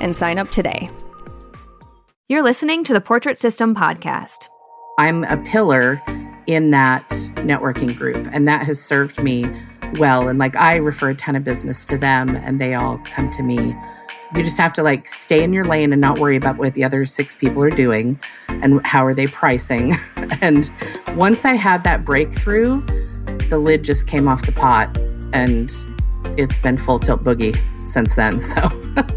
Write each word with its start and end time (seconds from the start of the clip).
and 0.00 0.14
sign 0.14 0.38
up 0.38 0.50
today. 0.50 0.90
You're 2.28 2.42
listening 2.42 2.84
to 2.84 2.92
the 2.92 3.00
Portrait 3.00 3.38
System 3.38 3.74
podcast. 3.74 4.48
I'm 4.98 5.24
a 5.24 5.36
pillar 5.38 6.00
in 6.46 6.70
that 6.70 7.08
networking 7.36 7.96
group, 7.96 8.28
and 8.32 8.46
that 8.46 8.66
has 8.66 8.80
served 8.80 9.22
me 9.22 9.44
well. 9.98 10.28
And 10.28 10.38
like 10.38 10.56
I 10.56 10.76
refer 10.76 11.10
a 11.10 11.14
ton 11.14 11.36
of 11.36 11.44
business 11.44 11.84
to 11.86 11.98
them, 11.98 12.36
and 12.36 12.60
they 12.60 12.74
all 12.74 12.98
come 13.10 13.30
to 13.32 13.42
me. 13.42 13.74
You 14.34 14.42
just 14.44 14.58
have 14.58 14.72
to 14.74 14.82
like 14.82 15.08
stay 15.08 15.42
in 15.42 15.52
your 15.52 15.64
lane 15.64 15.92
and 15.92 16.00
not 16.00 16.18
worry 16.18 16.36
about 16.36 16.56
what 16.56 16.74
the 16.74 16.84
other 16.84 17.04
six 17.04 17.34
people 17.34 17.62
are 17.64 17.70
doing 17.70 18.20
and 18.48 18.84
how 18.86 19.04
are 19.04 19.14
they 19.14 19.26
pricing. 19.26 19.96
and 20.40 20.70
once 21.16 21.44
I 21.44 21.54
had 21.54 21.82
that 21.84 22.04
breakthrough, 22.04 22.80
the 23.48 23.58
lid 23.58 23.82
just 23.82 24.06
came 24.06 24.28
off 24.28 24.46
the 24.46 24.52
pot, 24.52 24.96
and 25.32 25.72
it's 26.38 26.58
been 26.58 26.76
full 26.76 27.00
tilt 27.00 27.24
boogie 27.24 27.58
since 27.88 28.14
then. 28.14 28.38
So. 28.50 29.16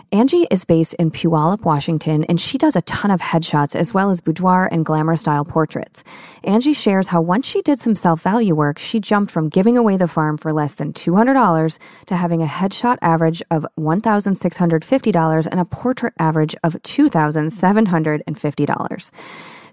Angie 0.13 0.45
is 0.51 0.65
based 0.65 0.93
in 0.95 1.09
Puyallup, 1.09 1.63
Washington, 1.63 2.25
and 2.25 2.37
she 2.37 2.57
does 2.57 2.75
a 2.75 2.81
ton 2.81 3.11
of 3.11 3.21
headshots 3.21 3.77
as 3.77 3.93
well 3.93 4.09
as 4.09 4.19
boudoir 4.19 4.67
and 4.69 4.83
glamour 4.83 5.15
style 5.15 5.45
portraits. 5.45 6.03
Angie 6.43 6.73
shares 6.73 7.07
how 7.07 7.21
once 7.21 7.47
she 7.47 7.61
did 7.61 7.79
some 7.79 7.95
self 7.95 8.21
value 8.21 8.53
work, 8.53 8.77
she 8.77 8.99
jumped 8.99 9.31
from 9.31 9.47
giving 9.47 9.77
away 9.77 9.95
the 9.95 10.09
farm 10.09 10.37
for 10.37 10.51
less 10.51 10.73
than 10.73 10.91
$200 10.91 11.79
to 12.07 12.15
having 12.17 12.41
a 12.41 12.45
headshot 12.45 12.97
average 13.01 13.41
of 13.49 13.65
$1,650 13.79 15.47
and 15.49 15.61
a 15.61 15.65
portrait 15.65 16.13
average 16.19 16.57
of 16.61 16.73
$2,750. 16.73 19.11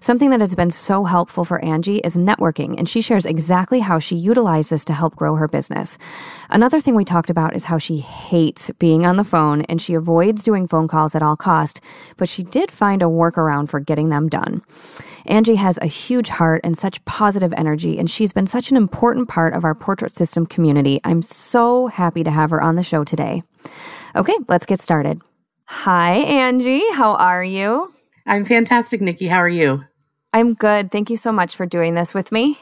Something 0.01 0.29
that 0.29 0.39
has 0.39 0.55
been 0.55 0.69
so 0.69 1.03
helpful 1.03 1.43
for 1.43 1.63
Angie 1.63 1.97
is 1.97 2.15
networking, 2.15 2.75
and 2.77 2.87
she 2.87 3.01
shares 3.01 3.25
exactly 3.25 3.81
how 3.81 3.99
she 3.99 4.15
utilizes 4.15 4.69
this 4.69 4.85
to 4.85 4.93
help 4.93 5.15
grow 5.15 5.35
her 5.35 5.47
business. 5.47 5.97
Another 6.49 6.79
thing 6.79 6.95
we 6.95 7.03
talked 7.03 7.29
about 7.29 7.53
is 7.53 7.65
how 7.65 7.77
she 7.77 7.97
hates 7.97 8.71
being 8.79 9.05
on 9.05 9.17
the 9.17 9.25
phone 9.25 9.63
and 9.63 9.81
she 9.81 9.95
avoids 9.95 10.28
doing 10.35 10.67
phone 10.67 10.87
calls 10.87 11.15
at 11.15 11.21
all 11.21 11.35
cost, 11.35 11.81
but 12.17 12.29
she 12.29 12.43
did 12.43 12.71
find 12.71 13.01
a 13.01 13.05
workaround 13.05 13.69
for 13.69 13.79
getting 13.79 14.09
them 14.09 14.29
done. 14.29 14.61
Angie 15.25 15.55
has 15.55 15.77
a 15.81 15.85
huge 15.85 16.29
heart 16.29 16.61
and 16.63 16.77
such 16.77 17.03
positive 17.05 17.53
energy, 17.57 17.99
and 17.99 18.09
she's 18.09 18.33
been 18.33 18.47
such 18.47 18.71
an 18.71 18.77
important 18.77 19.27
part 19.27 19.53
of 19.53 19.63
our 19.63 19.75
portrait 19.75 20.11
system 20.11 20.45
community. 20.45 20.99
I'm 21.03 21.21
so 21.21 21.87
happy 21.87 22.23
to 22.23 22.31
have 22.31 22.49
her 22.51 22.61
on 22.61 22.75
the 22.75 22.83
show 22.83 23.03
today. 23.03 23.43
Okay, 24.15 24.35
let's 24.47 24.65
get 24.65 24.79
started. 24.79 25.21
Hi, 25.65 26.13
Angie. 26.13 26.83
How 26.93 27.15
are 27.15 27.43
you? 27.43 27.93
I'm 28.25 28.45
fantastic, 28.45 29.01
Nikki. 29.01 29.27
How 29.27 29.37
are 29.37 29.49
you? 29.49 29.83
I'm 30.33 30.53
good. 30.53 30.91
Thank 30.91 31.09
you 31.09 31.17
so 31.17 31.31
much 31.31 31.55
for 31.55 31.65
doing 31.65 31.95
this 31.95 32.13
with 32.13 32.31
me. 32.31 32.57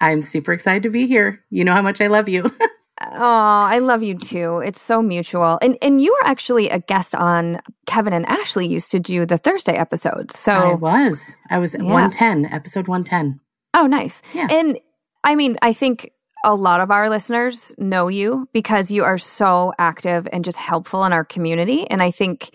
I'm 0.00 0.22
super 0.22 0.52
excited 0.52 0.82
to 0.84 0.90
be 0.90 1.06
here. 1.06 1.44
You 1.50 1.64
know 1.64 1.72
how 1.72 1.82
much 1.82 2.00
I 2.00 2.06
love 2.06 2.28
you. 2.28 2.50
oh, 3.00 3.62
I 3.66 3.78
love 3.78 4.02
you 4.02 4.16
too. 4.16 4.60
It's 4.64 4.80
so 4.80 5.02
mutual. 5.02 5.58
And 5.62 5.78
and 5.82 6.00
you 6.00 6.12
were 6.12 6.28
actually 6.28 6.68
a 6.68 6.78
guest 6.78 7.14
on 7.14 7.60
Kevin 7.86 8.12
and 8.12 8.26
Ashley 8.26 8.66
used 8.66 8.90
to 8.92 9.00
do 9.00 9.26
the 9.26 9.38
Thursday 9.38 9.74
episodes. 9.74 10.38
So 10.38 10.52
I 10.52 10.74
was. 10.74 11.36
I 11.48 11.58
was 11.58 11.74
yeah. 11.74 11.82
110, 11.82 12.46
episode 12.46 12.88
110. 12.88 13.40
Oh, 13.74 13.86
nice. 13.86 14.22
Yeah. 14.34 14.48
And 14.50 14.78
I 15.24 15.34
mean, 15.34 15.56
I 15.62 15.72
think 15.72 16.10
a 16.44 16.54
lot 16.54 16.80
of 16.80 16.90
our 16.90 17.10
listeners 17.10 17.74
know 17.78 18.08
you 18.08 18.48
because 18.52 18.90
you 18.90 19.04
are 19.04 19.18
so 19.18 19.72
active 19.78 20.26
and 20.32 20.44
just 20.44 20.58
helpful 20.58 21.04
in 21.04 21.12
our 21.12 21.24
community. 21.24 21.88
And 21.90 22.02
I 22.02 22.10
think 22.10 22.50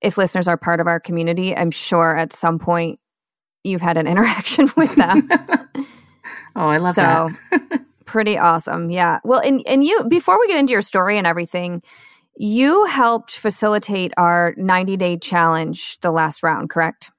if 0.00 0.18
listeners 0.18 0.48
are 0.48 0.56
part 0.56 0.80
of 0.80 0.86
our 0.86 1.00
community, 1.00 1.56
I'm 1.56 1.70
sure 1.70 2.16
at 2.16 2.32
some 2.32 2.58
point 2.58 2.98
you've 3.64 3.82
had 3.82 3.96
an 3.96 4.06
interaction 4.12 4.68
with 4.76 4.94
them. 4.96 5.28
oh, 6.56 6.68
I 6.68 6.78
love 6.78 6.94
so, 6.94 7.30
that. 7.50 7.84
pretty 8.08 8.38
awesome. 8.38 8.90
Yeah. 8.90 9.20
Well, 9.22 9.40
and 9.40 9.62
and 9.68 9.84
you 9.84 10.04
before 10.08 10.40
we 10.40 10.48
get 10.48 10.58
into 10.58 10.72
your 10.72 10.82
story 10.82 11.18
and 11.18 11.26
everything, 11.26 11.82
you 12.36 12.86
helped 12.86 13.32
facilitate 13.32 14.12
our 14.16 14.54
90 14.56 14.96
day 14.96 15.16
challenge 15.18 16.00
the 16.00 16.10
last 16.10 16.42
round, 16.42 16.70
correct? 16.70 17.10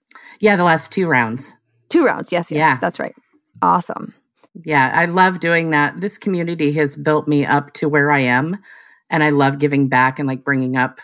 Yeah, 0.42 0.56
the 0.58 0.64
last 0.64 0.92
two 0.92 1.08
rounds. 1.08 1.56
Two 1.90 2.06
rounds. 2.06 2.32
Yes, 2.32 2.52
yes. 2.52 2.58
Yeah. 2.60 2.78
That's 2.82 3.00
right. 3.00 3.16
Awesome. 3.62 4.14
Yeah, 4.66 4.92
I 4.94 5.06
love 5.06 5.40
doing 5.40 5.70
that. 5.70 6.02
This 6.02 6.18
community 6.18 6.72
has 6.74 6.96
built 6.96 7.28
me 7.28 7.46
up 7.46 7.74
to 7.74 7.88
where 7.88 8.12
I 8.12 8.20
am, 8.20 8.58
and 9.10 9.24
I 9.24 9.30
love 9.30 9.60
giving 9.60 9.88
back 9.88 10.20
and 10.20 10.28
like 10.28 10.44
bringing 10.44 10.76
up 10.76 11.00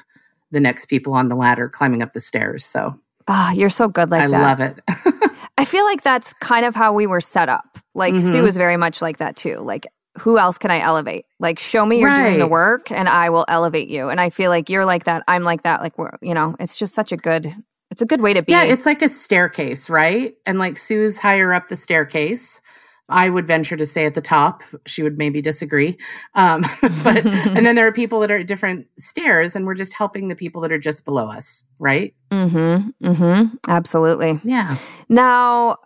the 0.52 0.60
next 0.60 0.86
people 0.88 1.14
on 1.14 1.30
the 1.30 1.36
ladder, 1.36 1.70
climbing 1.70 2.02
up 2.02 2.14
the 2.14 2.20
stairs. 2.20 2.66
So 2.66 3.00
Ah, 3.28 3.52
you're 3.52 3.70
so 3.70 3.88
good 3.88 4.12
like 4.12 4.24
I 4.26 4.28
that. 4.30 4.42
love 4.42 4.60
it. 4.60 4.80
I 5.57 5.66
feel 5.66 5.86
like 5.86 6.02
that's 6.02 6.34
kind 6.34 6.66
of 6.66 6.75
how 6.75 6.94
we 6.94 7.07
were 7.07 7.22
set 7.22 7.50
up. 7.50 7.78
Like 7.94 8.13
Mhm. 8.13 8.31
Sue 8.31 8.46
is 8.46 8.57
very 8.57 8.78
much 8.78 9.02
like 9.02 9.18
that 9.18 9.36
too. 9.36 9.57
Like 9.60 9.88
who 10.18 10.38
else 10.38 10.57
can 10.57 10.72
I 10.72 10.80
elevate? 10.80 11.25
Like 11.40 11.60
show 11.60 11.86
me 11.86 12.00
you're 12.00 12.13
doing 12.16 12.40
the 12.40 12.48
work 12.48 12.90
and 12.90 13.10
I 13.10 13.30
will 13.30 13.46
elevate 13.50 13.90
you. 13.90 14.07
And 14.10 14.19
I 14.22 14.30
feel 14.30 14.50
like 14.50 14.69
you're 14.69 14.86
like 14.86 15.04
that. 15.06 15.24
I'm 15.28 15.44
like 15.44 15.63
that. 15.63 15.81
Like 15.81 15.98
we're, 15.98 16.18
you 16.22 16.34
know, 16.34 16.56
it's 16.60 16.78
just 16.80 16.94
such 16.96 17.12
a 17.12 17.18
good 17.18 17.54
it's 17.92 18.02
a 18.02 18.06
good 18.06 18.22
way 18.22 18.34
to 18.34 18.42
be. 18.42 18.52
Yeah, 18.52 18.63
it's 18.63 18.86
like 18.86 19.02
a 19.02 19.07
staircase, 19.10 19.90
right? 19.90 20.34
And 20.46 20.57
like 20.57 20.78
Sue's 20.78 21.19
higher 21.19 21.54
up 21.54 21.68
the 21.68 21.75
staircase. 21.75 22.60
I 23.07 23.30
would 23.30 23.46
venture 23.46 23.78
to 23.78 23.86
say 23.86 24.06
at 24.06 24.16
the 24.16 24.22
top. 24.22 24.63
She 24.86 25.04
would 25.04 25.18
maybe 25.18 25.42
disagree. 25.42 25.98
Um, 26.34 26.62
but 27.04 27.25
and 27.25 27.66
then 27.66 27.75
there 27.75 27.88
are 27.88 27.92
people 27.92 28.19
that 28.22 28.31
are 28.31 28.38
at 28.38 28.48
different 28.48 28.88
stairs, 28.98 29.56
and 29.56 29.66
we're 29.66 29.75
just 29.75 29.94
helping 29.94 30.28
the 30.28 30.36
people 30.36 30.62
that 30.62 30.72
are 30.72 30.80
just 30.80 31.06
below 31.06 31.30
us, 31.30 31.66
right? 31.80 32.13
mm-hmm. 32.31 33.07
Mm-hmm. 33.07 33.56
Absolutely. 33.68 34.40
Yeah. 34.44 34.75
Now, 35.10 35.78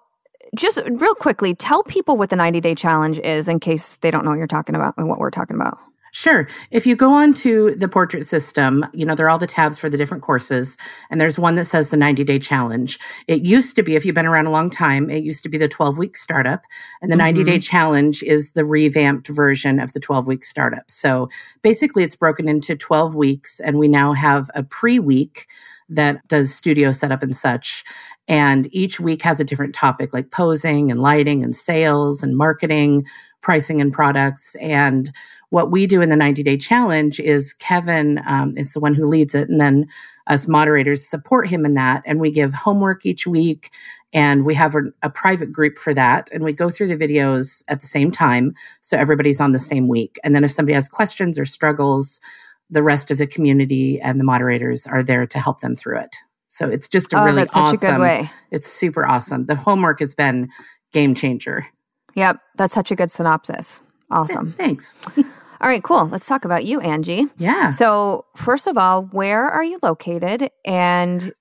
just 0.56 0.82
real 0.88 1.16
quickly, 1.16 1.54
tell 1.54 1.84
people 1.84 2.18
what 2.18 2.30
the 2.30 2.36
90 2.36 2.62
day 2.62 2.76
challenge 2.76 3.20
is 3.20 3.48
in 3.48 3.60
case 3.60 3.98
they 3.98 4.12
don't 4.12 4.24
know 4.24 4.32
what 4.32 4.38
you're 4.38 4.48
talking 4.48 4.76
about 4.76 4.96
and 4.98 5.08
what 5.08 5.20
we're 5.20 5.32
talking 5.32 5.56
about. 5.56 5.78
Sure. 6.12 6.48
If 6.72 6.88
you 6.88 6.96
go 6.96 7.12
on 7.12 7.34
to 7.36 7.76
the 7.76 7.88
portrait 7.88 8.26
system, 8.26 8.86
you 8.94 9.06
know, 9.06 9.16
there 9.16 9.28
are 9.28 9.30
all 9.30 9.38
the 9.38 9.48
tabs 9.48 9.78
for 9.78 9.90
the 9.90 9.98
different 9.98 10.24
courses, 10.24 10.78
and 11.10 11.22
there's 11.22 11.38
one 11.38 11.56
that 11.56 11.66
says 11.66 11.90
the 11.90 11.98
90 11.98 12.24
day 12.24 12.40
challenge. 12.40 13.00
It 13.28 13.44
used 13.44 13.76
to 13.76 13.84
be, 13.84 13.96
if 13.96 14.06
you've 14.06 14.16
been 14.16 14.26
around 14.26 14.48
a 14.48 14.52
long 14.52 14.70
time, 14.70 15.10
it 15.10 15.24
used 15.24 15.44
to 15.44 15.50
be 15.50 15.58
the 15.58 15.68
12 15.68 15.98
week 15.98 16.18
startup, 16.18 16.62
and 17.02 17.12
the 17.12 17.16
90 17.16 17.44
day 17.44 17.54
mm-hmm. 17.54 17.60
challenge 17.60 18.24
is 18.24 18.52
the 18.52 18.66
revamped 18.66 19.28
version 19.28 19.80
of 19.80 19.94
the 19.94 20.00
12 20.00 20.28
week 20.28 20.44
startup. 20.44 20.90
So 20.90 21.30
basically, 21.62 22.04
it's 22.04 22.16
broken 22.16 22.48
into 22.48 22.76
12 22.76 23.16
weeks, 23.16 23.60
and 23.60 23.78
we 23.78 23.88
now 23.88 24.14
have 24.14 24.50
a 24.56 24.64
pre 24.64 25.00
week 25.00 25.48
that 25.90 26.28
does 26.28 26.54
studio 26.54 26.92
setup 26.92 27.24
and 27.24 27.36
such. 27.36 27.84
And 28.28 28.74
each 28.74 29.00
week 29.00 29.24
has 29.24 29.40
a 29.40 29.44
different 29.44 29.74
topic 29.74 30.14
like 30.14 30.32
posing 30.32 30.92
and 30.92 31.02
lighting 31.02 31.44
and 31.44 31.56
sales 31.56 32.22
and 32.22 32.38
marketing, 32.38 33.06
pricing 33.42 33.82
and 33.82 33.92
products. 33.92 34.56
And 34.56 35.12
what 35.50 35.72
we 35.72 35.88
do 35.88 36.02
in 36.02 36.10
the 36.10 36.16
90 36.16 36.44
day 36.44 36.58
challenge 36.58 37.20
is 37.20 37.54
Kevin 37.54 38.22
um, 38.26 38.58
is 38.58 38.74
the 38.74 38.80
one 38.80 38.94
who 38.94 39.08
leads 39.08 39.34
it. 39.34 39.50
And 39.50 39.60
then 39.60 39.88
us 40.28 40.48
moderators 40.48 41.08
support 41.08 41.50
him 41.50 41.66
in 41.66 41.74
that. 41.74 42.04
And 42.06 42.20
we 42.20 42.32
give 42.32 42.54
homework 42.54 43.06
each 43.06 43.26
week. 43.26 43.72
And 44.14 44.46
we 44.46 44.56
have 44.56 44.76
a, 44.76 44.82
a 45.02 45.10
private 45.10 45.52
group 45.52 45.78
for 45.78 45.94
that. 45.94 46.30
And 46.32 46.44
we 46.44 46.54
go 46.54 46.70
through 46.70 46.88
the 46.88 46.98
videos 46.98 47.64
at 47.68 47.82
the 47.82 47.88
same 47.88 48.12
time. 48.12 48.54
So 48.82 48.98
everybody's 48.98 49.42
on 49.42 49.52
the 49.52 49.60
same 49.60 49.88
week. 49.88 50.20
And 50.24 50.36
then 50.36 50.44
if 50.44 50.52
somebody 50.52 50.74
has 50.74 50.88
questions 50.88 51.40
or 51.40 51.46
struggles, 51.46 52.22
the 52.70 52.84
rest 52.84 53.10
of 53.10 53.18
the 53.18 53.28
community 53.28 54.00
and 54.00 54.20
the 54.20 54.24
moderators 54.24 54.86
are 54.86 55.02
there 55.02 55.26
to 55.26 55.40
help 55.40 55.62
them 55.62 55.76
through 55.76 56.00
it. 56.00 56.16
So 56.48 56.68
it's 56.68 56.88
just 56.88 57.14
a 57.14 57.22
oh, 57.22 57.26
really 57.26 57.48
awesome. 57.54 57.76
a 57.76 57.78
good 57.78 58.00
way. 58.00 58.30
It's 58.52 58.68
super 58.68 59.08
awesome. 59.08 59.46
The 59.46 59.56
homework 59.56 60.00
has 60.00 60.14
been 60.14 60.50
game 60.92 61.16
changer. 61.16 61.68
Yep. 62.16 62.38
That's 62.56 62.74
such 62.74 62.92
a 62.92 62.96
good 62.96 63.12
synopsis. 63.12 63.82
Awesome. 64.12 64.54
Thanks. 64.54 64.94
All 65.62 65.68
right, 65.68 65.84
cool. 65.84 66.08
Let's 66.08 66.26
talk 66.28 66.46
about 66.46 66.66
you, 66.66 66.80
Angie. 66.80 67.26
Yeah. 67.38 67.70
So, 67.70 68.26
first 68.36 68.68
of 68.68 68.78
all, 68.78 69.04
where 69.04 69.50
are 69.50 69.64
you 69.64 69.80
located 69.84 70.50
and 70.66 71.34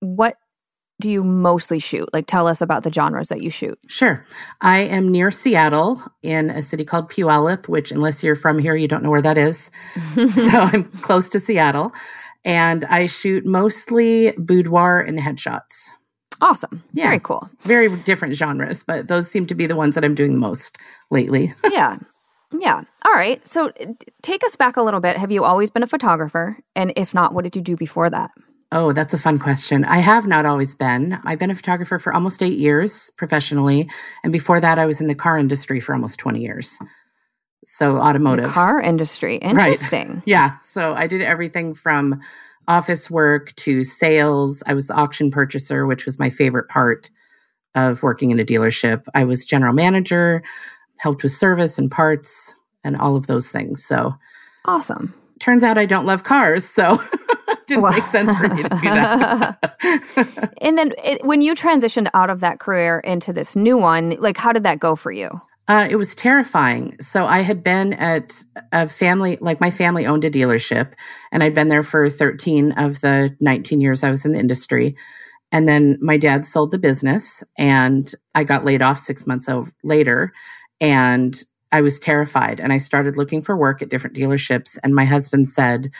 what 0.00 0.36
do 1.00 1.10
you 1.10 1.22
mostly 1.24 1.78
shoot? 1.78 2.12
Like, 2.12 2.26
tell 2.26 2.46
us 2.46 2.60
about 2.60 2.82
the 2.82 2.92
genres 2.92 3.28
that 3.28 3.40
you 3.42 3.48
shoot. 3.48 3.78
Sure. 3.88 4.26
I 4.60 4.80
am 4.80 5.10
near 5.10 5.30
Seattle 5.30 6.02
in 6.22 6.50
a 6.50 6.62
city 6.62 6.84
called 6.84 7.10
Puyallup, 7.10 7.68
which, 7.68 7.90
unless 7.90 8.22
you're 8.22 8.36
from 8.36 8.58
here, 8.58 8.74
you 8.74 8.88
don't 8.88 9.02
know 9.02 9.10
where 9.10 9.22
that 9.22 9.38
is. 9.38 9.70
so 10.14 10.48
I'm 10.50 10.84
close 10.84 11.28
to 11.30 11.40
Seattle. 11.40 11.92
And 12.44 12.84
I 12.86 13.06
shoot 13.06 13.46
mostly 13.46 14.32
boudoir 14.36 15.00
and 15.00 15.18
headshots. 15.18 15.90
awesome. 16.40 16.82
Yeah. 16.92 17.04
Very 17.06 17.20
cool. 17.20 17.48
Very 17.60 17.94
different 18.02 18.34
genres, 18.34 18.82
but 18.82 19.08
those 19.08 19.30
seem 19.30 19.46
to 19.46 19.54
be 19.54 19.66
the 19.66 19.76
ones 19.76 19.94
that 19.94 20.04
I'm 20.04 20.14
doing 20.14 20.38
most 20.38 20.76
lately. 21.10 21.52
yeah. 21.70 21.98
Yeah. 22.52 22.82
All 23.06 23.12
right. 23.12 23.46
So, 23.46 23.72
take 24.22 24.44
us 24.44 24.56
back 24.56 24.76
a 24.76 24.82
little 24.82 25.00
bit. 25.00 25.16
Have 25.16 25.30
you 25.30 25.44
always 25.44 25.70
been 25.70 25.82
a 25.82 25.86
photographer? 25.86 26.58
And 26.74 26.92
if 26.96 27.14
not, 27.14 27.32
what 27.32 27.44
did 27.44 27.56
you 27.56 27.62
do 27.62 27.76
before 27.76 28.10
that? 28.10 28.30
Oh, 28.72 28.92
that's 28.92 29.14
a 29.14 29.18
fun 29.18 29.38
question. 29.38 29.84
I 29.84 29.98
have 29.98 30.26
not 30.26 30.46
always 30.46 30.74
been. 30.74 31.18
I've 31.24 31.38
been 31.38 31.50
a 31.50 31.56
photographer 31.56 31.98
for 31.98 32.14
almost 32.14 32.42
eight 32.42 32.58
years 32.58 33.10
professionally. 33.16 33.88
And 34.22 34.32
before 34.32 34.60
that, 34.60 34.78
I 34.78 34.86
was 34.86 35.00
in 35.00 35.08
the 35.08 35.14
car 35.14 35.38
industry 35.38 35.80
for 35.80 35.92
almost 35.92 36.18
20 36.18 36.40
years. 36.40 36.78
So, 37.66 37.96
automotive. 37.96 38.46
The 38.46 38.50
car 38.50 38.80
industry. 38.80 39.38
Right. 39.42 39.50
Interesting. 39.50 40.22
Yeah. 40.24 40.56
So 40.62 40.94
I 40.94 41.06
did 41.06 41.20
everything 41.20 41.74
from 41.74 42.20
office 42.68 43.10
work 43.10 43.54
to 43.56 43.82
sales. 43.82 44.62
I 44.66 44.74
was 44.74 44.86
the 44.86 44.94
auction 44.94 45.30
purchaser, 45.30 45.86
which 45.86 46.06
was 46.06 46.18
my 46.18 46.30
favorite 46.30 46.68
part 46.68 47.10
of 47.74 48.02
working 48.02 48.30
in 48.30 48.40
a 48.40 48.44
dealership. 48.44 49.04
I 49.14 49.24
was 49.24 49.44
general 49.44 49.72
manager, 49.72 50.42
helped 51.00 51.22
with 51.22 51.32
service 51.32 51.78
and 51.78 51.90
parts 51.90 52.54
and 52.84 52.96
all 52.96 53.16
of 53.16 53.26
those 53.26 53.48
things. 53.48 53.84
So 53.84 54.14
Awesome. 54.64 55.14
turns 55.40 55.62
out 55.62 55.78
I 55.78 55.86
don't 55.86 56.06
love 56.06 56.22
cars. 56.24 56.64
So 56.64 57.00
it 57.48 57.58
didn't 57.66 57.82
Wow. 57.82 57.90
make 57.92 58.04
sense 58.04 58.38
for 58.38 58.48
me 58.48 58.62
to 58.62 58.68
do 58.68 58.90
that. 58.90 59.76
And 60.62 60.76
then 60.76 60.92
it, 61.02 61.24
when 61.24 61.40
you 61.40 61.54
transitioned 61.54 62.08
out 62.14 62.28
of 62.30 62.40
that 62.40 62.60
career 62.60 63.00
into 63.00 63.32
this 63.32 63.56
new 63.56 63.78
one, 63.78 64.10
like 64.18 64.36
how 64.36 64.52
did 64.52 64.64
that 64.64 64.78
go 64.78 64.94
for 64.94 65.10
you? 65.10 65.40
Uh, 65.68 65.86
it 65.88 65.96
was 65.96 66.14
terrifying. 66.14 66.96
So 67.00 67.24
I 67.24 67.40
had 67.40 67.62
been 67.62 67.94
at 67.94 68.42
a 68.72 68.88
family, 68.88 69.38
like 69.40 69.60
my 69.60 69.70
family 69.70 70.04
owned 70.04 70.24
a 70.24 70.30
dealership, 70.30 70.92
and 71.32 71.42
I'd 71.42 71.54
been 71.54 71.68
there 71.68 71.82
for 71.84 72.10
13 72.10 72.72
of 72.72 73.00
the 73.00 73.34
19 73.40 73.80
years 73.80 74.02
I 74.04 74.10
was 74.10 74.24
in 74.24 74.32
the 74.32 74.38
industry. 74.38 74.96
And 75.52 75.66
then 75.68 75.96
my 76.00 76.16
dad 76.18 76.44
sold 76.46 76.70
the 76.72 76.78
business, 76.78 77.42
and 77.56 78.12
I 78.34 78.44
got 78.44 78.64
laid 78.64 78.82
off 78.82 78.98
six 78.98 79.26
months 79.26 79.48
o- 79.48 79.68
later. 79.82 80.32
And 80.80 81.40
I 81.72 81.80
was 81.82 81.98
terrified. 82.00 82.60
And 82.60 82.72
I 82.72 82.78
started 82.78 83.16
looking 83.16 83.42
for 83.42 83.56
work 83.56 83.82
at 83.82 83.90
different 83.90 84.16
dealerships. 84.16 84.78
And 84.82 84.94
my 84.94 85.04
husband 85.04 85.48
said, 85.48 85.90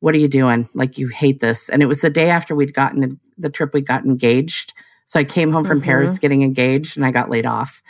What 0.00 0.14
are 0.14 0.18
you 0.18 0.28
doing? 0.28 0.68
Like, 0.74 0.98
you 0.98 1.08
hate 1.08 1.40
this. 1.40 1.68
And 1.70 1.82
it 1.82 1.86
was 1.86 2.00
the 2.00 2.10
day 2.10 2.28
after 2.28 2.54
we'd 2.54 2.74
gotten 2.74 3.18
the 3.38 3.48
trip, 3.48 3.72
we 3.72 3.80
got 3.80 4.04
engaged. 4.04 4.74
So 5.06 5.18
I 5.20 5.24
came 5.24 5.50
home 5.50 5.64
from 5.64 5.80
Mhm. 5.80 5.84
Paris 5.84 6.18
getting 6.18 6.42
engaged, 6.42 6.96
and 6.96 7.06
I 7.06 7.10
got 7.10 7.30
laid 7.30 7.46
off. 7.46 7.82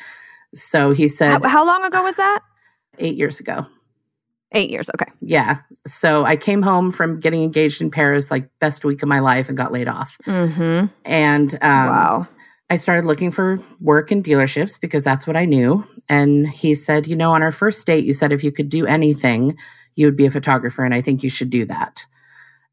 So 0.54 0.92
he 0.92 1.08
said, 1.08 1.42
How, 1.42 1.48
how 1.48 1.66
long 1.66 1.84
ago 1.84 2.02
was 2.04 2.16
that? 2.16 2.40
eight 2.98 3.16
years 3.16 3.40
ago. 3.40 3.66
Eight 4.52 4.70
years. 4.70 4.88
Okay. 4.90 5.10
Yeah. 5.20 5.58
So 5.84 6.24
I 6.24 6.36
came 6.36 6.62
home 6.62 6.92
from 6.92 7.18
getting 7.18 7.42
engaged 7.42 7.80
in 7.82 7.90
Paris, 7.90 8.30
like 8.30 8.48
best 8.60 8.84
week 8.84 9.02
of 9.02 9.08
my 9.08 9.18
life, 9.18 9.48
and 9.48 9.56
got 9.56 9.72
laid 9.72 9.88
off. 9.88 10.16
Mm-hmm. 10.26 10.86
And 11.04 11.54
um, 11.54 11.60
wow. 11.88 12.28
I 12.74 12.76
started 12.76 13.04
looking 13.04 13.30
for 13.30 13.60
work 13.80 14.10
in 14.10 14.20
dealerships 14.20 14.80
because 14.80 15.04
that's 15.04 15.28
what 15.28 15.36
I 15.36 15.44
knew. 15.44 15.86
And 16.08 16.48
he 16.48 16.74
said, 16.74 17.06
You 17.06 17.14
know, 17.14 17.30
on 17.30 17.40
our 17.40 17.52
first 17.52 17.86
date, 17.86 18.04
you 18.04 18.12
said 18.12 18.32
if 18.32 18.42
you 18.42 18.50
could 18.50 18.68
do 18.68 18.84
anything, 18.84 19.56
you 19.94 20.08
would 20.08 20.16
be 20.16 20.26
a 20.26 20.30
photographer. 20.32 20.84
And 20.84 20.92
I 20.92 21.00
think 21.00 21.22
you 21.22 21.30
should 21.30 21.50
do 21.50 21.64
that. 21.66 22.04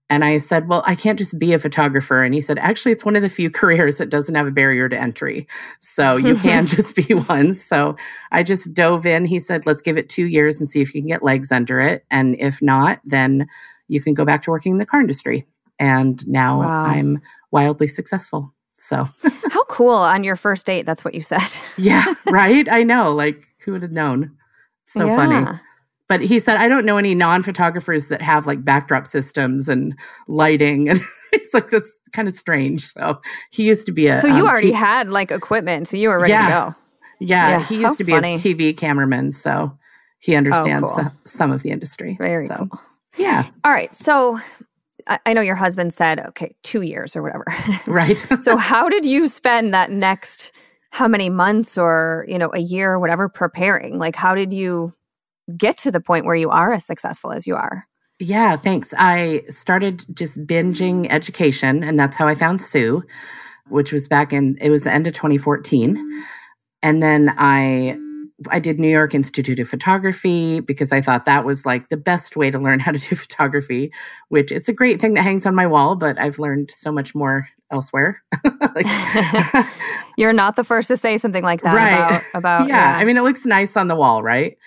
And 0.10 0.26
I 0.26 0.40
said, 0.40 0.68
Well, 0.68 0.82
I 0.88 0.96
can't 0.96 1.20
just 1.20 1.38
be 1.38 1.54
a 1.54 1.60
photographer. 1.60 2.24
And 2.24 2.34
he 2.34 2.42
said, 2.42 2.58
Actually, 2.58 2.94
it's 2.94 3.06
one 3.06 3.16
of 3.16 3.22
the 3.22 3.30
few 3.30 3.52
careers 3.62 4.00
that 4.00 4.10
doesn't 4.10 4.34
have 4.34 4.48
a 4.48 4.52
barrier 4.52 4.90
to 4.90 5.00
entry. 5.00 5.48
So 5.82 6.16
you 6.18 6.36
can 6.36 6.66
just 6.78 6.96
be 6.96 7.14
one. 7.14 7.54
So 7.54 7.96
I 8.32 8.42
just 8.42 8.74
dove 8.74 9.06
in. 9.06 9.26
He 9.26 9.38
said, 9.38 9.68
Let's 9.68 9.84
give 9.84 9.98
it 9.98 10.10
two 10.10 10.26
years 10.26 10.60
and 10.60 10.68
see 10.68 10.82
if 10.82 10.96
you 10.96 11.02
can 11.02 11.10
get 11.10 11.22
legs 11.22 11.52
under 11.52 11.80
it. 11.80 12.06
And 12.10 12.36
if 12.40 12.60
not, 12.60 13.02
then 13.06 13.48
you 13.88 14.02
can 14.02 14.16
go 14.16 14.26
back 14.26 14.42
to 14.44 14.50
working 14.50 14.72
in 14.72 14.78
the 14.80 14.86
car 14.88 15.00
industry. 15.00 15.46
And 15.78 16.28
now 16.28 16.62
Wow. 16.62 16.86
I'm 16.86 17.22
wildly 17.52 17.88
successful. 17.88 18.52
So, 18.82 19.06
How 19.52 19.64
cool 19.66 19.94
on 19.94 20.24
your 20.24 20.36
first 20.36 20.66
date. 20.66 20.88
That's 20.88 21.06
what 21.06 21.14
you 21.14 21.22
said. 21.22 21.48
yeah, 21.78 22.04
right. 22.32 22.68
I 22.68 22.82
know. 22.82 23.14
Like, 23.14 23.48
who 23.64 23.74
would 23.74 23.84
have 23.84 23.92
known? 23.92 24.36
So 24.88 25.08
funny. 25.08 25.60
But 26.10 26.22
he 26.22 26.40
said, 26.40 26.58
I 26.58 26.68
don't 26.68 26.84
know 26.84 26.98
any 26.98 27.14
non 27.14 27.44
photographers 27.44 28.08
that 28.08 28.24
have 28.24 28.48
like 28.48 28.66
backdrop 28.66 29.06
systems 29.08 29.70
and 29.70 29.98
lighting. 30.28 30.90
And 31.34 31.40
it's 31.40 31.54
like, 31.54 31.70
that's 31.70 31.98
kind 32.12 32.28
of 32.28 32.36
strange. 32.36 32.86
So 32.86 33.22
he 33.52 33.64
used 33.64 33.86
to 33.86 33.94
be 33.94 34.08
a. 34.08 34.18
So 34.18 34.28
you 34.28 34.44
um, 34.44 34.50
already 34.50 34.72
T- 34.72 34.74
had 34.74 35.10
like 35.10 35.32
equipment, 35.32 35.88
so 35.88 35.96
you 35.96 36.10
were 36.10 36.20
ready 36.20 36.34
Yeah. 36.34 36.46
to 36.46 36.50
go. 36.50 36.76
yeah, 37.22 37.50
yeah, 37.50 37.64
he 37.64 37.80
used 37.80 37.98
to 38.00 38.04
be 38.04 38.12
funny. 38.12 38.34
a 38.34 38.38
TV 38.38 38.76
cameraman. 38.76 39.32
So 39.32 39.78
he 40.20 40.36
understands 40.36 40.90
cool. 40.90 41.10
some 41.24 41.54
of 41.54 41.64
the 41.64 41.70
industry. 41.70 42.18
Very 42.20 42.48
so, 42.48 42.56
cool. 42.56 42.82
Yeah, 43.18 43.44
All 43.64 43.72
right. 43.72 43.96
So 43.96 44.42
I, 45.08 45.20
I 45.26 45.34
know 45.34 45.42
your 45.42 45.56
husband 45.56 45.94
said, 45.94 46.20
okay, 46.20 46.56
two 46.64 46.82
years 46.82 47.16
or 47.16 47.22
whatever. 47.22 47.46
right. 47.88 48.16
so 48.42 48.58
how 48.58 48.90
did 48.90 49.06
you 49.06 49.28
spend 49.28 49.74
that 49.74 49.92
next 49.92 50.56
how 50.92 51.08
many 51.08 51.30
months 51.30 51.78
or 51.78 52.26
you 52.28 52.38
know 52.38 52.52
a 52.54 52.60
year 52.60 52.92
or 52.92 53.00
whatever 53.00 53.30
preparing 53.30 53.98
like 53.98 54.16
how 54.16 54.36
did 54.36 54.52
you 54.52 54.94
get 55.58 55.78
to 55.78 55.90
the 55.90 56.02
point 56.02 56.26
where 56.26 56.36
you 56.36 56.50
are 56.50 56.74
as 56.74 56.86
successful 56.86 57.32
as 57.32 57.48
you 57.48 57.56
are 57.56 57.86
Yeah, 58.20 58.56
thanks. 58.56 58.94
I 58.98 59.42
started 59.50 60.06
just 60.14 60.46
binging 60.46 61.08
education, 61.10 61.84
and 61.84 62.00
that's 62.00 62.16
how 62.18 62.28
I 62.28 62.36
found 62.36 62.62
Sue, 62.62 63.04
which 63.70 63.92
was 63.92 64.08
back 64.08 64.32
in 64.32 64.58
it 64.62 64.70
was 64.70 64.84
the 64.84 64.94
end 64.94 65.08
of 65.08 65.14
2014. 65.14 65.98
And 66.84 67.02
then 67.02 67.34
I 67.38 67.98
I 68.50 68.60
did 68.60 68.80
New 68.80 68.90
York 68.90 69.14
Institute 69.14 69.60
of 69.60 69.68
Photography 69.68 70.60
because 70.60 70.92
I 70.92 71.02
thought 71.02 71.26
that 71.26 71.46
was 71.46 71.66
like 71.66 71.90
the 71.90 71.98
best 71.98 72.36
way 72.36 72.50
to 72.52 72.60
learn 72.60 72.80
how 72.80 72.92
to 72.92 73.00
do 73.00 73.16
photography, 73.16 73.92
which 74.30 74.52
it's 74.52 74.70
a 74.70 74.74
great 74.74 75.00
thing 75.00 75.14
that 75.16 75.24
hangs 75.24 75.46
on 75.46 75.56
my 75.56 75.68
wall, 75.68 75.96
but 75.96 76.20
I've 76.20 76.40
learned 76.40 76.72
so 76.72 76.92
much 76.92 77.14
more 77.14 77.50
elsewhere. 77.72 78.22
like, 78.76 78.86
You're 80.18 80.34
not 80.34 80.56
the 80.56 80.64
first 80.64 80.88
to 80.90 80.98
say 80.98 81.18
something 81.18 81.44
like 81.44 81.62
that 81.62 81.76
right. 81.76 81.94
about, 81.94 82.24
about 82.34 82.70
yeah. 82.70 82.94
yeah. 82.94 82.98
I 82.98 83.06
mean, 83.06 83.18
it 83.18 83.24
looks 83.24 83.46
nice 83.46 83.78
on 83.78 83.88
the 83.88 83.96
wall, 83.96 84.24
right? 84.24 84.58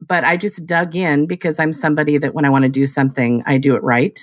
But 0.00 0.24
I 0.24 0.36
just 0.36 0.66
dug 0.66 0.94
in 0.94 1.26
because 1.26 1.58
I'm 1.58 1.72
somebody 1.72 2.18
that 2.18 2.34
when 2.34 2.44
I 2.44 2.50
want 2.50 2.64
to 2.64 2.68
do 2.68 2.86
something, 2.86 3.42
I 3.46 3.58
do 3.58 3.74
it 3.74 3.82
right. 3.82 4.18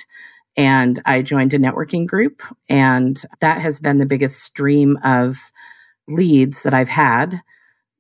And 0.58 1.02
I 1.06 1.22
joined 1.22 1.54
a 1.54 1.60
networking 1.60 2.06
group, 2.06 2.42
and 2.68 3.22
that 3.40 3.62
has 3.62 3.80
been 3.80 4.00
the 4.00 4.06
biggest 4.06 4.42
stream 4.42 5.00
of 5.02 5.38
leads 6.10 6.64
that 6.64 6.74
I've 6.74 6.90
had 6.90 7.42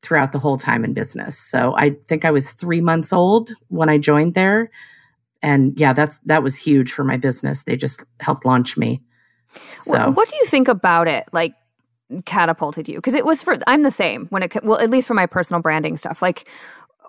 throughout 0.02 0.32
the 0.32 0.40
whole 0.40 0.58
time 0.58 0.84
in 0.84 0.94
business. 0.94 1.38
So 1.38 1.76
I 1.76 1.92
think 2.08 2.26
I 2.26 2.32
was 2.32 2.52
three 2.52 2.82
months 2.82 3.14
old 3.14 3.52
when 3.68 3.90
I 3.90 3.98
joined 3.98 4.34
there. 4.34 4.72
And 5.44 5.80
yeah, 5.80 5.94
that's 5.94 6.20
that 6.20 6.44
was 6.44 6.56
huge 6.56 6.92
for 6.92 7.04
my 7.04 7.18
business. 7.18 7.64
They 7.64 7.76
just 7.76 8.04
helped 8.20 8.46
launch 8.46 8.78
me. 8.78 9.02
So 9.50 10.12
what 10.12 10.30
do 10.30 10.36
you 10.38 10.46
think 10.46 10.68
about 10.68 11.08
it? 11.08 11.26
Like 11.34 11.54
catapulted 12.26 12.88
you? 12.88 12.96
Because 12.96 13.14
it 13.14 13.26
was 13.26 13.42
for 13.44 13.58
I'm 13.68 13.84
the 13.84 13.92
same 13.92 14.28
when 14.30 14.44
it 14.44 14.64
well, 14.64 14.80
at 14.80 14.90
least 14.90 15.08
for 15.08 15.14
my 15.14 15.26
personal 15.26 15.62
branding 15.62 15.98
stuff. 15.98 16.22
Like 16.22 16.48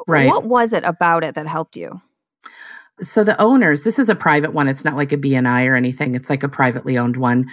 right. 0.07 0.29
what 0.29 0.45
was 0.45 0.73
it 0.73 0.85
about 0.85 1.25
it 1.25 1.35
that 1.35 1.47
helped 1.47 1.77
you? 1.77 2.01
So 3.01 3.25
the 3.25 3.41
owners, 3.41 3.83
this 3.83 3.99
is 3.99 4.09
a 4.09 4.15
private 4.15 4.53
one. 4.53 4.69
It's 4.69 4.85
not 4.85 4.97
like 4.97 5.13
a 5.13 5.17
BNI 5.17 5.67
or 5.67 5.75
anything. 5.75 6.15
It's 6.15 6.31
like 6.31 6.43
a 6.43 6.49
privately 6.49 6.99
owned 6.99 7.17
one. 7.17 7.51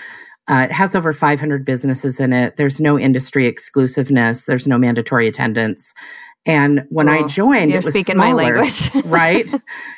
Uh, 0.49 0.63
it 0.63 0.71
has 0.71 0.95
over 0.95 1.13
500 1.13 1.63
businesses 1.63 2.19
in 2.19 2.33
it. 2.33 2.57
There's 2.57 2.79
no 2.79 2.97
industry 2.97 3.45
exclusiveness. 3.45 4.45
There's 4.45 4.67
no 4.67 4.79
mandatory 4.79 5.27
attendance. 5.27 5.93
And 6.45 6.85
when 6.89 7.07
I 7.07 7.27
joined, 7.27 7.69
You're 7.69 7.79
it 7.79 7.85
was 7.85 7.93
speaking 7.93 8.15
smaller, 8.15 8.55
my 8.55 8.61
language, 8.61 8.91
right? 9.05 9.53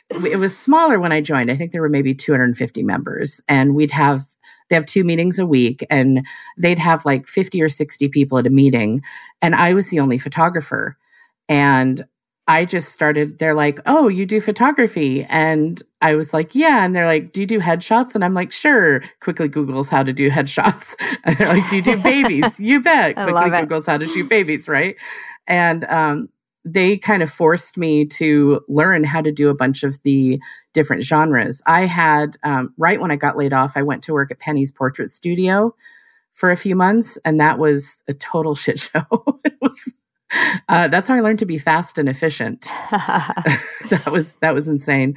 It 0.10 0.38
was 0.38 0.58
smaller 0.58 1.00
when 1.00 1.12
I 1.14 1.22
joined. 1.22 1.50
I 1.50 1.56
think 1.56 1.72
there 1.72 1.82
were 1.82 1.90
maybe 1.90 2.14
250 2.14 2.84
members, 2.84 3.40
and 3.48 3.76
we'd 3.76 3.92
have 3.92 4.26
they 4.70 4.76
have 4.76 4.86
two 4.86 5.04
meetings 5.04 5.38
a 5.40 5.46
week, 5.46 5.86
and 5.90 6.26
they'd 6.58 6.80
have 6.80 7.06
like 7.06 7.28
50 7.28 7.62
or 7.62 7.70
60 7.70 8.10
people 8.10 8.38
at 8.38 8.48
a 8.48 8.50
meeting, 8.50 9.02
and 9.42 9.56
I 9.56 9.74
was 9.74 9.90
the 9.90 10.00
only 10.00 10.18
photographer. 10.18 10.98
And 11.48 12.06
I 12.48 12.66
just 12.66 12.92
started, 12.92 13.40
they're 13.40 13.54
like, 13.54 13.80
oh, 13.86 14.08
you 14.08 14.26
do 14.26 14.42
photography. 14.42 15.24
And 15.30 15.82
I 16.02 16.16
was 16.16 16.34
like, 16.34 16.56
yeah. 16.56 16.84
And 16.84 16.96
they're 16.96 17.06
like, 17.06 17.32
do 17.34 17.42
you 17.42 17.48
do 17.48 17.60
headshots? 17.60 18.16
And 18.16 18.26
I'm 18.26 18.34
like, 18.34 18.52
sure. 18.52 19.04
Quickly 19.22 19.48
Googles 19.48 19.90
how 19.90 20.04
to 20.04 20.12
do 20.14 20.30
headshots. 20.30 20.96
And 21.24 21.38
they're 21.38 21.48
like, 21.48 21.70
do 21.70 21.76
you 21.76 21.82
do 21.84 22.02
babies? 22.02 22.60
you 22.60 22.82
bet. 22.84 23.16
Quickly 23.16 23.52
Googles 23.52 23.86
how 23.86 23.98
to 23.98 24.08
shoot 24.08 24.28
babies, 24.28 24.68
right? 24.68 24.96
And 25.46 25.86
um, 25.86 26.30
they 26.66 26.98
kind 26.98 27.22
of 27.22 27.32
forced 27.32 27.78
me 27.78 28.06
to 28.08 28.62
learn 28.68 29.04
how 29.04 29.22
to 29.22 29.32
do 29.32 29.50
a 29.50 29.56
bunch 29.56 29.84
of 29.84 30.02
the 30.02 30.40
different 30.74 31.04
genres. 31.04 31.62
I 31.68 31.86
had, 31.86 32.38
um, 32.44 32.74
right 32.78 33.00
when 33.00 33.12
I 33.12 33.18
got 33.18 33.38
laid 33.38 33.54
off, 33.54 33.74
I 33.76 33.84
went 33.84 34.04
to 34.04 34.14
work 34.14 34.32
at 34.32 34.40
Penney's 34.40 34.72
Portrait 34.72 35.12
Studio 35.12 35.76
for 36.34 36.50
a 36.50 36.58
few 36.58 36.76
months, 36.76 37.18
and 37.24 37.40
that 37.40 37.60
was 37.60 38.04
a 38.08 38.14
total 38.14 38.56
shit 38.56 38.80
show. 38.80 39.06
it 39.46 39.54
was 39.62 39.94
uh, 40.70 40.88
that's 40.88 41.08
how 41.08 41.16
I 41.16 41.20
learned 41.20 41.40
to 41.40 41.46
be 41.46 41.58
fast 41.58 41.98
and 41.98 42.08
efficient. 42.10 42.62
that 42.92 44.10
was 44.12 44.36
that 44.42 44.54
was 44.54 44.68
insane. 44.68 45.16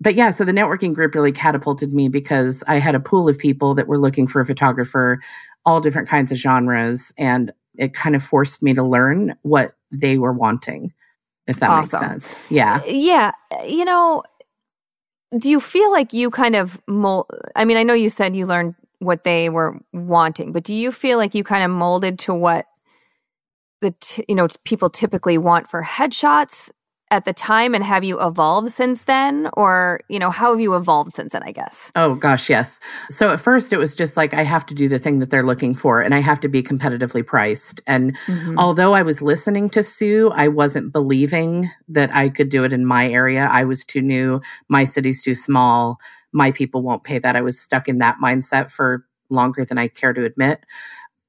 But 0.00 0.14
yeah, 0.14 0.30
so 0.30 0.44
the 0.44 0.52
networking 0.52 0.94
group 0.94 1.14
really 1.14 1.32
catapulted 1.32 1.94
me 1.94 2.08
because 2.08 2.62
I 2.66 2.76
had 2.76 2.94
a 2.94 3.00
pool 3.00 3.28
of 3.28 3.38
people 3.38 3.74
that 3.74 3.86
were 3.86 3.98
looking 3.98 4.26
for 4.26 4.40
a 4.40 4.46
photographer, 4.46 5.20
all 5.64 5.80
different 5.80 6.08
kinds 6.08 6.32
of 6.32 6.38
genres, 6.38 7.12
and 7.16 7.52
it 7.76 7.94
kind 7.94 8.14
of 8.14 8.22
forced 8.22 8.62
me 8.62 8.74
to 8.74 8.82
learn 8.82 9.36
what 9.42 9.74
they 9.90 10.18
were 10.18 10.32
wanting. 10.32 10.92
If 11.46 11.56
that 11.60 11.70
awesome. 11.70 12.00
makes 12.00 12.26
sense. 12.26 12.50
Yeah. 12.50 12.82
Yeah. 12.86 13.32
You 13.66 13.84
know, 13.84 14.22
do 15.38 15.50
you 15.50 15.60
feel 15.60 15.90
like 15.92 16.12
you 16.12 16.30
kind 16.30 16.56
of 16.56 16.80
mold? 16.88 17.30
I 17.54 17.64
mean, 17.64 17.76
I 17.76 17.82
know 17.82 17.94
you 17.94 18.08
said 18.08 18.34
you 18.34 18.46
learned 18.46 18.74
what 18.98 19.24
they 19.24 19.50
were 19.50 19.78
wanting, 19.92 20.52
but 20.52 20.64
do 20.64 20.74
you 20.74 20.90
feel 20.90 21.18
like 21.18 21.34
you 21.34 21.44
kind 21.44 21.64
of 21.64 21.70
molded 21.70 22.18
to 22.20 22.34
what 22.34 22.66
the 23.84 23.94
t- 24.00 24.24
you 24.28 24.34
know 24.34 24.48
people 24.64 24.88
typically 24.88 25.36
want 25.36 25.68
for 25.68 25.82
headshots 25.82 26.72
at 27.10 27.26
the 27.26 27.34
time 27.34 27.74
and 27.74 27.84
have 27.84 28.02
you 28.02 28.20
evolved 28.20 28.72
since 28.72 29.04
then? 29.04 29.48
Or 29.52 30.00
you 30.08 30.18
know 30.18 30.30
how 30.30 30.50
have 30.52 30.60
you 30.60 30.74
evolved 30.74 31.14
since 31.14 31.32
then 31.32 31.42
i 31.44 31.52
guess? 31.52 31.92
Oh 31.94 32.14
gosh 32.14 32.48
yes. 32.48 32.80
So 33.10 33.30
at 33.30 33.40
first 33.40 33.72
it 33.72 33.76
was 33.76 33.94
just 33.94 34.16
like 34.16 34.32
i 34.34 34.42
have 34.42 34.64
to 34.66 34.74
do 34.74 34.88
the 34.88 34.98
thing 34.98 35.18
that 35.18 35.30
they're 35.30 35.44
looking 35.44 35.74
for 35.74 36.00
and 36.00 36.14
i 36.14 36.20
have 36.20 36.40
to 36.40 36.48
be 36.48 36.62
competitively 36.62 37.24
priced. 37.24 37.82
And 37.86 38.16
mm-hmm. 38.26 38.58
although 38.58 38.94
i 38.94 39.02
was 39.02 39.20
listening 39.20 39.68
to 39.70 39.82
sue 39.82 40.30
i 40.34 40.48
wasn't 40.48 40.92
believing 40.92 41.68
that 41.88 42.10
i 42.14 42.28
could 42.30 42.48
do 42.48 42.64
it 42.64 42.72
in 42.72 42.86
my 42.86 43.08
area. 43.08 43.48
I 43.52 43.64
was 43.64 43.84
too 43.84 44.02
new. 44.02 44.40
My 44.68 44.84
city's 44.84 45.22
too 45.22 45.34
small. 45.34 45.98
My 46.32 46.50
people 46.50 46.82
won't 46.82 47.04
pay 47.04 47.18
that. 47.18 47.36
I 47.36 47.42
was 47.42 47.60
stuck 47.60 47.86
in 47.86 47.98
that 47.98 48.16
mindset 48.22 48.70
for 48.70 49.04
longer 49.28 49.64
than 49.64 49.78
i 49.78 49.88
care 49.88 50.14
to 50.14 50.24
admit. 50.24 50.64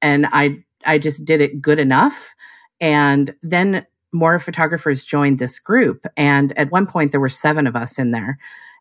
And 0.00 0.26
i 0.32 0.64
i 0.86 0.98
just 0.98 1.24
did 1.24 1.40
it 1.40 1.60
good 1.60 1.78
enough 1.78 2.34
and 2.80 3.34
then 3.42 3.86
more 4.12 4.38
photographers 4.38 5.04
joined 5.04 5.38
this 5.38 5.58
group. 5.58 6.06
And 6.16 6.56
at 6.58 6.70
one 6.70 6.86
point, 6.86 7.12
there 7.12 7.20
were 7.20 7.28
seven 7.28 7.66
of 7.66 7.76
us 7.76 7.98
in 7.98 8.10
there. 8.10 8.38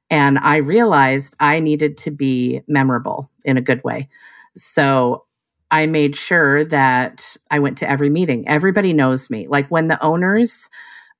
And 0.10 0.38
I 0.40 0.58
realized 0.58 1.36
I 1.40 1.60
needed 1.60 1.98
to 2.00 2.12
be 2.12 2.62
memorable 2.68 3.30
in 3.44 3.58
a 3.58 3.62
good 3.62 3.84
way. 3.84 4.10
So 4.56 5.26
I 5.72 5.88
made 5.88 6.16
sure 6.16 6.64
that 6.66 7.36
I 7.50 7.60
went 7.60 7.78
to 7.80 7.90
every 7.90 8.10
meeting. 8.10 8.48
Everybody 8.48 8.94
knows 8.94 9.30
me. 9.30 9.48
Like 9.48 9.70
when 9.70 9.88
the 9.88 10.02
owners, 10.02 10.70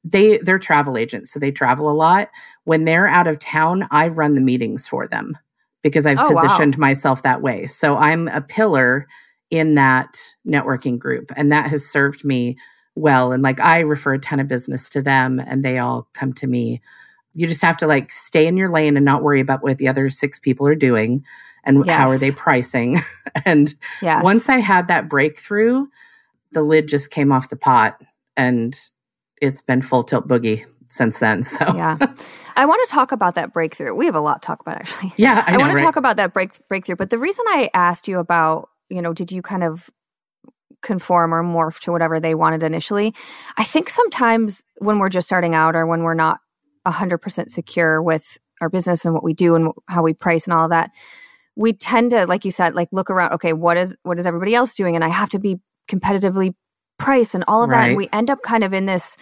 they 0.04 0.38
they're 0.38 0.60
travel 0.60 0.98
agents, 0.98 1.32
so 1.32 1.40
they 1.40 1.52
travel 1.52 1.90
a 1.90 1.94
lot. 1.94 2.30
When 2.64 2.86
they're 2.86 3.08
out 3.08 3.26
of 3.26 3.40
town, 3.40 3.88
I 3.90 4.08
run 4.10 4.36
the 4.36 4.42
meetings 4.42 4.88
for 4.88 5.08
them 5.08 5.36
because 5.82 6.06
I've 6.06 6.20
oh, 6.20 6.30
positioned 6.30 6.76
wow. 6.76 6.82
myself 6.82 7.24
that 7.24 7.42
way. 7.42 7.66
So 7.66 7.98
I'm 7.98 8.28
a 8.28 8.42
pillar 8.42 9.08
in 9.50 9.76
that 9.76 10.18
networking 10.48 10.98
group. 10.98 11.32
And 11.36 11.52
that 11.52 11.70
has 11.70 11.86
served 11.86 12.26
me 12.26 12.58
well. 12.96 13.32
And 13.32 13.44
like 13.44 13.60
I 13.60 13.82
refer 13.82 14.14
a 14.14 14.20
ton 14.20 14.40
of 14.40 14.48
business 14.48 14.90
to 14.90 15.02
them 15.02 15.40
and 15.40 15.64
they 15.64 15.78
all 15.78 16.08
come 16.14 16.34
to 16.34 16.48
me. 16.48 16.82
You 17.34 17.48
just 17.48 17.62
have 17.62 17.78
to 17.78 17.88
like 17.88 18.12
stay 18.12 18.48
in 18.48 18.58
your 18.58 18.70
lane 18.70 18.96
and 18.96 19.06
not 19.06 19.24
worry 19.24 19.42
about 19.42 19.62
what 19.62 19.78
the 19.78 19.88
other 19.88 20.10
six 20.10 20.40
people 20.40 20.66
are 20.68 20.76
doing 20.76 21.24
and 21.64 21.86
yes. 21.86 21.98
how 21.98 22.10
are 22.10 22.18
they 22.18 22.32
pricing. 22.32 23.02
and 23.46 23.74
yes. 24.02 24.24
once 24.24 24.50
I 24.50 24.58
had 24.58 24.88
that 24.88 25.10
breakthrough, 25.10 25.88
the 26.52 26.62
lid 26.62 26.88
just 26.88 27.12
came 27.12 27.32
off 27.32 27.50
the 27.50 27.58
pot 27.58 28.02
and 28.38 28.78
it's 29.42 29.62
been 29.62 29.82
full 29.82 30.04
tilt 30.04 30.28
boogie 30.28 30.64
since 30.88 31.20
then. 31.20 31.44
So 31.44 31.76
yeah, 31.76 31.98
I 32.56 32.66
want 32.66 32.88
to 32.88 32.94
talk 32.94 33.12
about 33.12 33.36
that 33.36 33.52
breakthrough. 33.52 33.94
We 33.94 34.06
have 34.06 34.16
a 34.16 34.22
lot 34.22 34.42
to 34.42 34.46
talk 34.46 34.62
about 34.62 34.78
actually. 34.78 35.14
Yeah, 35.18 35.44
I, 35.46 35.56
I 35.56 35.58
want 35.58 35.72
to 35.72 35.76
right? 35.76 35.84
talk 35.84 35.98
about 35.98 36.18
that 36.18 36.34
break 36.34 36.52
breakthrough. 36.68 36.96
But 36.96 37.10
the 37.10 37.18
reason 37.18 37.44
I 37.50 37.70
asked 37.74 38.08
you 38.08 38.20
about 38.20 38.70
you 38.90 39.02
know, 39.02 39.14
did 39.14 39.32
you 39.32 39.42
kind 39.42 39.64
of 39.64 39.90
conform 40.82 41.34
or 41.34 41.44
morph 41.44 41.80
to 41.82 41.92
whatever 41.92 42.20
they 42.20 42.36
wanted 42.36 42.64
initially? 42.64 43.14
I 43.58 43.64
think 43.64 43.90
sometimes 43.90 44.64
when 44.78 45.00
we're 45.00 45.10
just 45.10 45.28
starting 45.28 45.56
out 45.56 45.76
or 45.76 45.86
when 45.86 46.04
we're 46.04 46.14
not 46.14 46.40
100% 46.86 47.50
secure 47.50 48.02
with 48.02 48.38
our 48.62 48.70
business 48.70 49.06
and 49.06 49.14
what 49.14 49.24
we 49.24 49.34
do 49.34 49.56
and 49.56 49.72
how 49.88 50.04
we 50.04 50.14
price 50.14 50.46
and 50.46 50.54
all 50.54 50.66
of 50.66 50.70
that, 50.70 50.92
we 51.56 51.74
tend 51.74 52.12
to 52.12 52.26
like 52.26 52.46
you 52.46 52.52
said 52.52 52.76
like 52.76 52.90
look 52.92 53.10
around 53.10 53.34
okay 53.34 53.54
what 53.54 53.78
is 53.78 53.96
what 54.04 54.20
is 54.20 54.26
everybody 54.26 54.54
else 54.54 54.74
doing 54.74 54.96
and 54.96 55.04
i 55.04 55.08
have 55.08 55.30
to 55.30 55.40
be 55.40 55.60
competitively 55.88 56.54
priced 56.98 57.36
and 57.36 57.44
all 57.48 57.64
of 57.64 57.70
right. 57.70 57.82
that 57.82 57.88
and 57.90 57.98
we 57.98 58.10
end 58.12 58.30
up 58.30 58.42
kind 58.42 58.64
of 58.64 58.74
in 58.74 58.86
this 58.86 59.18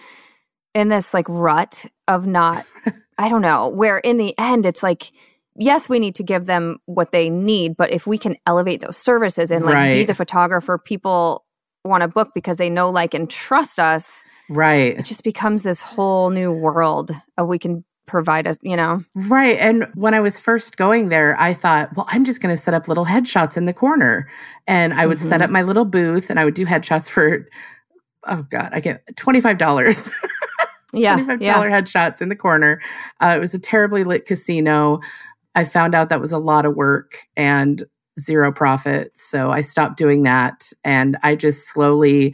in 0.73 0.89
this 0.89 1.13
like 1.13 1.27
rut 1.29 1.85
of 2.07 2.25
not 2.25 2.65
i 3.17 3.29
don't 3.29 3.41
know 3.41 3.69
where 3.69 3.97
in 3.99 4.17
the 4.17 4.33
end 4.37 4.65
it's 4.65 4.83
like 4.83 5.11
yes, 5.57 5.89
we 5.89 5.99
need 5.99 6.15
to 6.15 6.23
give 6.23 6.45
them 6.45 6.77
what 6.85 7.11
they 7.11 7.29
need, 7.29 7.77
but 7.77 7.91
if 7.91 8.07
we 8.07 8.17
can 8.17 8.37
elevate 8.45 8.81
those 8.81 8.97
services 8.97 9.51
and 9.51 9.65
like 9.65 9.75
right. 9.75 9.93
be 9.93 10.03
the 10.03 10.15
photographer 10.15 10.77
people 10.77 11.45
want 11.85 12.01
to 12.01 12.07
book 12.07 12.31
because 12.33 12.57
they 12.57 12.69
know, 12.69 12.89
like, 12.89 13.13
and 13.13 13.29
trust 13.29 13.79
us, 13.79 14.23
right? 14.49 14.97
It 14.97 15.05
just 15.05 15.23
becomes 15.23 15.63
this 15.63 15.83
whole 15.83 16.29
new 16.29 16.51
world 16.51 17.11
of 17.37 17.47
we 17.47 17.59
can 17.59 17.83
provide 18.05 18.47
us, 18.47 18.57
you 18.61 18.75
know? 18.75 19.03
Right. 19.15 19.57
And 19.57 19.89
when 19.95 20.13
I 20.13 20.19
was 20.19 20.39
first 20.39 20.77
going 20.77 21.09
there, 21.09 21.39
I 21.39 21.53
thought, 21.53 21.95
well, 21.95 22.05
I'm 22.09 22.25
just 22.25 22.41
going 22.41 22.55
to 22.55 22.61
set 22.61 22.73
up 22.73 22.87
little 22.87 23.05
headshots 23.05 23.57
in 23.57 23.65
the 23.65 23.73
corner. 23.73 24.29
And 24.67 24.93
I 24.93 25.05
would 25.05 25.19
mm-hmm. 25.19 25.29
set 25.29 25.41
up 25.41 25.49
my 25.49 25.61
little 25.61 25.85
booth 25.85 26.29
and 26.29 26.39
I 26.39 26.45
would 26.45 26.53
do 26.53 26.65
headshots 26.65 27.07
for, 27.07 27.47
oh 28.27 28.45
God, 28.49 28.69
I 28.73 28.79
get 28.79 29.05
$25. 29.15 30.11
yeah. 30.93 31.17
$25 31.19 31.41
yeah. 31.41 31.63
headshots 31.69 32.21
in 32.21 32.29
the 32.29 32.35
corner. 32.35 32.81
Uh, 33.21 33.35
it 33.37 33.39
was 33.39 33.53
a 33.53 33.59
terribly 33.59 34.03
lit 34.03 34.25
casino. 34.25 34.99
I 35.55 35.65
found 35.65 35.95
out 35.95 36.09
that 36.09 36.21
was 36.21 36.31
a 36.31 36.37
lot 36.37 36.65
of 36.65 36.75
work 36.75 37.27
and 37.37 37.83
zero 38.19 38.51
profit. 38.51 39.11
So 39.15 39.51
I 39.51 39.61
stopped 39.61 39.97
doing 39.97 40.23
that. 40.23 40.71
And 40.83 41.17
I 41.23 41.35
just 41.35 41.67
slowly 41.67 42.33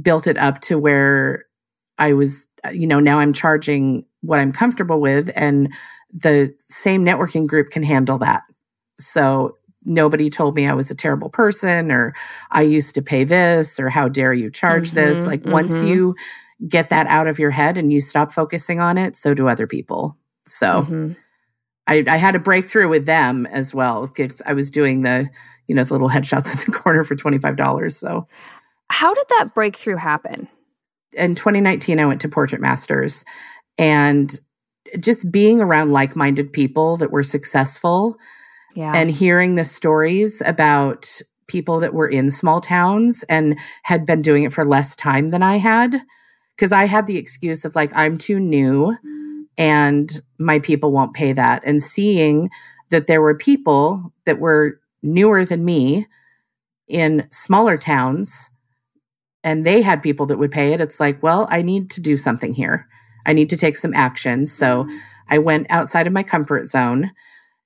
built 0.00 0.26
it 0.26 0.38
up 0.38 0.60
to 0.62 0.78
where 0.78 1.46
I 1.98 2.12
was, 2.12 2.46
you 2.72 2.86
know, 2.86 3.00
now 3.00 3.18
I'm 3.18 3.32
charging 3.32 4.04
what 4.20 4.38
I'm 4.38 4.52
comfortable 4.52 5.00
with. 5.00 5.30
And 5.34 5.72
the 6.12 6.54
same 6.58 7.04
networking 7.04 7.46
group 7.46 7.70
can 7.70 7.82
handle 7.82 8.18
that. 8.18 8.42
So 8.98 9.56
nobody 9.84 10.30
told 10.30 10.54
me 10.54 10.66
I 10.66 10.74
was 10.74 10.90
a 10.90 10.94
terrible 10.94 11.28
person 11.28 11.90
or 11.90 12.14
I 12.50 12.62
used 12.62 12.94
to 12.94 13.02
pay 13.02 13.24
this 13.24 13.80
or 13.80 13.88
how 13.88 14.08
dare 14.08 14.32
you 14.32 14.50
charge 14.50 14.88
mm-hmm, 14.88 14.96
this. 14.96 15.26
Like 15.26 15.40
mm-hmm. 15.42 15.52
once 15.52 15.72
you 15.72 16.14
get 16.68 16.90
that 16.90 17.08
out 17.08 17.26
of 17.26 17.40
your 17.40 17.50
head 17.50 17.76
and 17.76 17.92
you 17.92 18.00
stop 18.00 18.30
focusing 18.30 18.78
on 18.78 18.98
it, 18.98 19.16
so 19.16 19.34
do 19.34 19.48
other 19.48 19.66
people. 19.66 20.16
So. 20.46 20.82
Mm-hmm 20.82 21.12
I, 21.86 22.04
I 22.08 22.16
had 22.16 22.34
a 22.34 22.40
breakthrough 22.40 22.88
with 22.88 23.06
them 23.06 23.46
as 23.46 23.74
well 23.74 24.06
because 24.06 24.40
I 24.46 24.52
was 24.52 24.70
doing 24.70 25.02
the, 25.02 25.28
you 25.66 25.74
know, 25.74 25.84
the 25.84 25.94
little 25.94 26.08
headshots 26.08 26.50
in 26.66 26.72
the 26.72 26.78
corner 26.78 27.04
for 27.04 27.16
$25. 27.16 27.92
So, 27.92 28.28
how 28.90 29.14
did 29.14 29.26
that 29.38 29.54
breakthrough 29.54 29.96
happen? 29.96 30.48
In 31.14 31.34
2019, 31.34 31.98
I 31.98 32.06
went 32.06 32.20
to 32.22 32.28
Portrait 32.28 32.60
Masters 32.60 33.24
and 33.78 34.38
just 35.00 35.30
being 35.32 35.60
around 35.60 35.92
like 35.92 36.16
minded 36.16 36.52
people 36.52 36.98
that 36.98 37.10
were 37.10 37.22
successful 37.22 38.18
yeah. 38.76 38.92
and 38.94 39.10
hearing 39.10 39.54
the 39.54 39.64
stories 39.64 40.42
about 40.44 41.20
people 41.46 41.80
that 41.80 41.94
were 41.94 42.08
in 42.08 42.30
small 42.30 42.60
towns 42.60 43.24
and 43.28 43.58
had 43.82 44.06
been 44.06 44.22
doing 44.22 44.44
it 44.44 44.52
for 44.52 44.64
less 44.64 44.94
time 44.94 45.30
than 45.30 45.42
I 45.42 45.56
had. 45.56 46.02
Because 46.56 46.72
I 46.72 46.84
had 46.84 47.06
the 47.06 47.16
excuse 47.16 47.64
of 47.64 47.74
like, 47.74 47.90
I'm 47.94 48.18
too 48.18 48.38
new 48.38 48.96
and 49.58 50.20
my 50.38 50.58
people 50.58 50.92
won't 50.92 51.14
pay 51.14 51.32
that. 51.32 51.62
And 51.64 51.82
seeing 51.82 52.50
that 52.90 53.06
there 53.06 53.22
were 53.22 53.34
people 53.34 54.12
that 54.26 54.38
were 54.38 54.80
newer 55.02 55.44
than 55.44 55.64
me 55.64 56.06
in 56.88 57.26
smaller 57.30 57.76
towns 57.76 58.50
and 59.44 59.66
they 59.66 59.82
had 59.82 60.02
people 60.02 60.26
that 60.26 60.38
would 60.38 60.52
pay 60.52 60.72
it, 60.72 60.80
it's 60.80 61.00
like, 61.00 61.22
well, 61.22 61.48
I 61.50 61.62
need 61.62 61.90
to 61.92 62.00
do 62.00 62.16
something 62.16 62.54
here. 62.54 62.86
I 63.26 63.32
need 63.32 63.50
to 63.50 63.56
take 63.56 63.76
some 63.76 63.94
action. 63.94 64.46
So 64.46 64.84
mm-hmm. 64.84 64.96
I 65.28 65.38
went 65.38 65.66
outside 65.70 66.06
of 66.06 66.12
my 66.12 66.22
comfort 66.22 66.66
zone 66.66 67.10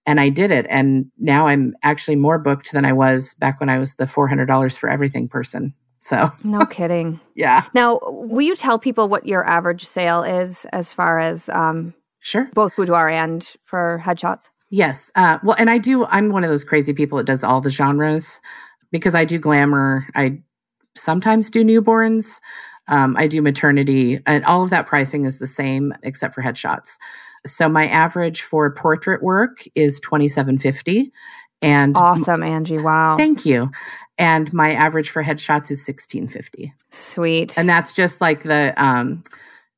and 0.06 0.20
I 0.20 0.28
did 0.30 0.50
it. 0.50 0.66
And 0.70 1.10
now 1.18 1.48
I'm 1.48 1.74
actually 1.82 2.16
more 2.16 2.38
booked 2.38 2.72
than 2.72 2.84
I 2.84 2.92
was 2.92 3.34
back 3.34 3.60
when 3.60 3.68
I 3.68 3.78
was 3.78 3.96
the 3.96 4.04
$400 4.04 4.76
for 4.78 4.88
everything 4.88 5.28
person. 5.28 5.74
So, 6.06 6.30
no 6.44 6.64
kidding. 6.66 7.18
yeah. 7.34 7.64
Now, 7.74 7.98
will 8.04 8.42
you 8.42 8.54
tell 8.54 8.78
people 8.78 9.08
what 9.08 9.26
your 9.26 9.44
average 9.44 9.84
sale 9.84 10.22
is 10.22 10.64
as 10.66 10.94
far 10.94 11.18
as 11.18 11.48
um, 11.48 11.94
sure 12.20 12.48
both 12.54 12.76
boudoir 12.76 13.08
and 13.08 13.44
for 13.64 14.00
headshots? 14.04 14.50
Yes. 14.70 15.10
Uh, 15.16 15.40
well, 15.42 15.56
and 15.58 15.68
I 15.68 15.78
do, 15.78 16.04
I'm 16.06 16.30
one 16.30 16.44
of 16.44 16.50
those 16.50 16.62
crazy 16.62 16.92
people 16.92 17.18
that 17.18 17.26
does 17.26 17.42
all 17.42 17.60
the 17.60 17.70
genres 17.70 18.40
because 18.92 19.16
I 19.16 19.24
do 19.24 19.40
glamour. 19.40 20.06
I 20.14 20.42
sometimes 20.94 21.50
do 21.50 21.64
newborns. 21.64 22.40
Um, 22.86 23.16
I 23.16 23.26
do 23.26 23.42
maternity, 23.42 24.20
and 24.26 24.44
all 24.44 24.62
of 24.62 24.70
that 24.70 24.86
pricing 24.86 25.24
is 25.24 25.40
the 25.40 25.46
same 25.48 25.92
except 26.04 26.34
for 26.34 26.42
headshots. 26.42 26.90
So 27.44 27.68
my 27.68 27.88
average 27.88 28.42
for 28.42 28.72
portrait 28.72 29.24
work 29.24 29.64
is 29.74 29.98
twenty 29.98 30.28
seven 30.28 30.56
fifty, 30.56 31.12
and 31.60 31.96
awesome, 31.96 32.44
Angie. 32.44 32.78
Wow, 32.78 33.16
thank 33.16 33.44
you. 33.44 33.72
And 34.18 34.52
my 34.52 34.72
average 34.72 35.10
for 35.10 35.22
headshots 35.22 35.70
is 35.70 35.84
sixteen 35.84 36.26
fifty. 36.26 36.72
Sweet, 36.90 37.56
and 37.58 37.68
that's 37.68 37.92
just 37.92 38.20
like 38.20 38.42
the 38.42 38.72
um, 38.76 39.24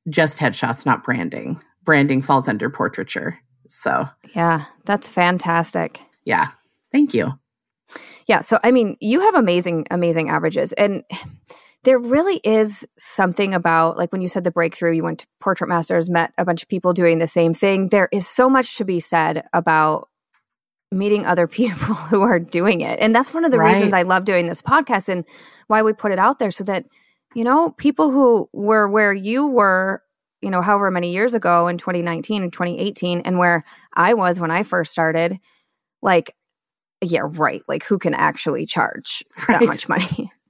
just 0.09 0.38
headshots, 0.38 0.87
not 0.87 1.02
branding. 1.02 1.61
Branding 1.85 2.23
falls 2.23 2.49
under 2.49 2.71
portraiture. 2.71 3.38
So 3.66 4.07
yeah, 4.35 4.64
that's 4.85 5.09
fantastic. 5.09 6.00
Yeah, 6.25 6.49
thank 6.92 7.14
you. 7.14 7.33
Yeah, 8.26 8.42
so 8.42 8.59
I 8.62 8.71
mean, 8.71 8.97
you 9.00 9.21
have 9.21 9.35
amazing, 9.35 9.87
amazing 9.90 10.28
averages, 10.28 10.73
and 10.75 11.02
there 11.85 11.99
really 11.99 12.40
is 12.45 12.87
something 12.97 13.54
about 13.54 13.97
like 13.97 14.12
when 14.12 14.21
you 14.21 14.28
said 14.28 14.45
the 14.45 14.50
breakthrough 14.50 14.92
you 14.92 15.02
went 15.02 15.21
to 15.21 15.26
portrait 15.40 15.68
masters 15.68 16.11
met 16.11 16.33
a 16.37 16.45
bunch 16.45 16.62
of 16.62 16.68
people 16.68 16.92
doing 16.92 17.18
the 17.18 17.26
same 17.26 17.54
thing 17.54 17.88
there 17.88 18.09
is 18.12 18.26
so 18.26 18.50
much 18.50 18.76
to 18.76 18.85
be 18.85 19.00
said 19.00 19.47
about 19.52 20.09
meeting 20.90 21.26
other 21.26 21.47
people 21.49 21.95
who 21.95 22.23
are 22.23 22.38
doing 22.38 22.80
it. 22.80 22.99
And 23.00 23.14
that's 23.14 23.33
one 23.35 23.45
of 23.45 23.50
the 23.50 23.59
right. 23.59 23.75
reasons 23.75 23.95
i 23.95 24.02
love 24.02 24.25
doing 24.25 24.47
this 24.47 24.62
podcast 24.62 25.09
and 25.09 25.26
why 25.66 25.83
we 25.83 25.92
put 25.92 26.12
it 26.12 26.18
out 26.18 26.38
there 26.38 26.50
so 26.50 26.64
that 26.64 26.85
you 27.35 27.45
know 27.45 27.71
people 27.71 28.11
who 28.11 28.49
were 28.52 28.88
where 28.88 29.12
you 29.12 29.47
were 29.47 30.02
you 30.40 30.50
know 30.50 30.62
however 30.62 30.90
many 30.90 31.12
years 31.12 31.35
ago 31.35 31.68
in 31.68 31.78
2019 31.78 32.42
and 32.42 32.52
2018 32.52 33.21
and 33.21 33.38
where 33.38 33.64
i 33.95 34.14
was 34.14 34.40
when 34.40 34.50
i 34.50 34.62
first 34.62 34.90
started 34.90 35.38
like 36.00 36.35
yeah 37.02 37.23
right. 37.23 37.62
Like 37.68 37.85
who 37.85 37.99
can 37.99 38.14
actually 38.14 38.66
charge 38.66 39.25
right. 39.49 39.61
that 39.61 39.66
much 39.66 39.88
money? 39.88 40.30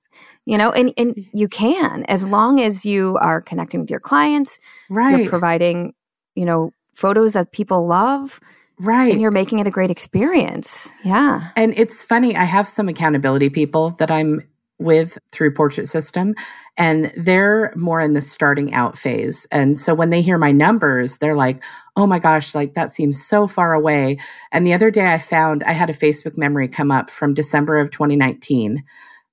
You 0.47 0.57
know 0.57 0.73
and 0.73 0.95
and 0.97 1.27
you 1.35 1.47
can 1.47 2.07
as 2.09 2.27
long 2.27 2.59
as 2.59 2.87
you 2.87 3.19
are 3.21 3.43
connecting 3.43 3.81
with 3.81 3.91
your 3.91 4.01
clients 4.01 4.59
right. 4.89 5.19
you're 5.19 5.29
providing 5.29 5.93
you 6.37 6.47
know 6.47 6.71
photos 6.95 7.35
that 7.35 7.53
people 7.53 7.87
love 7.87 8.41
right. 8.81 9.13
And 9.13 9.21
you're 9.21 9.31
making 9.31 9.59
it 9.59 9.67
a 9.67 9.71
great 9.71 9.91
experience. 9.91 10.91
Yeah. 11.05 11.49
And 11.57 11.75
it's 11.77 12.03
funny 12.03 12.37
i 12.37 12.45
have 12.45 12.69
some 12.69 12.89
accountability 12.89 13.51
people 13.51 13.91
that 13.99 14.11
i'm 14.11 14.43
with 14.81 15.19
through 15.33 15.53
portrait 15.53 15.89
system 15.89 16.35
and 16.77 17.13
they're 17.17 17.73
more 17.75 18.01
in 18.01 18.15
the 18.15 18.21
starting 18.21 18.73
out 18.73 18.97
phase. 18.97 19.45
And 19.51 19.77
so 19.77 19.93
when 19.93 20.11
they 20.11 20.23
hear 20.23 20.39
my 20.39 20.53
numbers 20.53 21.19
they're 21.19 21.35
like 21.35 21.63
oh 21.97 22.07
my 22.07 22.19
gosh 22.19 22.55
like 22.55 22.75
that 22.75 22.93
seems 22.93 23.25
so 23.25 23.47
far 23.47 23.73
away. 23.73 24.19
And 24.53 24.67
the 24.67 24.75
other 24.75 24.91
day 24.91 25.13
i 25.13 25.19
found 25.19 25.65
i 25.65 25.73
had 25.73 25.91
a 25.91 25.95
facebook 25.95 26.39
memory 26.39 26.69
come 26.69 26.91
up 26.91 27.11
from 27.11 27.35
december 27.35 27.79
of 27.79 27.91
2019 27.91 28.85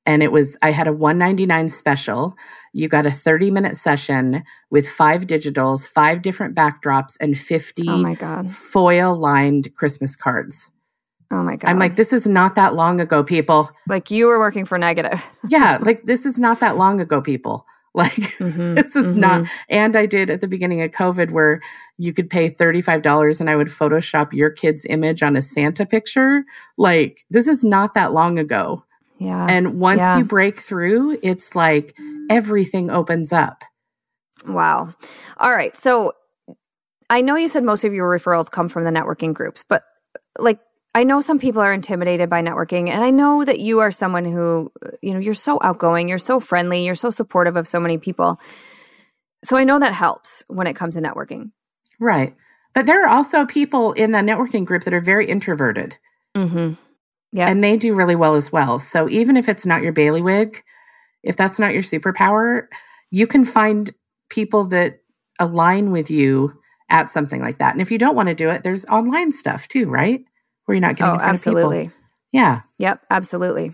and 0.05 0.21
it 0.21 0.31
was 0.31 0.57
I 0.61 0.71
had 0.71 0.87
a 0.87 0.93
199 0.93 1.69
special. 1.69 2.37
You 2.77 2.89
got 2.89 3.05
a 3.05 3.11
30 3.11 3.51
minute 3.51 3.77
session 3.77 4.43
with 4.69 4.85
five 4.85 5.27
digitals, 5.27 5.87
five 5.87 6.21
different 6.21 6.55
backdrops, 6.55 7.15
and 7.21 7.37
50 7.37 7.87
oh 7.87 7.97
my 7.97 8.15
God. 8.15 8.51
foil 8.51 9.17
lined 9.17 9.73
Christmas 9.75 10.17
cards. 10.17 10.73
Oh 11.31 11.41
my 11.41 11.55
God. 11.55 11.69
I'm 11.69 11.79
like, 11.79 11.95
this 11.95 12.11
is 12.11 12.27
not 12.27 12.55
that 12.55 12.75
long 12.75 12.99
ago, 12.99 13.23
people. 13.23 13.71
Like 13.87 14.11
you 14.11 14.27
were 14.27 14.39
working 14.39 14.65
for 14.65 14.77
negative. 14.77 15.25
yeah. 15.47 15.77
Like 15.79 16.03
this 16.03 16.25
is 16.25 16.37
not 16.37 16.59
that 16.59 16.75
long 16.75 16.99
ago, 16.99 17.21
people. 17.21 17.65
Like 17.95 18.11
mm-hmm, 18.11 18.73
this 18.73 18.93
is 18.93 19.13
mm-hmm. 19.13 19.21
not. 19.21 19.47
And 19.69 19.95
I 19.95 20.05
did 20.05 20.29
at 20.29 20.41
the 20.41 20.49
beginning 20.49 20.81
of 20.81 20.91
COVID 20.91 21.31
where 21.31 21.61
you 21.97 22.11
could 22.11 22.29
pay 22.29 22.49
$35 22.49 23.39
and 23.39 23.49
I 23.49 23.55
would 23.55 23.69
Photoshop 23.69 24.33
your 24.33 24.49
kid's 24.49 24.85
image 24.89 25.23
on 25.23 25.37
a 25.37 25.41
Santa 25.41 25.85
picture. 25.85 26.43
Like 26.77 27.23
this 27.29 27.47
is 27.47 27.63
not 27.63 27.93
that 27.93 28.11
long 28.11 28.37
ago. 28.37 28.83
Yeah. 29.19 29.47
And 29.47 29.79
once 29.79 29.99
yeah. 29.99 30.17
you 30.17 30.25
break 30.25 30.59
through, 30.59 31.17
it's 31.23 31.55
like 31.55 31.95
everything 32.29 32.89
opens 32.89 33.31
up. 33.31 33.63
Wow. 34.47 34.93
All 35.37 35.51
right. 35.51 35.75
So 35.75 36.13
I 37.09 37.21
know 37.21 37.35
you 37.35 37.47
said 37.47 37.63
most 37.63 37.83
of 37.83 37.93
your 37.93 38.09
referrals 38.09 38.51
come 38.51 38.69
from 38.69 38.83
the 38.83 38.91
networking 38.91 39.33
groups, 39.33 39.63
but 39.63 39.83
like 40.37 40.59
I 40.93 41.03
know 41.03 41.19
some 41.19 41.39
people 41.39 41.61
are 41.61 41.73
intimidated 41.73 42.29
by 42.29 42.41
networking 42.41 42.89
and 42.89 43.03
I 43.03 43.11
know 43.11 43.43
that 43.43 43.59
you 43.59 43.79
are 43.79 43.91
someone 43.91 44.25
who, 44.25 44.71
you 45.01 45.13
know, 45.13 45.19
you're 45.19 45.33
so 45.33 45.59
outgoing, 45.61 46.09
you're 46.09 46.17
so 46.17 46.39
friendly, 46.39 46.85
you're 46.85 46.95
so 46.95 47.09
supportive 47.09 47.55
of 47.55 47.67
so 47.67 47.79
many 47.79 47.97
people. 47.97 48.39
So 49.43 49.57
I 49.57 49.63
know 49.63 49.79
that 49.79 49.93
helps 49.93 50.43
when 50.47 50.67
it 50.67 50.75
comes 50.75 50.95
to 50.95 51.01
networking. 51.01 51.51
Right. 51.99 52.35
But 52.73 52.85
there 52.85 53.05
are 53.05 53.09
also 53.09 53.45
people 53.45 53.93
in 53.93 54.11
the 54.11 54.19
networking 54.19 54.65
group 54.65 54.83
that 54.83 54.93
are 54.93 55.01
very 55.01 55.27
introverted. 55.27 55.97
hmm 56.35 56.73
yeah. 57.35 57.49
And 57.49 57.61
they 57.61 57.75
do 57.75 57.95
really 57.95 58.15
well 58.15 58.35
as 58.35 58.49
well. 58.49 58.79
So 58.79 59.09
even 59.09 59.35
if 59.35 59.49
it's 59.49 59.65
not 59.65 59.81
your 59.81 59.91
bailiwick, 59.91 60.63
if 61.21 61.35
that's 61.35 61.59
not 61.59 61.73
your 61.73 61.83
superpower, 61.83 62.67
you 63.11 63.27
can 63.27 63.43
find 63.43 63.91
people 64.29 64.63
that 64.67 65.01
align 65.37 65.91
with 65.91 66.09
you 66.09 66.53
at 66.89 67.11
something 67.11 67.41
like 67.41 67.57
that. 67.57 67.73
And 67.73 67.81
if 67.81 67.91
you 67.91 67.97
don't 67.97 68.15
want 68.15 68.29
to 68.29 68.35
do 68.35 68.49
it, 68.49 68.63
there's 68.63 68.85
online 68.85 69.33
stuff 69.33 69.67
too, 69.67 69.89
right? 69.89 70.23
Where 70.63 70.75
you're 70.77 70.81
not 70.81 70.95
getting 70.95 71.19
oh, 71.19 71.23
absolutely. 71.23 71.91
Yeah. 72.31 72.61
Yep, 72.79 73.01
absolutely. 73.09 73.73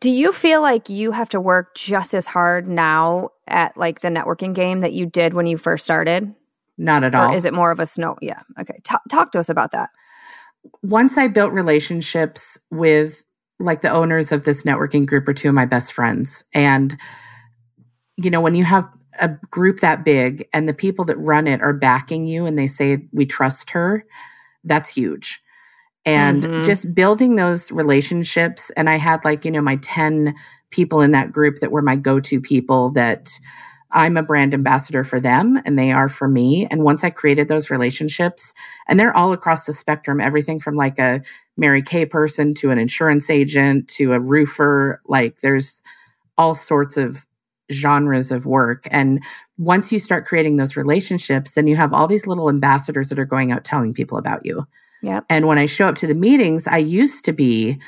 Do 0.00 0.10
you 0.10 0.32
feel 0.32 0.62
like 0.62 0.88
you 0.88 1.12
have 1.12 1.28
to 1.30 1.42
work 1.42 1.74
just 1.74 2.14
as 2.14 2.24
hard 2.24 2.68
now 2.68 3.32
at 3.46 3.76
like 3.76 4.00
the 4.00 4.08
networking 4.08 4.54
game 4.54 4.80
that 4.80 4.94
you 4.94 5.04
did 5.04 5.34
when 5.34 5.46
you 5.46 5.58
first 5.58 5.84
started? 5.84 6.34
Not 6.78 7.04
at 7.04 7.14
all. 7.14 7.32
Or 7.32 7.36
is 7.36 7.44
it 7.44 7.52
more 7.52 7.70
of 7.70 7.80
a 7.80 7.86
snow? 7.86 8.16
Yeah. 8.22 8.40
Okay. 8.58 8.80
T- 8.82 8.96
talk 9.10 9.32
to 9.32 9.38
us 9.38 9.50
about 9.50 9.72
that 9.72 9.90
once 10.82 11.18
I 11.18 11.28
built 11.28 11.52
relationships 11.52 12.58
with 12.70 13.24
like 13.58 13.80
the 13.80 13.90
owners 13.90 14.32
of 14.32 14.44
this 14.44 14.62
networking 14.62 15.06
group 15.06 15.26
are 15.28 15.34
two 15.34 15.48
of 15.48 15.54
my 15.54 15.66
best 15.66 15.92
friends. 15.92 16.44
And, 16.54 16.96
you 18.16 18.30
know, 18.30 18.40
when 18.40 18.54
you 18.54 18.64
have 18.64 18.88
a 19.20 19.30
group 19.50 19.80
that 19.80 20.04
big 20.04 20.48
and 20.52 20.68
the 20.68 20.74
people 20.74 21.04
that 21.06 21.18
run 21.18 21.48
it 21.48 21.60
are 21.60 21.72
backing 21.72 22.24
you 22.24 22.46
and 22.46 22.56
they 22.56 22.68
say, 22.68 23.08
we 23.12 23.26
trust 23.26 23.70
her, 23.70 24.06
that's 24.62 24.90
huge. 24.90 25.42
And 26.04 26.42
mm-hmm. 26.42 26.62
just 26.62 26.94
building 26.94 27.36
those 27.36 27.72
relationships. 27.72 28.70
And 28.76 28.88
I 28.88 28.96
had 28.96 29.24
like, 29.24 29.44
you 29.44 29.50
know, 29.50 29.60
my 29.60 29.76
10 29.82 30.34
people 30.70 31.00
in 31.00 31.10
that 31.10 31.32
group 31.32 31.58
that 31.60 31.72
were 31.72 31.82
my 31.82 31.96
go 31.96 32.20
to 32.20 32.40
people 32.40 32.90
that, 32.90 33.30
I'm 33.90 34.16
a 34.16 34.22
brand 34.22 34.52
ambassador 34.52 35.02
for 35.02 35.18
them 35.18 35.60
and 35.64 35.78
they 35.78 35.92
are 35.92 36.08
for 36.08 36.28
me. 36.28 36.66
And 36.70 36.84
once 36.84 37.02
I 37.02 37.10
created 37.10 37.48
those 37.48 37.70
relationships, 37.70 38.52
and 38.86 38.98
they're 38.98 39.16
all 39.16 39.32
across 39.32 39.64
the 39.64 39.72
spectrum, 39.72 40.20
everything 40.20 40.60
from 40.60 40.74
like 40.76 40.98
a 40.98 41.22
Mary 41.56 41.82
Kay 41.82 42.06
person 42.06 42.54
to 42.54 42.70
an 42.70 42.78
insurance 42.78 43.30
agent 43.30 43.88
to 43.88 44.12
a 44.12 44.20
roofer, 44.20 45.00
like 45.06 45.40
there's 45.40 45.82
all 46.36 46.54
sorts 46.54 46.96
of 46.96 47.26
genres 47.72 48.30
of 48.30 48.46
work. 48.46 48.86
And 48.90 49.22
once 49.56 49.92
you 49.92 49.98
start 49.98 50.26
creating 50.26 50.56
those 50.56 50.76
relationships, 50.76 51.52
then 51.52 51.66
you 51.66 51.76
have 51.76 51.92
all 51.92 52.06
these 52.06 52.26
little 52.26 52.48
ambassadors 52.48 53.08
that 53.08 53.18
are 53.18 53.24
going 53.24 53.52
out 53.52 53.64
telling 53.64 53.92
people 53.94 54.18
about 54.18 54.46
you. 54.46 54.66
Yep. 55.02 55.26
And 55.28 55.46
when 55.46 55.58
I 55.58 55.66
show 55.66 55.86
up 55.86 55.96
to 55.96 56.06
the 56.06 56.14
meetings, 56.14 56.66
I 56.66 56.78
used 56.78 57.24
to 57.26 57.32
be 57.32 57.78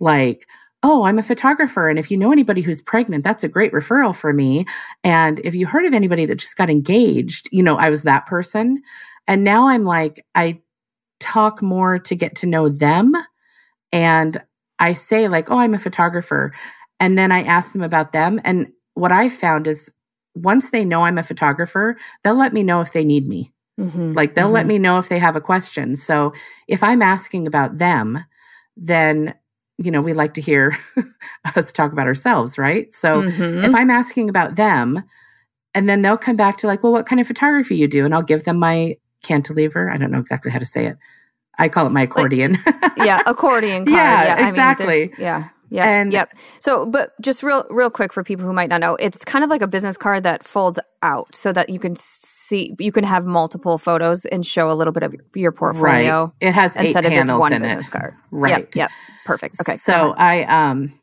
like, 0.00 0.46
oh, 0.88 1.02
I'm 1.02 1.18
a 1.18 1.22
photographer. 1.22 1.88
And 1.88 1.98
if 1.98 2.12
you 2.12 2.16
know 2.16 2.30
anybody 2.30 2.62
who's 2.62 2.80
pregnant, 2.80 3.24
that's 3.24 3.42
a 3.42 3.48
great 3.48 3.72
referral 3.72 4.14
for 4.14 4.32
me. 4.32 4.66
And 5.02 5.40
if 5.40 5.52
you 5.52 5.66
heard 5.66 5.84
of 5.84 5.92
anybody 5.92 6.26
that 6.26 6.36
just 6.36 6.56
got 6.56 6.70
engaged, 6.70 7.48
you 7.50 7.64
know, 7.64 7.74
I 7.76 7.90
was 7.90 8.04
that 8.04 8.26
person. 8.26 8.82
And 9.26 9.42
now 9.42 9.66
I'm 9.66 9.82
like, 9.82 10.24
I 10.36 10.60
talk 11.18 11.60
more 11.60 11.98
to 11.98 12.14
get 12.14 12.36
to 12.36 12.46
know 12.46 12.68
them. 12.68 13.14
And 13.90 14.40
I 14.78 14.92
say, 14.92 15.26
like, 15.26 15.50
oh, 15.50 15.58
I'm 15.58 15.74
a 15.74 15.78
photographer. 15.78 16.52
And 17.00 17.18
then 17.18 17.32
I 17.32 17.42
ask 17.42 17.72
them 17.72 17.82
about 17.82 18.12
them. 18.12 18.40
And 18.44 18.68
what 18.94 19.10
I 19.10 19.28
found 19.28 19.66
is 19.66 19.92
once 20.36 20.70
they 20.70 20.84
know 20.84 21.02
I'm 21.02 21.18
a 21.18 21.24
photographer, 21.24 21.96
they'll 22.22 22.36
let 22.36 22.52
me 22.52 22.62
know 22.62 22.80
if 22.80 22.92
they 22.92 23.04
need 23.04 23.26
me. 23.26 23.52
Mm-hmm. 23.80 24.12
Like 24.12 24.36
they'll 24.36 24.44
mm-hmm. 24.44 24.54
let 24.54 24.66
me 24.66 24.78
know 24.78 25.00
if 25.00 25.08
they 25.08 25.18
have 25.18 25.34
a 25.34 25.40
question. 25.40 25.96
So 25.96 26.32
if 26.68 26.84
I'm 26.84 27.02
asking 27.02 27.48
about 27.48 27.78
them, 27.78 28.24
then 28.76 29.34
you 29.78 29.90
know 29.90 30.00
we 30.00 30.12
like 30.12 30.34
to 30.34 30.40
hear 30.40 30.76
us 31.56 31.72
talk 31.72 31.92
about 31.92 32.06
ourselves, 32.06 32.58
right? 32.58 32.92
So 32.92 33.22
mm-hmm. 33.22 33.64
if 33.64 33.74
I'm 33.74 33.90
asking 33.90 34.28
about 34.28 34.56
them, 34.56 35.02
and 35.74 35.88
then 35.88 36.02
they'll 36.02 36.16
come 36.16 36.36
back 36.36 36.56
to 36.58 36.66
like, 36.66 36.82
well, 36.82 36.92
what 36.92 37.06
kind 37.06 37.20
of 37.20 37.26
photography 37.26 37.76
you 37.76 37.88
do, 37.88 38.04
and 38.04 38.14
I'll 38.14 38.22
give 38.22 38.44
them 38.44 38.58
my 38.58 38.96
cantilever. 39.22 39.90
I 39.90 39.98
don't 39.98 40.10
know 40.10 40.20
exactly 40.20 40.50
how 40.50 40.58
to 40.58 40.66
say 40.66 40.86
it. 40.86 40.96
I 41.58 41.68
call 41.68 41.86
it 41.86 41.90
my 41.90 42.02
accordion. 42.02 42.58
Like, 42.66 42.92
yeah, 42.98 43.22
accordion 43.26 43.84
card. 43.86 43.96
Yeah, 43.96 44.24
yeah 44.24 44.48
exactly. 44.48 44.94
I 44.94 44.98
mean, 45.06 45.14
yeah. 45.18 45.48
Yeah. 45.68 45.88
And 45.88 46.12
yep. 46.12 46.32
So, 46.60 46.86
but 46.86 47.20
just 47.20 47.42
real, 47.42 47.66
real 47.70 47.90
quick 47.90 48.12
for 48.12 48.22
people 48.22 48.46
who 48.46 48.52
might 48.52 48.68
not 48.68 48.80
know, 48.80 48.94
it's 48.96 49.24
kind 49.24 49.42
of 49.42 49.50
like 49.50 49.62
a 49.62 49.66
business 49.66 49.96
card 49.96 50.22
that 50.22 50.44
folds 50.44 50.78
out 51.02 51.34
so 51.34 51.52
that 51.52 51.70
you 51.70 51.80
can 51.80 51.96
see, 51.96 52.74
you 52.78 52.92
can 52.92 53.04
have 53.04 53.26
multiple 53.26 53.76
photos 53.76 54.26
and 54.26 54.46
show 54.46 54.70
a 54.70 54.74
little 54.74 54.92
bit 54.92 55.02
of 55.02 55.14
your 55.34 55.52
portfolio. 55.52 56.24
Right. 56.24 56.32
It 56.40 56.52
has 56.52 56.76
instead 56.76 57.04
of 57.04 57.12
just 57.12 57.32
one 57.32 57.50
business 57.60 57.88
it. 57.88 57.90
card. 57.90 58.14
Right. 58.30 58.50
Yep. 58.50 58.76
yep. 58.76 58.90
Perfect. 59.26 59.60
Okay. 59.60 59.76
So 59.76 60.14
I, 60.16 60.44
um, 60.44 60.98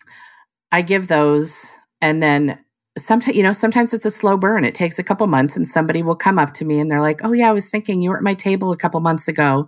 I 0.71 0.81
give 0.81 1.07
those 1.07 1.75
and 2.01 2.21
then 2.21 2.59
sometimes, 2.97 3.35
you 3.35 3.43
know, 3.43 3.53
sometimes 3.53 3.93
it's 3.93 4.05
a 4.05 4.11
slow 4.11 4.37
burn. 4.37 4.65
It 4.65 4.75
takes 4.75 4.97
a 4.97 5.03
couple 5.03 5.27
months 5.27 5.55
and 5.55 5.67
somebody 5.67 6.01
will 6.01 6.15
come 6.15 6.39
up 6.39 6.53
to 6.55 6.65
me 6.65 6.79
and 6.79 6.89
they're 6.89 7.01
like, 7.01 7.21
Oh 7.23 7.33
yeah, 7.33 7.49
I 7.49 7.53
was 7.53 7.69
thinking 7.69 8.01
you 8.01 8.09
were 8.09 8.17
at 8.17 8.23
my 8.23 8.33
table 8.33 8.71
a 8.71 8.77
couple 8.77 8.99
months 8.99 9.27
ago 9.27 9.67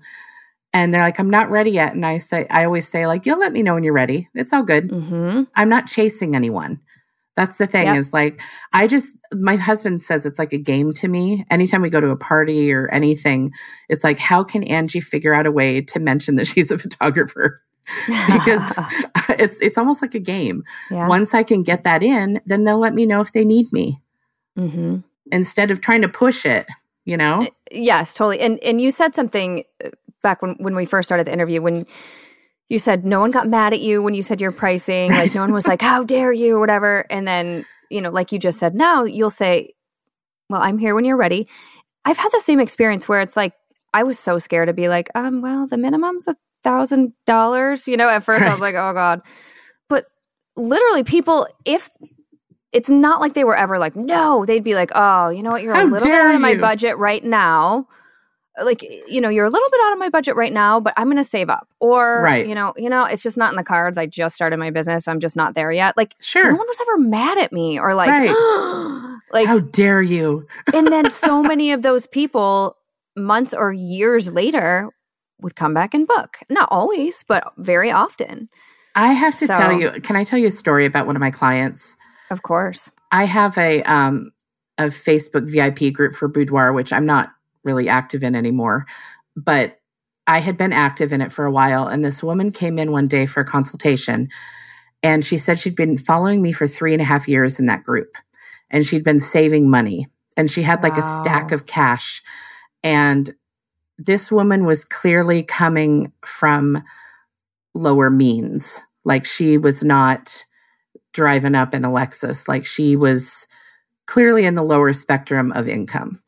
and 0.75 0.93
they're 0.93 1.01
like 1.01 1.19
i'm 1.19 1.29
not 1.29 1.49
ready 1.49 1.71
yet 1.71 1.93
and 1.93 2.05
i 2.05 2.19
say 2.19 2.45
i 2.49 2.65
always 2.65 2.87
say 2.87 3.07
like 3.07 3.25
you'll 3.25 3.39
let 3.39 3.53
me 3.53 3.63
know 3.63 3.73
when 3.73 3.83
you're 3.83 3.93
ready 3.93 4.27
it's 4.35 4.53
all 4.53 4.63
good 4.63 4.89
mm-hmm. 4.89 5.43
i'm 5.55 5.69
not 5.69 5.87
chasing 5.87 6.35
anyone 6.35 6.79
that's 7.35 7.57
the 7.57 7.65
thing 7.65 7.87
yep. 7.87 7.95
is 7.95 8.13
like 8.13 8.41
i 8.73 8.85
just 8.85 9.07
my 9.33 9.55
husband 9.55 10.03
says 10.03 10.25
it's 10.25 10.37
like 10.37 10.53
a 10.53 10.57
game 10.57 10.91
to 10.91 11.07
me 11.07 11.45
anytime 11.49 11.81
we 11.81 11.89
go 11.89 12.01
to 12.01 12.09
a 12.09 12.17
party 12.17 12.71
or 12.71 12.89
anything 12.91 13.51
it's 13.89 14.03
like 14.03 14.19
how 14.19 14.43
can 14.43 14.63
angie 14.63 15.01
figure 15.01 15.33
out 15.33 15.47
a 15.47 15.51
way 15.51 15.81
to 15.81 15.99
mention 15.99 16.35
that 16.35 16.45
she's 16.45 16.69
a 16.69 16.77
photographer 16.85 17.61
because 18.31 18.73
it's 19.29 19.59
it's 19.59 19.77
almost 19.77 20.01
like 20.01 20.15
a 20.15 20.19
game 20.19 20.63
yeah. 20.89 21.07
once 21.07 21.33
i 21.33 21.43
can 21.43 21.61
get 21.61 21.83
that 21.83 22.03
in 22.03 22.41
then 22.45 22.63
they'll 22.63 22.79
let 22.79 22.93
me 22.93 23.05
know 23.05 23.21
if 23.21 23.31
they 23.31 23.45
need 23.45 23.71
me 23.71 24.01
mm-hmm. 24.57 24.97
instead 25.31 25.71
of 25.71 25.81
trying 25.81 26.01
to 26.01 26.09
push 26.09 26.45
it 26.45 26.65
you 27.05 27.15
know 27.15 27.43
uh, 27.43 27.47
yes 27.71 28.13
totally 28.13 28.39
and 28.39 28.61
and 28.63 28.81
you 28.81 28.91
said 28.91 29.15
something 29.15 29.63
uh, 29.83 29.89
back 30.21 30.41
when, 30.41 30.55
when 30.55 30.75
we 30.75 30.85
first 30.85 31.07
started 31.07 31.27
the 31.27 31.33
interview 31.33 31.61
when 31.61 31.85
you 32.69 32.79
said 32.79 33.05
no 33.05 33.19
one 33.19 33.31
got 33.31 33.47
mad 33.47 33.73
at 33.73 33.79
you 33.79 34.01
when 34.01 34.13
you 34.13 34.23
said 34.23 34.41
your 34.41 34.51
pricing 34.51 35.11
right. 35.11 35.23
like 35.23 35.35
no 35.35 35.41
one 35.41 35.53
was 35.53 35.67
like 35.67 35.81
how 35.81 36.03
dare 36.03 36.33
you 36.33 36.55
or 36.55 36.59
whatever 36.59 37.05
and 37.09 37.27
then 37.27 37.65
you 37.89 38.01
know 38.01 38.09
like 38.09 38.31
you 38.31 38.39
just 38.39 38.59
said 38.59 38.73
now 38.73 39.03
you'll 39.03 39.29
say 39.29 39.73
well 40.49 40.61
i'm 40.61 40.77
here 40.77 40.95
when 40.95 41.05
you're 41.05 41.17
ready 41.17 41.47
i've 42.03 42.17
had 42.17 42.29
the 42.29 42.39
same 42.39 42.59
experience 42.59 43.07
where 43.07 43.21
it's 43.21 43.37
like 43.37 43.53
i 43.93 44.01
was 44.01 44.17
so 44.17 44.37
scared 44.39 44.67
to 44.67 44.73
be 44.73 44.89
like 44.89 45.09
um 45.13 45.41
well 45.41 45.67
the 45.67 45.77
minimum's 45.77 46.27
a 46.27 46.35
thousand 46.65 47.13
dollars 47.27 47.87
you 47.87 47.95
know 47.95 48.09
at 48.09 48.23
first 48.23 48.41
right. 48.41 48.49
i 48.49 48.53
was 48.53 48.59
like 48.59 48.75
oh 48.75 48.91
god. 48.91 49.21
But 49.87 50.03
literally 50.57 51.03
people 51.03 51.47
if 51.63 51.89
it's 52.73 52.89
not 52.89 53.21
like 53.21 53.35
they 53.35 53.43
were 53.43 53.55
ever 53.55 53.77
like 53.77 53.95
no 53.95 54.45
they'd 54.45 54.63
be 54.63 54.73
like 54.73 54.89
oh 54.95 55.29
you 55.29 55.43
know 55.43 55.51
what? 55.51 55.61
You're 55.61 55.75
how 55.75 55.83
a 55.83 55.85
little 55.85 56.07
bit 56.07 56.19
out 56.19 56.33
of 56.33 56.41
my 56.41 56.55
budget 56.55 56.97
right 56.97 57.23
now. 57.23 57.87
Like 58.59 58.81
you 59.07 59.21
know 59.21 59.29
you're 59.29 59.45
a 59.45 59.49
little 59.49 59.69
bit 59.69 59.79
out 59.85 59.93
of 59.93 59.99
my 59.99 60.09
budget 60.09 60.37
right 60.37 60.53
now 60.53 60.79
but 60.79 60.93
i'm 60.97 61.05
going 61.05 61.17
to 61.17 61.23
save 61.23 61.49
up. 61.49 61.67
Or 61.79 62.23
right. 62.23 62.47
you 62.47 62.55
know 62.55 62.73
you 62.77 62.89
know 62.89 63.05
it's 63.05 63.21
just 63.21 63.37
not 63.37 63.51
in 63.51 63.57
the 63.57 63.63
cards. 63.63 63.99
I 63.99 64.07
just 64.07 64.33
started 64.33 64.57
my 64.57 64.71
business. 64.71 65.07
I'm 65.07 65.19
just 65.19 65.35
not 65.35 65.53
there 65.53 65.71
yet. 65.71 65.95
Like 65.95 66.15
sure. 66.19 66.49
no 66.49 66.57
one 66.57 66.67
was 66.67 66.81
ever 66.81 66.97
mad 66.97 67.37
at 67.37 67.53
me 67.53 67.77
or 67.77 67.93
like 67.93 68.09
right. 68.09 69.17
like 69.33 69.45
how 69.45 69.59
dare 69.59 70.01
you. 70.01 70.47
And 70.73 70.87
then 70.87 71.11
so 71.11 71.43
many 71.43 71.71
of 71.71 71.83
those 71.83 72.07
people 72.07 72.77
months 73.15 73.53
or 73.53 73.71
years 73.71 74.33
later 74.33 74.89
would 75.41 75.55
come 75.55 75.73
back 75.73 75.93
and 75.93 76.07
book 76.07 76.37
not 76.49 76.67
always 76.71 77.23
but 77.23 77.53
very 77.57 77.91
often 77.91 78.49
i 78.95 79.13
have 79.13 79.37
to 79.37 79.47
so, 79.47 79.57
tell 79.57 79.73
you 79.73 79.91
can 80.01 80.15
i 80.15 80.23
tell 80.23 80.39
you 80.39 80.47
a 80.47 80.51
story 80.51 80.85
about 80.85 81.05
one 81.05 81.15
of 81.15 81.19
my 81.19 81.31
clients 81.31 81.97
of 82.31 82.41
course 82.41 82.91
i 83.11 83.25
have 83.25 83.57
a 83.57 83.83
um 83.83 84.31
a 84.77 84.85
facebook 84.85 85.49
vip 85.49 85.93
group 85.93 86.15
for 86.15 86.27
boudoir 86.27 86.73
which 86.73 86.93
i'm 86.93 87.05
not 87.05 87.31
really 87.65 87.89
active 87.89 88.23
in 88.23 88.35
anymore. 88.35 88.85
But 89.35 89.79
I 90.27 90.39
had 90.39 90.57
been 90.57 90.71
active 90.71 91.11
in 91.11 91.19
it 91.19 91.33
for 91.33 91.45
a 91.45 91.51
while. 91.51 91.87
And 91.87 92.05
this 92.05 92.23
woman 92.23 92.51
came 92.51 92.79
in 92.79 92.91
one 92.91 93.07
day 93.07 93.25
for 93.25 93.41
a 93.41 93.45
consultation. 93.45 94.29
And 95.03 95.25
she 95.25 95.37
said 95.37 95.59
she'd 95.59 95.75
been 95.75 95.97
following 95.97 96.41
me 96.41 96.53
for 96.53 96.67
three 96.67 96.93
and 96.93 97.01
a 97.01 97.05
half 97.05 97.27
years 97.27 97.59
in 97.59 97.65
that 97.65 97.83
group. 97.83 98.15
And 98.69 98.85
she'd 98.85 99.03
been 99.03 99.19
saving 99.19 99.69
money. 99.69 100.07
And 100.37 100.49
she 100.49 100.63
had 100.63 100.81
wow. 100.81 100.89
like 100.89 100.97
a 100.97 101.21
stack 101.21 101.51
of 101.51 101.65
cash. 101.65 102.23
And 102.81 103.33
this 103.97 104.31
woman 104.31 104.65
was 104.65 104.83
clearly 104.83 105.43
coming 105.43 106.11
from 106.25 106.83
lower 107.73 108.09
means. 108.09 108.79
Like 109.03 109.25
she 109.25 109.57
was 109.57 109.83
not 109.83 110.45
driving 111.13 111.55
up 111.55 111.73
in 111.73 111.85
a 111.85 111.89
Lexus. 111.89 112.47
Like 112.47 112.65
she 112.65 112.95
was 112.95 113.47
clearly 114.05 114.45
in 114.45 114.55
the 114.55 114.63
lower 114.63 114.93
spectrum 114.93 115.51
of 115.53 115.67
income. 115.67 116.21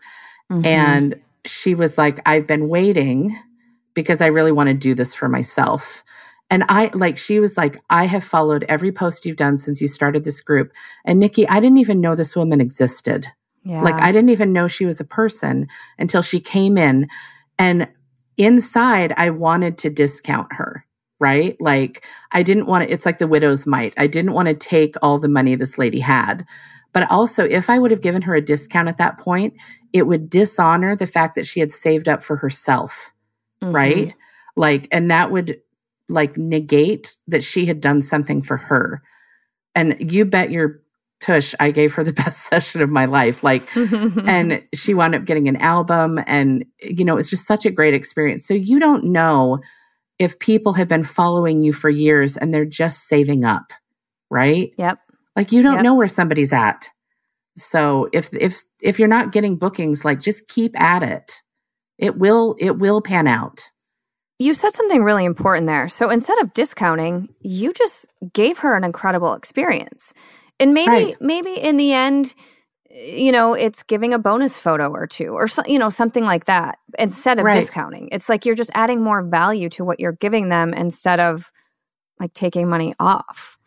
Mm-hmm. 0.52 0.66
And 0.66 1.22
she 1.46 1.76
was 1.76 1.98
like, 1.98 2.20
I've 2.26 2.48
been 2.48 2.70
waiting 2.70 3.38
because 3.94 4.22
I 4.22 4.28
really 4.28 4.52
want 4.52 4.68
to 4.68 4.74
do 4.74 4.94
this 4.94 5.14
for 5.14 5.28
myself. 5.28 6.04
And 6.50 6.64
I 6.70 6.92
like, 6.94 7.18
she 7.18 7.40
was 7.40 7.58
like, 7.58 7.82
I 7.90 8.06
have 8.06 8.24
followed 8.24 8.64
every 8.70 8.92
post 8.92 9.26
you've 9.26 9.36
done 9.36 9.58
since 9.58 9.82
you 9.82 9.88
started 9.88 10.24
this 10.24 10.40
group. 10.40 10.72
And 11.04 11.20
Nikki, 11.20 11.48
I 11.48 11.60
didn't 11.60 11.80
even 11.80 12.00
know 12.00 12.16
this 12.16 12.36
woman 12.36 12.62
existed. 12.62 13.28
Yeah. 13.64 13.82
Like, 13.82 13.96
I 13.96 14.14
didn't 14.14 14.30
even 14.30 14.54
know 14.54 14.70
she 14.70 14.86
was 14.86 15.02
a 15.02 15.06
person 15.06 15.68
until 16.00 16.22
she 16.22 16.40
came 16.40 16.78
in. 16.78 17.10
And 17.60 17.88
inside, 18.38 19.14
I 19.18 19.30
wanted 19.32 19.78
to 19.80 19.90
discount 19.90 20.54
her, 20.54 20.86
right? 21.20 21.60
Like, 21.60 22.06
I 22.32 22.44
didn't 22.44 22.68
want 22.68 22.88
to, 22.88 22.94
it's 22.94 23.06
like 23.06 23.18
the 23.18 23.28
widow's 23.28 23.66
mite. 23.66 23.94
I 23.98 24.08
didn't 24.08 24.34
want 24.34 24.48
to 24.48 24.54
take 24.54 24.96
all 25.02 25.20
the 25.20 25.30
money 25.30 25.56
this 25.56 25.78
lady 25.78 26.00
had. 26.00 26.46
But 26.94 27.10
also, 27.12 27.44
if 27.44 27.70
I 27.70 27.80
would 27.80 27.92
have 27.92 28.02
given 28.02 28.24
her 28.24 28.36
a 28.36 28.42
discount 28.42 28.88
at 28.88 28.98
that 28.98 29.20
point, 29.20 29.56
it 29.94 30.08
would 30.08 30.30
dishonor 30.30 30.96
the 30.96 31.08
fact 31.08 31.36
that 31.36 31.46
she 31.46 31.60
had 31.60 31.72
saved 31.72 32.08
up 32.08 32.24
for 32.24 32.38
herself, 32.38 33.12
mm-hmm. 33.62 33.76
right? 33.76 34.16
Like, 34.56 34.88
and 34.92 35.12
that 35.12 35.32
would 35.32 35.60
like 36.10 36.38
negate 36.38 37.18
that 37.28 37.44
she 37.44 37.66
had 37.66 37.82
done 37.82 38.02
something 38.02 38.42
for 38.42 38.58
her. 38.58 39.02
And 39.76 40.12
you 40.12 40.26
bet 40.26 40.50
your 40.50 40.82
tush, 41.20 41.54
I 41.60 41.72
gave 41.72 41.94
her 41.96 42.04
the 42.04 42.14
best 42.26 42.48
session 42.48 42.82
of 42.82 42.90
my 42.90 43.06
life. 43.06 43.44
Like, 43.44 43.64
and 43.76 44.64
she 44.74 44.94
wound 44.94 45.16
up 45.16 45.26
getting 45.26 45.48
an 45.48 45.58
album, 45.58 46.20
and 46.26 46.66
you 46.82 47.06
know, 47.06 47.18
it's 47.18 47.30
just 47.30 47.48
such 47.48 47.66
a 47.66 47.72
great 47.72 47.94
experience. 47.94 48.46
So 48.46 48.54
you 48.54 48.80
don't 48.80 49.06
know 49.06 49.60
if 50.20 50.40
people 50.40 50.74
have 50.74 50.88
been 50.88 51.04
following 51.04 51.62
you 51.62 51.74
for 51.74 51.90
years 51.90 52.38
and 52.38 52.54
they're 52.54 52.66
just 52.66 53.08
saving 53.08 53.46
up, 53.46 53.72
right? 54.30 54.72
Yep. 54.78 55.00
Like 55.36 55.52
you 55.52 55.62
don't 55.62 55.76
yep. 55.76 55.84
know 55.84 55.96
where 55.96 56.08
somebody's 56.08 56.52
at. 56.52 56.90
So 57.56 58.10
if 58.14 58.30
if 58.34 58.62
if 58.82 59.00
you're 59.00 59.08
not 59.08 59.32
getting 59.32 59.58
bookings, 59.58 60.04
like 60.04 60.20
just 60.20 60.48
keep 60.48 60.80
at 60.80 61.04
it. 61.04 61.42
It 61.98 62.18
will 62.18 62.56
it 62.60 62.78
will 62.78 63.02
pan 63.02 63.28
out. 63.28 63.72
You 64.40 64.54
said 64.54 64.74
something 64.74 65.04
really 65.04 65.26
important 65.26 65.66
there. 65.66 65.88
So 65.88 66.10
instead 66.10 66.38
of 66.40 66.54
discounting, 66.54 67.30
you 67.42 67.74
just 67.74 68.08
gave 68.34 68.60
her 68.60 68.76
an 68.76 68.84
incredible 68.84 69.34
experience. 69.34 70.14
And 70.60 70.74
maybe 70.74 70.90
right. 70.90 71.16
maybe 71.22 71.54
in 71.54 71.78
the 71.78 71.94
end 71.94 72.34
you 72.90 73.32
know, 73.32 73.54
it's 73.54 73.84
giving 73.84 74.14
a 74.14 74.20
bonus 74.20 74.60
photo 74.60 74.90
or 74.90 75.06
two 75.06 75.30
or 75.30 75.48
so, 75.48 75.62
you 75.68 75.78
know, 75.78 75.90
something 75.90 76.26
like 76.26 76.46
that 76.46 76.80
instead 76.98 77.38
of 77.38 77.46
right. 77.46 77.56
discounting. 77.56 78.10
It's 78.12 78.30
like 78.30 78.46
you're 78.46 78.56
just 78.56 78.72
adding 78.74 79.04
more 79.04 79.22
value 79.22 79.70
to 79.72 79.86
what 79.86 80.00
you're 80.00 80.14
giving 80.14 80.50
them 80.50 80.74
instead 80.74 81.20
of 81.20 81.52
like 82.20 82.34
taking 82.34 82.70
money 82.70 82.96
off. 83.00 83.58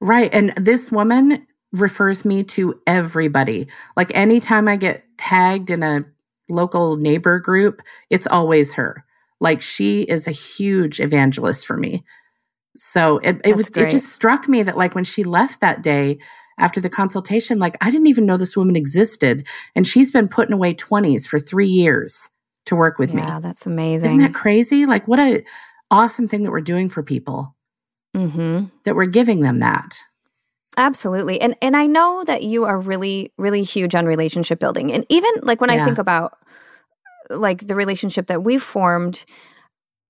Right. 0.00 0.32
And 0.34 0.52
this 0.56 0.92
woman 0.92 1.46
refers 1.72 2.24
me 2.24 2.44
to 2.44 2.80
everybody. 2.86 3.68
Like 3.96 4.14
anytime 4.14 4.68
I 4.68 4.76
get 4.76 5.04
tagged 5.16 5.70
in 5.70 5.82
a 5.82 6.04
local 6.48 6.96
neighbor 6.96 7.38
group, 7.38 7.80
it's 8.10 8.26
always 8.26 8.74
her. 8.74 9.04
Like 9.40 9.62
she 9.62 10.02
is 10.02 10.26
a 10.26 10.32
huge 10.32 11.00
evangelist 11.00 11.66
for 11.66 11.76
me. 11.76 12.04
So 12.76 13.18
it, 13.18 13.40
it 13.44 13.56
was 13.56 13.68
great. 13.68 13.88
it 13.88 13.90
just 13.90 14.12
struck 14.12 14.48
me 14.48 14.62
that 14.62 14.76
like 14.76 14.94
when 14.94 15.04
she 15.04 15.24
left 15.24 15.60
that 15.60 15.82
day 15.82 16.18
after 16.58 16.80
the 16.80 16.90
consultation, 16.90 17.58
like 17.58 17.76
I 17.80 17.90
didn't 17.90 18.08
even 18.08 18.26
know 18.26 18.36
this 18.36 18.56
woman 18.56 18.76
existed. 18.76 19.46
And 19.74 19.86
she's 19.86 20.10
been 20.10 20.28
putting 20.28 20.54
away 20.54 20.74
20s 20.74 21.26
for 21.26 21.38
three 21.38 21.68
years 21.68 22.30
to 22.66 22.76
work 22.76 22.98
with 22.98 23.10
yeah, 23.10 23.16
me. 23.16 23.22
Yeah, 23.22 23.40
that's 23.40 23.66
amazing. 23.66 24.08
Isn't 24.08 24.20
that 24.20 24.34
crazy? 24.34 24.86
Like 24.86 25.06
what 25.06 25.18
a 25.18 25.44
awesome 25.90 26.28
thing 26.28 26.42
that 26.44 26.50
we're 26.50 26.60
doing 26.60 26.88
for 26.88 27.02
people. 27.02 27.54
Mm-hmm. 28.16 28.66
That 28.84 28.94
we're 28.94 29.06
giving 29.06 29.40
them 29.40 29.58
that. 29.58 29.98
Absolutely. 30.76 31.40
And 31.40 31.56
and 31.62 31.76
I 31.76 31.86
know 31.86 32.24
that 32.24 32.42
you 32.42 32.64
are 32.64 32.80
really 32.80 33.32
really 33.38 33.62
huge 33.62 33.94
on 33.94 34.06
relationship 34.06 34.58
building. 34.58 34.92
And 34.92 35.04
even 35.08 35.30
like 35.42 35.60
when 35.60 35.70
yeah. 35.70 35.82
I 35.82 35.84
think 35.84 35.98
about 35.98 36.38
like 37.30 37.66
the 37.66 37.74
relationship 37.74 38.26
that 38.26 38.42
we've 38.42 38.62
formed 38.62 39.24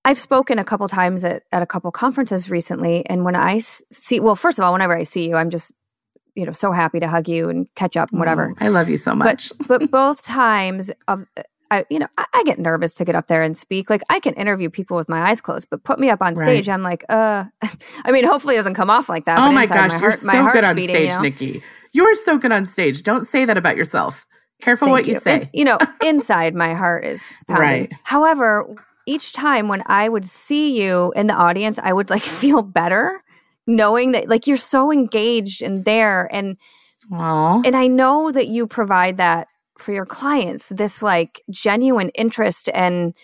I've 0.05 0.19
spoken 0.19 0.59
a 0.59 0.65
couple 0.65 0.87
times 0.89 1.25
at, 1.25 1.45
at 1.51 1.63
a 1.63 1.67
couple 1.67 1.91
conferences 1.91 2.51
recently. 2.51 3.07
And 3.07 3.25
when 3.25 3.37
I 3.37 3.59
see, 3.59 4.21
well, 4.21 4.37
first 4.37 4.59
of 4.59 4.65
all, 4.65 4.73
whenever 4.73 4.97
I 4.97 5.03
see 5.03 5.29
you, 5.29 5.37
I'm 5.37 5.51
just, 5.51 5.73
you 6.35 6.45
know, 6.45 6.53
so 6.53 6.73
happy 6.73 7.01
to 7.01 7.09
hug 7.09 7.29
you 7.29 7.49
and 7.49 7.67
catch 7.75 7.97
up 7.97 8.11
and 8.11 8.19
whatever. 8.19 8.53
Oh, 8.61 8.65
I 8.65 8.69
love 8.69 8.89
you 8.89 8.99
so 8.99 9.15
much. 9.15 9.53
But, 9.59 9.67
but 9.69 9.91
both 9.91 10.23
times 10.25 10.91
of, 11.09 11.25
I, 11.71 11.87
you 11.91 11.99
know, 11.99 12.09
I, 12.19 12.27
I, 12.35 12.43
get 12.45 12.59
nervous 12.59 12.95
to 12.97 13.05
get 13.05 13.15
up 13.15 13.29
there 13.29 13.43
and 13.43 13.57
speak. 13.57 13.89
Like 13.89 14.03
I 14.11 14.21
can 14.21 14.35
interview 14.35 14.69
people 14.69 14.97
with 14.97 15.09
my 15.09 15.31
eyes 15.31 15.41
closed, 15.41 15.69
but 15.71 15.83
put 15.85 15.99
me 15.99 16.11
up 16.11 16.21
on 16.21 16.37
stage, 16.37 16.69
right. 16.69 16.75
I'm 16.75 16.83
like, 16.83 17.05
uh, 17.09 17.45
I 18.05 18.13
mean, 18.13 18.27
hopefully 18.27 18.57
it 18.57 18.59
doesn't 18.59 18.75
come 18.75 18.91
off 18.91 19.09
like 19.09 19.25
that. 19.25 19.39
Oh 19.39 19.53
my 19.53 19.67
gosh, 19.67 19.89
my 19.89 19.99
heart, 19.99 20.23
you're 20.23 20.33
so 20.33 20.53
good 20.53 20.65
on 20.65 20.77
beating, 20.77 20.97
stage, 20.97 21.09
you 21.09 21.15
know? 21.15 21.21
Nikki. 21.23 21.63
You're 21.93 22.15
so 22.17 22.37
good 22.37 22.53
on 22.53 22.67
stage. 22.67 23.03
Don't 23.03 23.27
say 23.27 23.45
that 23.45 23.57
about 23.57 23.77
yourself. 23.77 24.27
Careful 24.61 24.87
Thank 24.87 24.97
what 24.97 25.07
you, 25.07 25.15
you 25.15 25.21
say. 25.21 25.51
you 25.53 25.65
know, 25.65 25.79
inside 26.05 26.55
my 26.55 26.75
heart 26.75 27.05
is 27.05 27.37
pounding. 27.49 27.63
Right. 27.63 27.93
However, 28.03 28.67
each 29.07 29.33
time 29.33 29.69
when 29.69 29.83
I 29.87 30.09
would 30.09 30.25
see 30.25 30.81
you 30.81 31.13
in 31.15 31.27
the 31.27 31.35
audience, 31.35 31.79
I 31.79 31.93
would 31.93 32.11
like 32.11 32.23
feel 32.43 32.63
better 32.63 33.23
knowing 33.67 34.13
that 34.13 34.29
like 34.29 34.47
you're 34.47 34.57
so 34.57 34.93
engaged 34.93 35.63
and 35.63 35.85
there 35.85 36.29
and 36.33 36.57
Aww. 37.11 37.67
and 37.67 37.77
I 37.77 37.87
know 37.87 38.31
that 38.31 38.49
you 38.49 38.67
provide 38.67 39.17
that 39.19 39.49
for 39.79 39.93
your 39.93 40.07
clients, 40.07 40.69
this 40.69 41.03
like 41.03 41.43
genuine 41.51 42.11
interest 42.11 42.71
and 42.73 43.17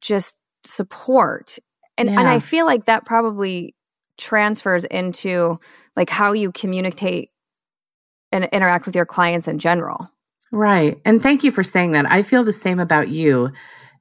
just 0.00 0.38
support. 0.64 1.58
And 1.98 2.08
yeah. 2.08 2.18
and 2.18 2.28
I 2.28 2.38
feel 2.38 2.66
like 2.66 2.86
that 2.86 3.04
probably 3.04 3.74
transfers 4.18 4.84
into 4.84 5.58
like 5.96 6.10
how 6.10 6.32
you 6.32 6.52
communicate 6.52 7.30
and 8.30 8.44
interact 8.44 8.86
with 8.86 8.96
your 8.96 9.06
clients 9.06 9.48
in 9.48 9.58
general. 9.58 10.08
Right. 10.50 10.98
And 11.04 11.22
thank 11.22 11.44
you 11.44 11.50
for 11.50 11.62
saying 11.62 11.92
that. 11.92 12.10
I 12.10 12.22
feel 12.22 12.44
the 12.44 12.52
same 12.52 12.78
about 12.78 13.08
you. 13.08 13.52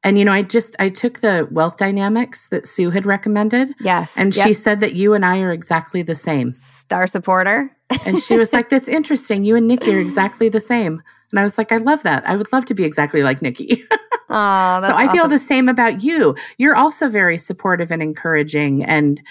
And 0.04 0.18
you 0.18 0.26
know, 0.26 0.32
I 0.32 0.42
just 0.42 0.76
I 0.80 0.90
took 0.90 1.20
the 1.20 1.48
wealth 1.52 1.78
dynamics 1.78 2.48
that 2.48 2.66
Sue 2.66 2.90
had 2.90 3.06
recommended. 3.06 3.76
Yes. 3.80 4.18
And 4.18 4.36
yep. 4.36 4.48
she 4.48 4.54
said 4.54 4.80
that 4.80 4.94
you 4.94 5.14
and 5.14 5.24
I 5.24 5.42
are 5.42 5.52
exactly 5.52 6.02
the 6.02 6.16
same. 6.16 6.54
Star 6.54 7.06
supporter. 7.06 7.76
and 8.06 8.22
she 8.24 8.38
was 8.38 8.52
like, 8.52 8.70
That's 8.70 8.88
interesting. 8.88 9.46
You 9.46 9.56
and 9.56 9.68
Nikki 9.68 9.94
are 9.94 10.00
exactly 10.00 10.50
the 10.50 10.60
same. 10.60 11.04
And 11.32 11.40
I 11.40 11.44
was 11.44 11.58
like, 11.58 11.72
I 11.72 11.78
love 11.78 12.04
that. 12.04 12.28
I 12.28 12.36
would 12.36 12.52
love 12.52 12.66
to 12.66 12.74
be 12.74 12.84
exactly 12.84 13.24
like 13.24 13.42
Nikki. 13.42 13.84
oh, 13.92 14.82
so 14.82 14.96
I 14.96 15.10
feel 15.14 15.28
the 15.28 15.40
same 15.40 15.70
about 15.70 16.04
you. 16.04 16.36
You're 16.58 16.76
also 16.76 17.10
very 17.10 17.38
supportive 17.38 17.90
and 17.92 18.02
encouraging 18.02 18.84
and 18.84 19.22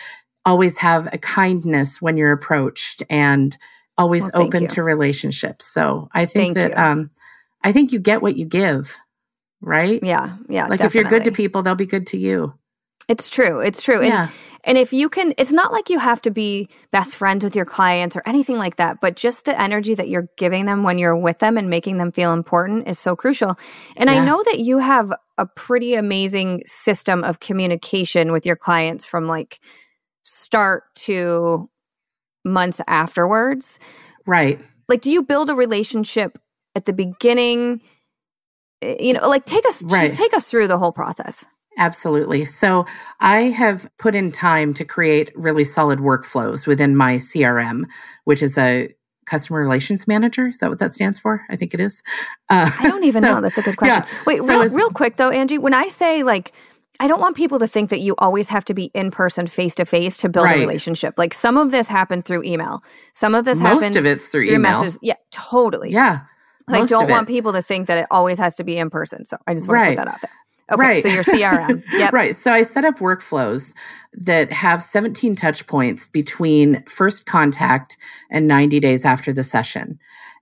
always 0.46 0.78
have 0.78 1.12
a 1.12 1.18
kindness 1.18 2.00
when 2.00 2.16
you're 2.16 2.33
approached 2.33 3.02
and 3.11 3.56
always 3.98 4.22
well, 4.22 4.44
open 4.44 4.66
to 4.68 4.83
relationships. 4.83 5.66
So 5.66 6.09
I 6.12 6.24
think 6.26 6.56
thank 6.56 6.72
that 6.72 6.80
um 6.80 7.11
I 7.62 7.72
think 7.72 7.92
you 7.92 7.98
get 8.00 8.22
what 8.22 8.37
you 8.37 8.46
give 8.46 8.96
right? 9.61 10.01
Yeah, 10.03 10.37
yeah. 10.49 10.66
Like 10.66 10.79
definitely. 10.79 10.87
if 10.87 10.94
you're 10.94 11.18
good 11.18 11.25
to 11.25 11.33
people, 11.33 11.62
they'll 11.62 11.75
be 11.75 11.87
good 11.87 12.07
to 12.09 12.18
you. 12.18 12.55
It's 13.09 13.29
true. 13.29 13.61
It's 13.61 13.83
true. 13.83 14.05
Yeah. 14.05 14.25
And, 14.25 14.31
and 14.62 14.79
if 14.79 14.92
you 14.92 15.09
can, 15.09 15.35
it's 15.37 15.53
not 15.53 15.73
like 15.73 15.90
you 15.90 15.99
have 15.99 16.23
to 16.23 16.31
be 16.31 16.68
best 16.92 17.16
friends 17.16 17.42
with 17.42 17.57
your 17.57 17.64
clients 17.64 18.14
or 18.14 18.23
anything 18.27 18.57
like 18.57 18.77
that, 18.77 19.01
but 19.01 19.16
just 19.16 19.46
the 19.46 19.61
energy 19.61 19.94
that 19.94 20.09
you're 20.09 20.29
giving 20.37 20.66
them 20.66 20.85
when 20.85 20.99
you're 20.99 21.16
with 21.16 21.38
them 21.38 21.57
and 21.57 21.68
making 21.68 21.96
them 21.96 22.12
feel 22.12 22.33
important 22.33 22.87
is 22.87 22.99
so 22.99 23.16
crucial. 23.16 23.57
And 23.96 24.09
yeah. 24.09 24.16
I 24.20 24.25
know 24.25 24.40
that 24.44 24.61
you 24.61 24.79
have 24.79 25.12
a 25.38 25.46
pretty 25.46 25.94
amazing 25.94 26.62
system 26.66 27.25
of 27.25 27.40
communication 27.40 28.31
with 28.31 28.46
your 28.46 28.57
clients 28.57 29.07
from 29.07 29.27
like 29.27 29.59
start 30.23 30.85
to 30.94 31.70
months 32.44 32.81
afterwards. 32.87 33.81
Right. 34.27 34.61
Like, 34.88 35.01
do 35.01 35.11
you 35.11 35.23
build 35.23 35.51
a 35.51 35.55
relationship 35.55 36.38
at 36.75 36.85
the 36.85 36.92
beginning? 36.92 37.81
Eh, 38.82 38.96
you 39.00 39.12
know 39.12 39.28
like 39.28 39.44
take 39.44 39.66
us 39.66 39.82
right. 39.84 40.06
just 40.06 40.16
take 40.16 40.34
us 40.34 40.50
through 40.50 40.68
the 40.68 40.78
whole 40.78 40.92
process 40.92 41.46
Absolutely. 41.78 42.44
So 42.44 42.84
I 43.20 43.42
have 43.42 43.88
put 43.96 44.14
in 44.14 44.32
time 44.32 44.74
to 44.74 44.84
create 44.84 45.32
really 45.34 45.64
solid 45.64 46.00
workflows 46.00 46.66
within 46.66 46.94
my 46.94 47.14
CRM, 47.14 47.84
which 48.24 48.42
is 48.42 48.58
a 48.58 48.94
customer 49.24 49.60
relations 49.60 50.06
manager. 50.06 50.48
Is 50.48 50.58
that 50.58 50.68
what 50.68 50.78
that 50.80 50.92
stands 50.92 51.18
for? 51.18 51.42
I 51.48 51.56
think 51.56 51.72
it 51.72 51.80
is. 51.80 52.02
Uh, 52.50 52.70
I 52.78 52.88
don't 52.88 53.04
even 53.04 53.22
so, 53.22 53.34
know. 53.34 53.40
That's 53.40 53.56
a 53.56 53.62
good 53.62 53.76
question. 53.76 54.02
Yeah. 54.04 54.22
Wait, 54.26 54.38
so 54.38 54.46
real, 54.46 54.68
real 54.68 54.90
quick 54.90 55.16
though, 55.16 55.30
Angie, 55.30 55.56
when 55.56 55.72
I 55.72 55.86
say 55.86 56.22
like, 56.22 56.52
I 56.98 57.06
don't 57.06 57.20
want 57.20 57.34
people 57.34 57.58
to 57.60 57.66
think 57.66 57.88
that 57.90 58.00
you 58.00 58.14
always 58.18 58.50
have 58.50 58.64
to 58.66 58.74
be 58.74 58.90
in 58.92 59.10
person, 59.10 59.46
face 59.46 59.74
to 59.76 59.86
face 59.86 60.18
to 60.18 60.28
build 60.28 60.44
right. 60.44 60.58
a 60.58 60.60
relationship. 60.60 61.14
Like 61.16 61.32
some 61.32 61.56
of 61.56 61.70
this 61.70 61.88
happens 61.88 62.24
through 62.24 62.42
email. 62.42 62.82
Some 63.14 63.34
of 63.34 63.46
this 63.46 63.58
Most 63.58 63.82
happens 63.82 63.96
of 63.96 64.04
it's 64.04 64.26
through, 64.26 64.44
through 64.44 64.56
email. 64.56 64.72
Messages. 64.72 64.98
Yeah, 65.00 65.14
totally. 65.30 65.92
Yeah. 65.92 66.22
I 66.72 66.85
don't 66.85 67.09
want 67.09 67.28
people 67.28 67.52
to 67.52 67.62
think 67.62 67.87
that 67.87 67.98
it 67.98 68.06
always 68.11 68.38
has 68.38 68.56
to 68.56 68.64
be 68.64 68.76
in 68.76 68.90
person. 68.90 69.24
So 69.24 69.37
I 69.46 69.54
just 69.54 69.68
want 69.68 69.80
right. 69.80 69.90
to 69.90 69.96
put 69.96 70.04
that 70.04 70.14
out 70.14 70.20
there. 70.20 70.30
Okay, 70.72 70.80
right. 70.80 71.02
so 71.02 71.09
your 71.09 71.24
CRM. 71.24 71.83
Yep. 71.92 72.12
right. 72.12 72.37
So 72.37 72.52
I 72.52 72.62
set 72.62 72.85
up 72.85 72.98
workflows 72.98 73.74
that 74.14 74.52
have 74.52 74.83
17 74.83 75.35
touch 75.35 75.66
points 75.66 76.06
between 76.06 76.85
first 76.88 77.26
contact 77.26 77.96
and 78.30 78.46
90 78.46 78.78
days 78.80 79.04
after 79.04 79.33
the 79.33 79.42
session. 79.42 79.98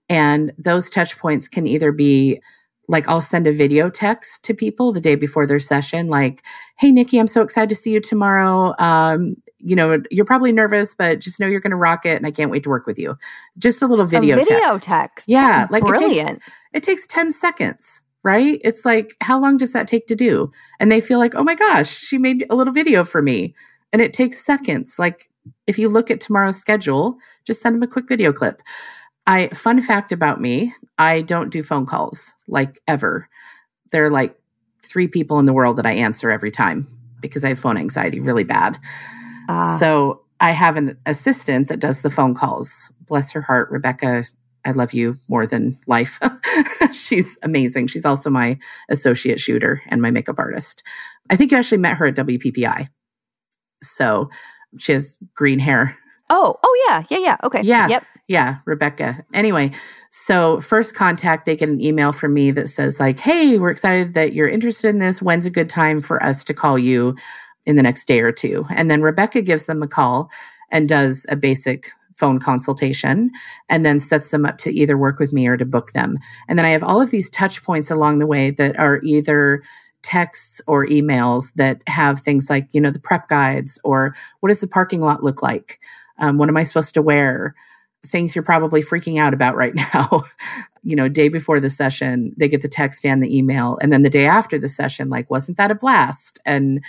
And 0.09 0.53
those 0.59 0.91
touch 0.91 1.19
points 1.19 1.49
can 1.49 1.67
either 1.67 1.93
be 1.93 2.43
like 2.88 3.09
I'll 3.09 3.21
send 3.21 3.47
a 3.47 3.53
video 3.53 3.91
text 3.91 4.45
to 4.45 4.55
people 4.55 4.93
the 4.93 5.01
day 5.01 5.14
before 5.14 5.47
their 5.47 5.61
session, 5.61 6.09
like, 6.09 6.43
"Hey, 6.79 6.91
Nikki, 6.91 7.19
I'm 7.19 7.27
so 7.27 7.43
excited 7.43 7.69
to 7.69 7.75
see 7.75 7.91
you 7.91 8.01
tomorrow. 8.01 8.75
Um, 8.79 9.37
you 9.59 9.77
know, 9.77 10.03
you're 10.11 10.25
probably 10.25 10.53
nervous, 10.53 10.94
but 10.94 11.21
just 11.21 11.40
know 11.40 11.47
you're 11.47 11.61
going 11.61 11.71
to 11.71 11.77
rock 11.77 12.07
it, 12.07 12.16
and 12.16 12.27
I 12.27 12.31
can't 12.31 12.51
wait 12.51 12.62
to 12.64 12.68
work 12.68 12.87
with 12.87 12.99
you." 12.99 13.16
Just 13.59 13.83
a 13.83 13.87
little 13.87 14.07
video, 14.07 14.37
a 14.37 14.44
video 14.44 14.59
text. 14.79 14.85
text. 14.85 15.29
Yeah, 15.29 15.59
That's 15.59 15.73
like 15.73 15.85
brilliant. 15.85 16.38
It 16.38 16.42
takes, 16.42 16.49
it 16.73 16.83
takes 16.83 17.07
ten 17.07 17.33
seconds, 17.33 18.03
right? 18.23 18.61
It's 18.64 18.85
like, 18.85 19.14
how 19.21 19.38
long 19.40 19.57
does 19.57 19.73
that 19.73 19.88
take 19.88 20.07
to 20.09 20.16
do? 20.16 20.51
And 20.81 20.90
they 20.90 21.01
feel 21.01 21.18
like, 21.18 21.35
oh 21.35 21.44
my 21.44 21.55
gosh, 21.55 21.94
she 21.94 22.18
made 22.18 22.47
a 22.51 22.55
little 22.55 22.73
video 22.73 23.05
for 23.05 23.23
me, 23.23 23.55
and 23.92 24.03
it 24.03 24.12
takes 24.12 24.44
seconds. 24.44 24.99
Like 24.99 25.29
if 25.66 25.79
you 25.79 25.88
look 25.88 26.11
at 26.11 26.21
tomorrow's 26.21 26.57
schedule, 26.57 27.18
just 27.44 27.61
send 27.61 27.77
them 27.77 27.83
a 27.83 27.87
quick 27.87 28.09
video 28.09 28.33
clip. 28.33 28.62
I 29.27 29.49
fun 29.49 29.81
fact 29.83 30.12
about 30.12 30.40
me, 30.40 30.75
I 30.97 31.23
don't 31.23 31.51
do 31.51 31.62
phone 31.62 31.87
calls 31.87 32.35
like 32.47 32.81
ever. 32.88 33.29
There 33.92 34.05
are 34.05 34.11
like 34.11 34.37
three 34.83 35.09
people 35.09 35.38
in 35.38 35.47
the 35.47 35.53
world 35.53 35.77
that 35.77 35.87
I 35.87 35.92
answer 35.92 36.31
every 36.31 36.51
time 36.51 36.87
because 37.21 37.44
I 37.44 37.49
have 37.49 37.59
phone 37.59 37.77
anxiety 37.77 38.21
really 38.21 38.44
bad. 38.44 38.79
Uh, 39.49 39.79
so 39.79 40.23
I 40.41 40.53
have 40.53 40.77
an 40.77 40.99
assistant 41.07 41.69
that 41.69 41.81
does 41.81 42.03
the 42.03 42.11
phone 42.11 42.35
calls. 42.35 42.93
Bless 43.07 43.33
her 43.33 43.41
heart, 43.41 43.71
Rebecca. 43.71 44.25
I 44.65 44.73
love 44.73 44.93
you 44.93 45.17
more 45.29 45.47
than 45.47 45.79
life. 45.87 46.21
She's 46.93 47.37
amazing. 47.43 47.87
She's 47.87 48.05
also 48.05 48.29
my 48.29 48.59
associate 48.91 49.41
shooter 49.41 49.83
and 49.87 50.03
my 50.03 50.11
makeup 50.11 50.39
artist. 50.39 50.83
I 51.31 51.37
think 51.37 51.51
you 51.51 51.59
actually 51.59 51.79
met 51.79 51.97
her 51.97 52.07
at 52.07 52.17
WPPI. 52.17 52.89
So 53.83 54.29
she 54.79 54.93
has 54.93 55.19
green 55.35 55.59
hair. 55.59 55.97
Oh, 56.31 56.57
oh 56.63 56.87
yeah, 56.89 57.05
yeah, 57.11 57.19
yeah. 57.19 57.37
Okay. 57.45 57.63
Yeah. 57.63 57.89
Yep. 57.89 58.05
Yeah, 58.29 58.57
Rebecca. 58.67 59.25
Anyway, 59.33 59.71
so 60.11 60.61
first 60.61 60.95
contact, 60.95 61.47
they 61.47 61.57
get 61.57 61.71
an 61.71 61.81
email 61.81 62.13
from 62.13 62.35
me 62.35 62.51
that 62.51 62.69
says, 62.69 63.01
like, 63.01 63.19
hey, 63.19 63.59
we're 63.59 63.71
excited 63.71 64.13
that 64.15 64.35
you're 64.35 64.49
interested 64.49 64.89
in 64.89 64.99
this. 64.99 65.23
When's 65.23 65.47
a 65.47 65.51
good 65.51 65.71
time 65.71 66.03
for 66.03 66.23
us 66.23 66.45
to 66.45 66.53
call 66.53 66.79
you 66.79 67.17
in 67.69 67.77
the 67.77 67.83
next 67.83 68.09
day 68.09 68.21
or 68.21 68.33
two? 68.33 68.67
And 68.71 68.91
then 68.91 69.03
Rebecca 69.03 69.43
gives 69.43 69.67
them 69.67 69.83
a 69.83 69.89
call 69.89 70.31
and 70.71 70.89
does 70.89 71.25
a 71.29 71.37
basic 71.37 71.91
phone 72.17 72.41
consultation 72.41 73.31
and 73.69 73.87
then 73.87 74.01
sets 74.01 74.31
them 74.31 74.45
up 74.45 74.59
to 74.59 74.73
either 74.73 74.99
work 74.99 75.21
with 75.21 75.33
me 75.33 75.47
or 75.47 75.57
to 75.57 75.65
book 75.65 75.93
them. 75.93 76.19
And 76.49 76.59
then 76.59 76.67
I 76.67 76.71
have 76.71 76.83
all 76.83 77.01
of 77.01 77.11
these 77.11 77.31
touch 77.31 77.63
points 77.63 77.91
along 77.91 78.19
the 78.19 78.27
way 78.27 78.51
that 78.51 78.77
are 78.79 79.01
either 79.05 79.63
texts 80.03 80.61
or 80.67 80.87
emails 80.87 81.53
that 81.55 81.83
have 81.87 82.21
things 82.21 82.51
like, 82.51 82.69
you 82.73 82.81
know, 82.81 82.91
the 82.91 82.99
prep 82.99 83.29
guides 83.29 83.79
or 83.85 84.15
what 84.41 84.49
does 84.49 84.61
the 84.61 84.67
parking 84.67 85.01
lot 85.01 85.23
look 85.23 85.43
like? 85.43 85.79
Um, 86.19 86.39
what 86.39 86.49
am 86.49 86.57
I 86.57 86.65
supposed 86.65 86.95
to 86.95 87.03
wear? 87.03 87.55
things 88.07 88.35
you're 88.35 88.45
probably 88.45 88.83
freaking 88.83 89.19
out 89.19 89.35
about 89.35 89.57
right 89.57 89.75
now. 89.95 90.25
you 90.83 90.97
know, 90.97 91.09
day 91.09 91.29
before 91.29 91.61
the 91.61 91.71
session, 91.71 92.33
they 92.37 92.49
get 92.49 92.63
the 92.63 92.69
text 92.69 93.05
and 93.05 93.23
the 93.23 93.37
email. 93.37 93.79
And 93.83 93.93
then 93.93 94.03
the 94.03 94.11
day 94.11 94.27
after 94.27 94.59
the 94.59 94.69
session, 94.69 95.11
like, 95.11 95.31
wasn't 95.31 95.57
that 95.59 95.71
a 95.71 95.75
blast? 95.75 96.39
And, 96.47 96.83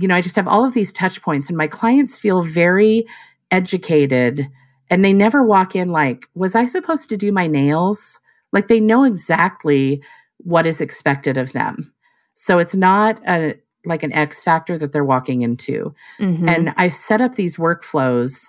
you 0.00 0.08
know, 0.08 0.14
I 0.14 0.20
just 0.20 0.36
have 0.36 0.48
all 0.48 0.64
of 0.64 0.74
these 0.74 0.92
touch 0.92 1.22
points, 1.22 1.48
and 1.48 1.56
my 1.56 1.66
clients 1.66 2.18
feel 2.18 2.42
very 2.42 3.06
educated 3.50 4.48
and 4.90 5.04
they 5.04 5.12
never 5.12 5.42
walk 5.42 5.76
in 5.76 5.90
like, 5.90 6.26
was 6.34 6.54
I 6.54 6.64
supposed 6.66 7.08
to 7.10 7.16
do 7.16 7.32
my 7.32 7.46
nails? 7.46 8.20
Like, 8.52 8.68
they 8.68 8.80
know 8.80 9.04
exactly 9.04 10.02
what 10.38 10.66
is 10.66 10.80
expected 10.80 11.36
of 11.36 11.52
them. 11.52 11.92
So 12.34 12.58
it's 12.58 12.74
not 12.74 13.20
a, 13.26 13.56
like 13.84 14.02
an 14.02 14.12
X 14.12 14.42
factor 14.42 14.78
that 14.78 14.92
they're 14.92 15.04
walking 15.04 15.42
into. 15.42 15.94
Mm-hmm. 16.18 16.48
And 16.48 16.74
I 16.76 16.88
set 16.88 17.20
up 17.20 17.34
these 17.34 17.56
workflows 17.56 18.46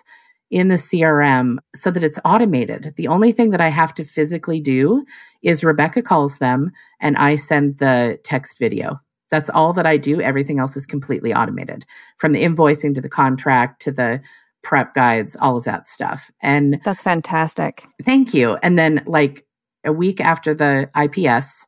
in 0.52 0.70
the 0.70 0.76
CRM 0.76 1.58
so 1.76 1.92
that 1.92 2.04
it's 2.04 2.20
automated. 2.26 2.94
The 2.96 3.08
only 3.08 3.32
thing 3.32 3.50
that 3.52 3.62
I 3.62 3.70
have 3.70 3.94
to 3.96 4.04
physically 4.04 4.62
do 4.62 5.06
is 5.44 5.64
Rebecca 5.64 6.02
calls 6.02 6.38
them 6.38 6.72
and 7.00 7.18
I 7.18 7.36
send 7.36 7.78
the 7.78 8.20
text 8.24 8.58
video. 8.58 9.00
That's 9.32 9.50
all 9.50 9.74
that 9.74 9.86
I 9.86 9.98
do. 9.98 10.22
Everything 10.22 10.60
else 10.60 10.76
is 10.76 10.86
completely 10.86 11.34
automated 11.34 11.86
from 12.18 12.34
the 12.34 12.44
invoicing 12.44 12.96
to 12.96 13.02
the 13.02 13.10
contract 13.10 13.82
to 13.84 13.92
the 13.92 14.22
prep 14.63 14.94
guides, 14.94 15.36
all 15.39 15.58
of 15.58 15.63
that 15.63 15.88
stuff. 15.88 16.32
And 16.42 16.82
that's 16.84 17.04
fantastic. 17.04 17.84
Thank 18.04 18.34
you. 18.34 18.58
And 18.62 18.78
then, 18.78 19.04
like 19.06 19.46
a 19.86 19.94
week 19.94 20.20
after 20.20 20.54
the 20.54 20.89
IPS, 20.96 21.65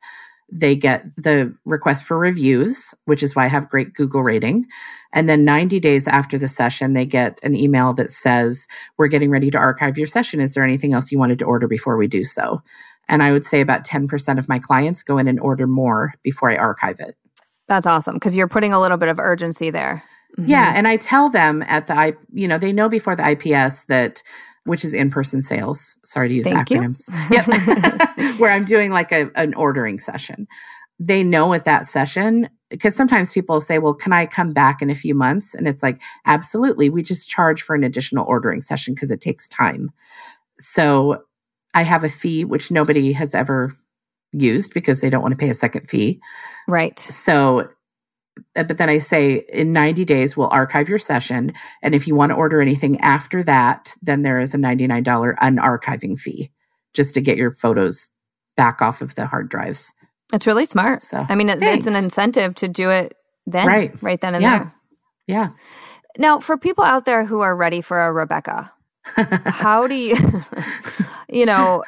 they 0.51 0.75
get 0.75 1.05
the 1.15 1.55
request 1.63 2.03
for 2.03 2.17
reviews, 2.17 2.93
which 3.05 3.23
is 3.23 3.35
why 3.35 3.45
I 3.45 3.47
have 3.47 3.69
great 3.69 3.93
Google 3.93 4.21
rating. 4.21 4.65
And 5.13 5.29
then 5.29 5.45
90 5.45 5.79
days 5.79 6.07
after 6.07 6.37
the 6.37 6.49
session, 6.49 6.93
they 6.93 7.05
get 7.05 7.39
an 7.41 7.55
email 7.55 7.93
that 7.93 8.09
says, 8.09 8.67
We're 8.97 9.07
getting 9.07 9.29
ready 9.31 9.49
to 9.51 9.57
archive 9.57 9.97
your 9.97 10.07
session. 10.07 10.41
Is 10.41 10.53
there 10.53 10.63
anything 10.63 10.93
else 10.93 11.11
you 11.11 11.19
wanted 11.19 11.39
to 11.39 11.45
order 11.45 11.67
before 11.67 11.95
we 11.97 12.07
do 12.07 12.25
so? 12.25 12.61
And 13.07 13.23
I 13.23 13.31
would 13.31 13.45
say 13.45 13.61
about 13.61 13.85
10% 13.85 14.39
of 14.39 14.49
my 14.49 14.59
clients 14.59 15.03
go 15.03 15.17
in 15.17 15.27
and 15.27 15.39
order 15.39 15.67
more 15.67 16.13
before 16.23 16.51
I 16.51 16.57
archive 16.57 16.99
it. 16.99 17.15
That's 17.71 17.87
awesome 17.87 18.15
because 18.15 18.35
you're 18.35 18.49
putting 18.49 18.73
a 18.73 18.81
little 18.81 18.97
bit 18.97 19.07
of 19.07 19.17
urgency 19.17 19.69
there. 19.69 20.03
Mm-hmm. 20.37 20.49
Yeah. 20.49 20.73
And 20.75 20.89
I 20.89 20.97
tell 20.97 21.29
them 21.29 21.63
at 21.65 21.87
the, 21.87 21.97
I, 21.97 22.13
you 22.33 22.45
know, 22.45 22.57
they 22.57 22.73
know 22.73 22.89
before 22.89 23.15
the 23.15 23.25
IPS 23.31 23.83
that 23.83 24.21
which 24.65 24.83
is 24.83 24.93
in-person 24.93 25.41
sales. 25.41 25.95
Sorry 26.03 26.27
to 26.27 26.33
use 26.33 26.45
Thank 26.45 26.67
acronyms. 26.67 27.07
Yep. 27.31 28.35
Where 28.41 28.51
I'm 28.51 28.65
doing 28.65 28.91
like 28.91 29.13
a, 29.13 29.31
an 29.35 29.53
ordering 29.53 29.99
session. 29.99 30.49
They 30.99 31.23
know 31.23 31.53
at 31.53 31.63
that 31.63 31.87
session 31.87 32.49
because 32.69 32.93
sometimes 32.93 33.31
people 33.31 33.61
say, 33.61 33.79
"Well, 33.79 33.93
can 33.93 34.11
I 34.11 34.25
come 34.25 34.51
back 34.51 34.81
in 34.81 34.89
a 34.89 34.95
few 34.95 35.15
months?" 35.15 35.55
And 35.55 35.65
it's 35.65 35.81
like, 35.81 35.99
"Absolutely. 36.25 36.89
We 36.89 37.01
just 37.01 37.29
charge 37.29 37.61
for 37.61 37.73
an 37.73 37.85
additional 37.85 38.25
ordering 38.27 38.59
session 38.61 38.93
because 38.93 39.11
it 39.11 39.21
takes 39.21 39.47
time." 39.47 39.91
So, 40.59 41.23
I 41.73 41.81
have 41.81 42.03
a 42.03 42.09
fee 42.09 42.45
which 42.45 42.69
nobody 42.69 43.13
has 43.13 43.33
ever 43.33 43.73
used 44.31 44.73
because 44.73 45.01
they 45.01 45.09
don't 45.09 45.21
want 45.21 45.33
to 45.33 45.37
pay 45.37 45.49
a 45.49 45.53
second 45.53 45.89
fee. 45.89 46.21
Right. 46.67 46.97
So 46.99 47.69
uh, 48.55 48.63
but 48.63 48.77
then 48.77 48.89
I 48.89 48.97
say 48.97 49.45
in 49.49 49.73
90 49.73 50.05
days, 50.05 50.35
we'll 50.35 50.49
archive 50.49 50.89
your 50.89 50.99
session. 50.99 51.53
And 51.81 51.93
if 51.93 52.07
you 52.07 52.15
want 52.15 52.31
to 52.31 52.35
order 52.35 52.61
anything 52.61 52.99
after 53.01 53.43
that, 53.43 53.93
then 54.01 54.21
there 54.21 54.39
is 54.39 54.53
a 54.53 54.57
$99 54.57 55.03
unarchiving 55.37 56.17
fee 56.17 56.51
just 56.93 57.13
to 57.13 57.21
get 57.21 57.37
your 57.37 57.51
photos 57.51 58.09
back 58.57 58.81
off 58.81 59.01
of 59.01 59.15
the 59.15 59.25
hard 59.25 59.49
drives. 59.49 59.93
It's 60.33 60.47
really 60.47 60.65
smart. 60.65 61.03
So, 61.03 61.25
I 61.27 61.35
mean, 61.35 61.49
it, 61.49 61.61
it's 61.61 61.87
an 61.87 61.95
incentive 61.95 62.55
to 62.55 62.67
do 62.67 62.89
it 62.89 63.15
then, 63.45 63.67
right, 63.67 64.01
right 64.01 64.19
then 64.19 64.35
and 64.35 64.41
yeah. 64.41 64.57
there. 64.57 64.75
Yeah. 65.27 65.49
Now, 66.17 66.39
for 66.39 66.57
people 66.57 66.83
out 66.83 67.05
there 67.05 67.25
who 67.25 67.41
are 67.41 67.55
ready 67.55 67.81
for 67.81 67.99
a 67.99 68.11
Rebecca, 68.11 68.71
how 69.45 69.87
do 69.87 69.95
you, 69.95 70.15
you 71.29 71.45
know, 71.45 71.83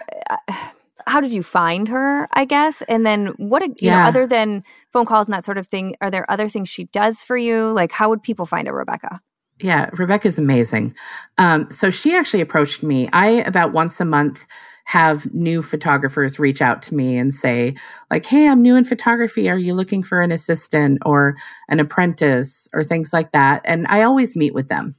how 1.08 1.22
did 1.22 1.34
you 1.34 1.44
find 1.44 1.88
her 1.88 2.28
i 2.32 2.46
guess? 2.46 2.82
And 2.84 3.06
then 3.06 3.28
what 3.38 3.62
you 3.64 3.76
yeah. 3.80 4.04
know 4.04 4.08
other 4.08 4.28
than 4.28 4.64
phone 4.92 5.06
calls 5.06 5.28
and 5.28 5.34
that 5.34 5.44
sort 5.44 5.58
of 5.58 5.68
thing 5.68 5.96
are 6.02 6.12
there 6.12 6.30
other 6.30 6.48
things 6.48 6.70
she 6.70 6.86
does 6.86 7.24
for 7.24 7.38
you? 7.38 7.72
Like 7.72 7.92
how 7.92 8.10
would 8.10 8.24
people 8.24 8.46
find 8.46 8.68
a 8.68 8.74
rebecca? 8.74 9.22
Yeah 9.60 9.90
rebecca's 9.94 10.40
amazing. 10.40 10.96
Um, 11.38 11.70
so 11.72 11.90
she 11.90 12.16
actually 12.16 12.42
approached 12.42 12.84
me. 12.84 13.10
I 13.14 13.28
about 13.28 13.74
once 13.74 14.00
a 14.00 14.06
month 14.06 14.46
have 14.86 15.34
new 15.34 15.62
photographers 15.62 16.40
reach 16.40 16.62
out 16.62 16.82
to 16.84 16.96
me 16.96 17.18
and 17.18 17.34
say 17.34 17.74
like 18.12 18.26
hey 18.26 18.50
i'm 18.50 18.62
new 18.62 18.76
in 18.76 18.86
photography. 18.86 19.50
Are 19.50 19.58
you 19.58 19.74
looking 19.74 20.04
for 20.04 20.22
an 20.22 20.32
assistant 20.32 21.00
or 21.06 21.38
an 21.70 21.80
apprentice 21.80 22.68
or 22.74 22.84
things 22.84 23.14
like 23.14 23.32
that? 23.32 23.62
And 23.66 23.88
i 23.88 24.04
always 24.04 24.36
meet 24.36 24.54
with 24.54 24.68
them. 24.68 24.96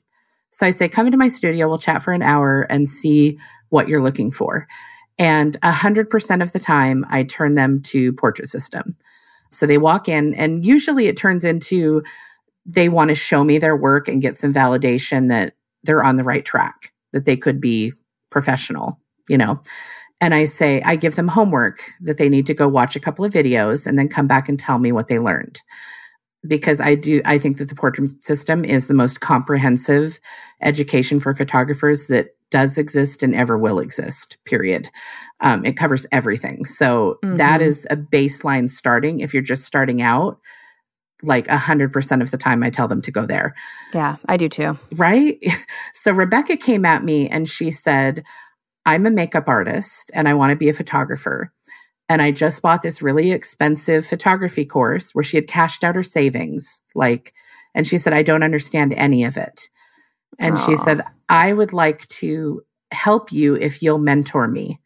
So 0.51 0.67
i 0.67 0.71
say 0.71 0.89
come 0.89 1.07
into 1.07 1.19
my 1.19 1.29
studio. 1.29 1.69
We'll 1.69 1.79
chat 1.79 2.03
for 2.03 2.13
an 2.13 2.23
hour 2.23 2.63
and 2.63 2.89
see 2.89 3.39
what 3.69 3.89
you're 3.89 4.03
looking 4.03 4.31
for 4.31 4.67
and 5.19 5.59
100% 5.61 6.43
of 6.43 6.53
the 6.53 6.59
time, 6.59 7.05
I 7.09 7.23
turn 7.23 7.55
them 7.55 7.83
to 7.83 8.13
Portrait 8.15 8.49
System. 8.49 8.97
So 9.51 9.67
they 9.67 9.79
walk 9.79 10.09
in, 10.09 10.35
and 10.35 10.65
usually 10.65 11.07
it 11.07 11.17
turns 11.17 11.45
into 11.45 12.03
they 12.67 12.89
want 12.89 13.11
to 13.11 13.15
show 13.15 13.45
me 13.45 13.59
their 13.59 13.77
work 13.77 14.09
and 14.09 14.23
get 14.23 14.37
some 14.37 14.53
validation 14.53 15.29
that 15.29 15.55
they're 15.85 16.03
on 16.03 16.17
the 16.17 16.25
right 16.25 16.45
track, 16.45 16.93
that 17.13 17.25
they 17.25 17.37
could 17.37 17.61
be 17.61 17.93
professional, 18.31 18.99
you 19.29 19.39
know. 19.39 19.61
And 20.21 20.35
I 20.35 20.47
say, 20.47 20.81
I 20.83 20.97
give 20.97 21.17
them 21.17 21.29
homework 21.29 21.81
that 22.01 22.17
they 22.17 22.29
need 22.29 22.47
to 22.47 22.55
go 22.55 22.69
watch 22.69 22.97
a 22.97 23.01
couple 23.01 23.25
of 23.25 23.33
videos 23.33 23.87
and 23.87 23.99
then 23.99 24.09
come 24.09 24.27
back 24.27 24.49
and 24.49 24.59
tell 24.59 24.79
me 24.79 24.93
what 24.93 25.09
they 25.09 25.19
learned. 25.19 25.61
Because 26.47 26.81
I 26.81 26.95
do, 26.95 27.21
I 27.25 27.39
think 27.39 27.59
that 27.59 27.69
the 27.69 27.75
portrait 27.75 28.25
system 28.25 28.65
is 28.65 28.87
the 28.87 28.95
most 28.95 29.21
comprehensive 29.21 30.19
education 30.63 31.21
for 31.21 31.35
photographers 31.35 32.07
that 32.07 32.29
does 32.55 32.79
exist 32.79 33.25
and 33.25 33.35
ever 33.35 33.59
will 33.59 33.81
exist, 33.81 34.39
period. 34.45 34.89
Um, 35.41 35.65
it 35.65 35.77
covers 35.77 36.07
everything. 36.13 36.65
So 36.65 37.19
mm-hmm. 37.25 37.35
that 37.39 37.61
is 37.61 37.85
a 37.91 37.97
baseline 37.97 38.71
starting. 38.71 39.19
If 39.19 39.35
you're 39.35 39.43
just 39.43 39.65
starting 39.65 40.01
out, 40.01 40.39
like 41.21 41.49
a 41.49 41.57
hundred 41.57 41.93
percent 41.93 42.23
of 42.23 42.31
the 42.31 42.39
time 42.39 42.63
I 42.63 42.71
tell 42.71 42.87
them 42.87 43.03
to 43.03 43.11
go 43.11 43.27
there. 43.27 43.57
Yeah, 43.93 44.17
I 44.29 44.37
do 44.37 44.49
too. 44.49 44.79
Right. 44.93 45.39
So 45.95 46.13
Rebecca 46.13 46.59
came 46.59 46.85
at 46.85 47.03
me 47.03 47.31
and 47.31 47.49
she 47.49 47.71
said, 47.71 48.25
I'm 48.85 49.07
a 49.07 49.11
makeup 49.11 49.49
artist 49.49 50.11
and 50.13 50.29
I 50.29 50.35
want 50.35 50.51
to 50.51 50.57
be 50.57 50.69
a 50.69 50.75
photographer. 50.75 51.51
And 52.11 52.21
I 52.21 52.31
just 52.31 52.61
bought 52.61 52.83
this 52.83 53.01
really 53.01 53.33
expensive 53.33 54.07
photography 54.07 54.67
course 54.67 55.15
where 55.15 55.25
she 55.25 55.39
had 55.39 55.49
cashed 55.49 55.83
out 55.83 55.95
her 55.95 56.03
savings. 56.03 56.83
Like, 56.95 57.33
and 57.75 57.87
she 57.87 57.97
said, 57.97 58.13
I 58.13 58.23
don't 58.23 58.43
understand 58.43 58.93
any 58.93 59.25
of 59.25 59.39
it. 59.39 59.71
And 60.39 60.57
Aww. 60.57 60.67
she 60.67 60.77
said, 60.77 61.03
I 61.29 61.53
would 61.53 61.73
like 61.73 62.07
to 62.09 62.63
help 62.93 63.33
you 63.33 63.55
if 63.55 63.83
you'll 63.83 63.99
mentor 63.99 64.49
me. 64.49 64.81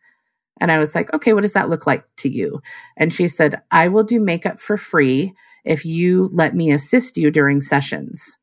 And 0.60 0.72
I 0.72 0.78
was 0.78 0.94
like, 0.94 1.12
okay, 1.14 1.32
what 1.32 1.42
does 1.42 1.52
that 1.52 1.68
look 1.68 1.86
like 1.86 2.04
to 2.18 2.28
you? 2.28 2.60
And 2.96 3.12
she 3.12 3.28
said, 3.28 3.62
I 3.70 3.88
will 3.88 4.04
do 4.04 4.20
makeup 4.20 4.60
for 4.60 4.76
free 4.76 5.34
if 5.64 5.84
you 5.84 6.30
let 6.32 6.54
me 6.54 6.70
assist 6.70 7.16
you 7.16 7.30
during 7.30 7.60
sessions. 7.60 8.38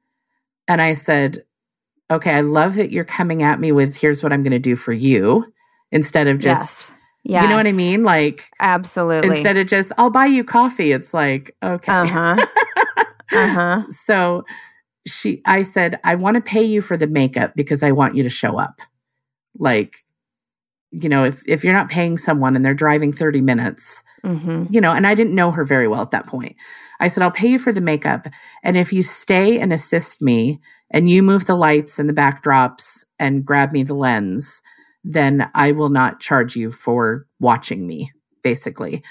And 0.67 0.81
I 0.81 0.93
said, 0.93 1.43
okay, 2.09 2.31
I 2.31 2.41
love 2.41 2.75
that 2.75 2.91
you're 2.91 3.03
coming 3.03 3.43
at 3.43 3.59
me 3.59 3.71
with 3.71 3.97
here's 3.97 4.23
what 4.23 4.31
I'm 4.31 4.43
going 4.43 4.51
to 4.51 4.59
do 4.59 4.75
for 4.75 4.93
you 4.93 5.51
instead 5.91 6.27
of 6.27 6.39
just, 6.39 6.91
yes. 6.91 6.97
Yes. 7.27 7.43
you 7.43 7.49
know 7.49 7.55
what 7.55 7.65
I 7.65 7.71
mean? 7.71 8.03
Like, 8.03 8.43
absolutely. 8.59 9.37
Instead 9.37 9.57
of 9.57 9.67
just, 9.67 9.91
I'll 9.97 10.11
buy 10.11 10.27
you 10.27 10.43
coffee. 10.43 10.91
It's 10.91 11.13
like, 11.13 11.55
okay. 11.63 11.91
Uh 11.91 12.05
huh. 12.05 12.45
uh 13.31 13.47
huh. 13.47 13.81
So 14.05 14.45
she 15.07 15.41
I 15.45 15.63
said, 15.63 15.99
I 16.03 16.15
want 16.15 16.35
to 16.35 16.41
pay 16.41 16.63
you 16.63 16.81
for 16.81 16.97
the 16.97 17.07
makeup 17.07 17.53
because 17.55 17.83
I 17.83 17.91
want 17.91 18.15
you 18.15 18.23
to 18.23 18.29
show 18.29 18.59
up. 18.59 18.81
Like, 19.57 19.97
you 20.91 21.09
know, 21.09 21.23
if 21.25 21.43
if 21.47 21.63
you're 21.63 21.73
not 21.73 21.89
paying 21.89 22.17
someone 22.17 22.55
and 22.55 22.65
they're 22.65 22.73
driving 22.73 23.11
30 23.11 23.41
minutes, 23.41 24.03
mm-hmm. 24.23 24.65
you 24.69 24.81
know, 24.81 24.91
and 24.91 25.05
I 25.05 25.15
didn't 25.15 25.35
know 25.35 25.51
her 25.51 25.63
very 25.63 25.87
well 25.87 26.01
at 26.01 26.11
that 26.11 26.27
point. 26.27 26.55
I 26.99 27.07
said, 27.07 27.23
I'll 27.23 27.31
pay 27.31 27.47
you 27.47 27.59
for 27.59 27.71
the 27.71 27.81
makeup. 27.81 28.27
And 28.63 28.77
if 28.77 28.93
you 28.93 29.03
stay 29.03 29.59
and 29.59 29.73
assist 29.73 30.21
me 30.21 30.61
and 30.89 31.09
you 31.09 31.21
move 31.23 31.45
the 31.45 31.55
lights 31.55 31.99
and 31.99 32.07
the 32.07 32.13
backdrops 32.13 33.03
and 33.19 33.45
grab 33.45 33.71
me 33.73 33.83
the 33.83 33.93
lens, 33.93 34.61
then 35.03 35.49
I 35.53 35.73
will 35.73 35.89
not 35.89 36.19
charge 36.19 36.55
you 36.55 36.71
for 36.71 37.27
watching 37.39 37.85
me, 37.85 38.11
basically. 38.43 39.03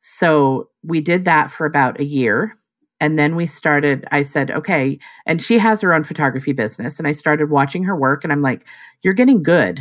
So 0.00 0.68
we 0.82 1.00
did 1.00 1.24
that 1.24 1.50
for 1.50 1.66
about 1.66 1.98
a 1.98 2.04
year 2.04 2.54
and 3.00 3.18
then 3.18 3.34
we 3.34 3.46
started, 3.46 4.06
I 4.12 4.22
said, 4.22 4.50
okay. 4.50 4.98
And 5.24 5.40
she 5.40 5.58
has 5.58 5.80
her 5.80 5.94
own 5.94 6.04
photography 6.04 6.52
business. 6.52 6.98
And 6.98 7.08
I 7.08 7.12
started 7.12 7.50
watching 7.50 7.84
her 7.84 7.96
work 7.96 8.22
and 8.22 8.32
I'm 8.32 8.42
like, 8.42 8.68
you're 9.02 9.14
getting 9.14 9.42
good. 9.42 9.80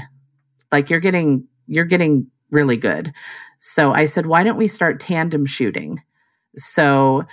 Like 0.72 0.90
you're 0.90 1.02
getting, 1.02 1.46
you're 1.68 1.86
getting 1.86 2.28
really 2.50 2.78
good. 2.78 3.12
So 3.60 3.92
I 3.92 4.06
said, 4.06 4.26
why 4.26 4.44
don't 4.44 4.58
we 4.58 4.70
start 4.70 5.02
tandem 5.02 5.46
shooting? 5.46 6.02
So 6.56 7.26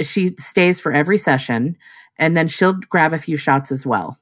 she 0.00 0.34
stays 0.38 0.80
for 0.80 0.92
every 0.92 1.18
session 1.18 1.76
and 2.18 2.36
then 2.36 2.48
she'll 2.48 2.74
grab 2.74 3.12
a 3.12 3.18
few 3.18 3.36
shots 3.36 3.70
as 3.70 3.86
well. 3.86 4.18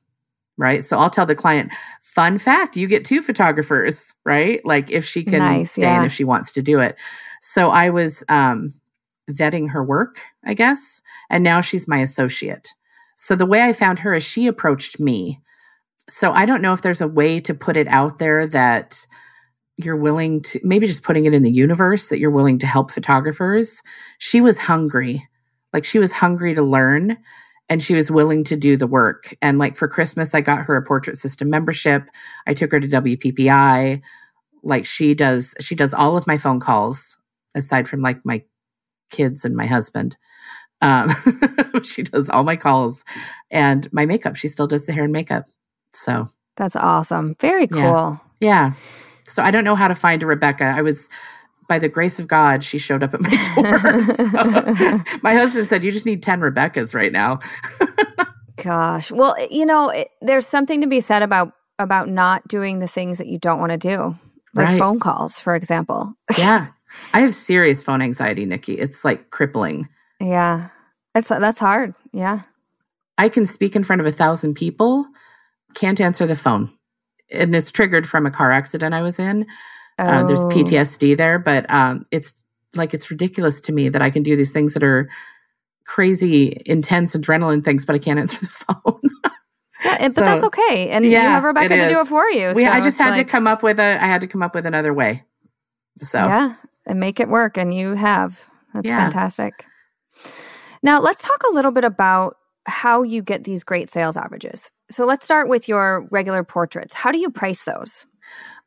Right. 0.58 0.84
So 0.84 0.98
I'll 0.98 1.08
tell 1.08 1.24
the 1.24 1.34
client, 1.34 1.72
fun 2.02 2.36
fact, 2.36 2.76
you 2.76 2.86
get 2.86 3.06
two 3.06 3.22
photographers, 3.22 4.14
right? 4.26 4.60
Like 4.66 4.90
if 4.90 5.06
she 5.06 5.24
can 5.24 5.38
nice, 5.38 5.72
stay 5.72 5.82
yeah. 5.82 5.96
and 5.96 6.04
if 6.04 6.12
she 6.12 6.24
wants 6.24 6.52
to 6.52 6.62
do 6.62 6.80
it. 6.80 6.96
So 7.40 7.70
I 7.70 7.88
was, 7.88 8.22
um, 8.28 8.74
vetting 9.31 9.71
her 9.71 9.85
work, 9.85 10.21
I 10.45 10.55
guess. 10.55 11.03
And 11.29 11.45
now 11.45 11.61
she's 11.61 11.88
my 11.88 11.99
associate. 11.99 12.75
So 13.16 13.37
the 13.37 13.47
way 13.47 13.62
I 13.62 13.73
found 13.73 13.99
her 14.01 14.14
is 14.14 14.23
she 14.23 14.47
approached 14.47 14.99
me. 14.99 15.40
So 16.09 16.33
I 16.33 16.47
don't 16.47 16.62
know 16.62 16.73
if 16.73 16.83
there's 16.83 17.01
a 17.01 17.09
way 17.09 17.40
to 17.40 17.55
put 17.55 17.77
it 17.77 17.88
out 17.88 18.19
there 18.19 18.47
that 18.49 19.07
you're 19.77 19.97
willing 19.97 20.40
to 20.43 20.61
maybe 20.62 20.87
just 20.87 21.03
putting 21.03 21.25
it 21.25 21.35
in 21.35 21.43
the 21.43 21.51
universe 21.51 22.09
that 22.09 22.19
you're 22.19 22.31
willing 22.31 22.59
to 22.59 22.66
help 22.66 22.90
photographers. 22.90 23.83
She 24.19 24.40
was 24.40 24.59
hungry. 24.59 25.29
Like 25.73 25.85
she 25.85 25.99
was 25.99 26.12
hungry 26.12 26.55
to 26.55 26.62
learn 26.62 27.16
and 27.68 27.83
she 27.83 27.95
was 27.95 28.11
willing 28.11 28.43
to 28.45 28.57
do 28.57 28.76
the 28.76 28.87
work. 28.87 29.37
And 29.41 29.59
like 29.59 29.76
for 29.76 29.87
Christmas, 29.87 30.35
I 30.35 30.41
got 30.41 30.64
her 30.64 30.76
a 30.76 30.85
portrait 30.85 31.16
system 31.16 31.49
membership. 31.49 32.05
I 32.47 32.55
took 32.55 32.72
her 32.72 32.81
to 32.81 32.89
WPPI. 32.89 34.03
Like 34.62 34.87
she 34.87 35.14
does, 35.14 35.55
she 35.61 35.74
does 35.74 35.95
all 35.95 36.16
of 36.16 36.26
my 36.26 36.37
phone 36.37 36.61
calls 36.61 37.16
aside 37.55 37.89
from 37.89 38.03
like 38.03 38.24
my 38.24 38.43
kids 39.11 39.44
and 39.44 39.56
my 39.56 39.66
husband. 39.66 40.16
Um, 40.80 41.11
she 41.82 42.02
does 42.02 42.28
all 42.28 42.42
my 42.42 42.56
calls 42.56 43.04
and 43.50 43.92
my 43.92 44.06
makeup. 44.06 44.36
She 44.36 44.48
still 44.48 44.66
does 44.66 44.86
the 44.86 44.92
hair 44.92 45.04
and 45.04 45.12
makeup. 45.12 45.44
So 45.92 46.28
that's 46.56 46.76
awesome. 46.76 47.36
Very 47.40 47.66
cool. 47.66 48.20
Yeah. 48.40 48.70
yeah. 48.70 48.72
So 49.26 49.42
I 49.42 49.50
don't 49.50 49.64
know 49.64 49.76
how 49.76 49.88
to 49.88 49.94
find 49.94 50.22
a 50.22 50.26
Rebecca. 50.26 50.64
I 50.64 50.82
was, 50.82 51.08
by 51.68 51.78
the 51.78 51.88
grace 51.88 52.18
of 52.18 52.26
God, 52.26 52.64
she 52.64 52.78
showed 52.78 53.02
up 53.02 53.14
at 53.14 53.20
my 53.20 53.28
door. 53.28 54.02
so 54.30 55.18
my 55.22 55.34
husband 55.34 55.66
said, 55.68 55.84
You 55.84 55.92
just 55.92 56.06
need 56.06 56.22
10 56.22 56.40
Rebeccas 56.40 56.94
right 56.94 57.12
now. 57.12 57.40
Gosh. 58.56 59.11
Well, 59.11 59.36
you 59.50 59.66
know, 59.66 59.88
it, 59.90 60.08
there's 60.20 60.46
something 60.46 60.80
to 60.80 60.86
be 60.86 61.00
said 61.00 61.22
about 61.22 61.52
about 61.80 62.08
not 62.08 62.46
doing 62.46 62.78
the 62.78 62.86
things 62.86 63.18
that 63.18 63.26
you 63.26 63.38
don't 63.38 63.58
want 63.58 63.72
to 63.72 63.78
do 63.78 64.14
like 64.54 64.68
right. 64.68 64.78
phone 64.78 65.00
calls 65.00 65.40
for 65.40 65.54
example 65.54 66.12
yeah 66.38 66.68
I 67.12 67.20
have 67.20 67.34
serious 67.34 67.82
phone 67.82 68.03
anxiety, 68.03 68.45
Nikki. 68.45 68.74
It's 68.74 69.05
like 69.05 69.30
crippling. 69.30 69.88
Yeah. 70.20 70.68
That's 71.14 71.28
that's 71.28 71.59
hard. 71.59 71.95
Yeah. 72.12 72.43
I 73.18 73.28
can 73.28 73.47
speak 73.47 73.76
in 73.76 73.84
front 73.84 74.01
of 74.01 74.07
a 74.07 74.12
thousand 74.12 74.55
people, 74.55 75.07
can't 75.74 76.01
answer 76.01 76.26
the 76.26 76.36
phone. 76.36 76.70
And 77.30 77.55
it's 77.55 77.70
triggered 77.70 78.09
from 78.09 78.26
a 78.26 78.30
car 78.30 78.51
accident 78.51 78.95
I 78.95 79.03
was 79.03 79.18
in. 79.18 79.47
Oh. 79.99 80.05
Uh, 80.05 80.26
there's 80.26 80.41
oh. 80.41 80.49
PTSD 80.49 81.16
there, 81.16 81.38
but 81.38 81.70
um, 81.70 82.07
it's 82.11 82.34
like 82.74 82.95
it's 82.95 83.11
ridiculous 83.11 83.61
to 83.62 83.72
me 83.72 83.88
that 83.88 84.03
I 84.03 84.11
can 84.11 84.22
do 84.22 84.36
these 84.36 84.53
things 84.53 84.74
that 84.74 84.82
are 84.82 85.11
crazy, 85.84 86.62
intense 86.66 87.14
adrenaline 87.14 87.64
things, 87.64 87.84
but 87.84 87.95
I 87.95 87.99
can't 87.99 88.18
answer 88.18 88.41
the 88.41 88.47
phone. 88.49 89.11
Yeah, 89.84 89.99
but 90.09 90.14
so, 90.14 90.20
that's 90.22 90.45
okay. 90.45 90.91
And 90.91 91.05
yeah, 91.05 91.22
you 91.22 91.28
have 91.28 91.45
Rebecca 91.45 91.76
to 91.76 91.88
do 91.88 92.01
it 92.01 92.07
for 92.07 92.28
you. 92.28 92.53
We, 92.55 92.64
so 92.64 92.70
I 92.70 92.80
just 92.80 92.99
had 92.99 93.11
like, 93.11 93.26
to 93.26 93.30
come 93.30 93.47
up 93.47 93.62
with 93.62 93.78
a. 93.78 93.99
I 94.03 94.07
had 94.07 94.20
to 94.20 94.26
come 94.26 94.43
up 94.43 94.55
with 94.55 94.66
another 94.66 94.93
way. 94.93 95.24
So 95.99 96.18
yeah, 96.18 96.55
and 96.91 96.99
make 96.99 97.20
it 97.20 97.28
work, 97.28 97.57
and 97.57 97.72
you 97.72 97.95
have. 97.95 98.51
That's 98.74 98.88
yeah. 98.88 98.99
fantastic. 98.99 99.66
Now 100.82 101.01
let's 101.01 101.22
talk 101.22 101.43
a 101.49 101.55
little 101.55 101.70
bit 101.70 101.84
about 101.84 102.36
how 102.66 103.03
you 103.03 103.22
get 103.22 103.45
these 103.45 103.64
great 103.64 103.91
sales 103.91 104.16
averages. 104.16 104.72
So 104.91 105.07
let's 105.07 105.24
start 105.24 105.49
with 105.49 105.68
your 105.68 106.09
regular 106.11 106.45
portraits. 106.45 106.95
How 106.95 107.12
do 107.12 107.18
you 107.18 107.30
price 107.30 107.64
those? 107.64 108.07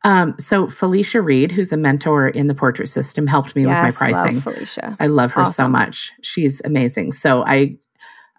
Um, 0.06 0.36
so 0.38 0.70
Felicia 0.70 1.22
Reed, 1.22 1.52
who's 1.52 1.72
a 1.72 1.78
mentor 1.78 2.28
in 2.30 2.48
the 2.48 2.54
portrait 2.54 2.88
system, 2.88 3.28
helped 3.28 3.56
me 3.56 3.64
yes, 3.64 3.86
with 3.86 4.02
my 4.02 4.12
pricing. 4.12 4.36
Love 4.36 4.44
Felicia. 4.44 4.98
I 5.00 5.08
love 5.08 5.34
her 5.34 5.42
awesome. 5.42 5.54
so 5.54 5.68
much. 5.70 6.12
She's 6.22 6.62
amazing. 6.66 7.12
So 7.12 7.44
I 7.46 7.78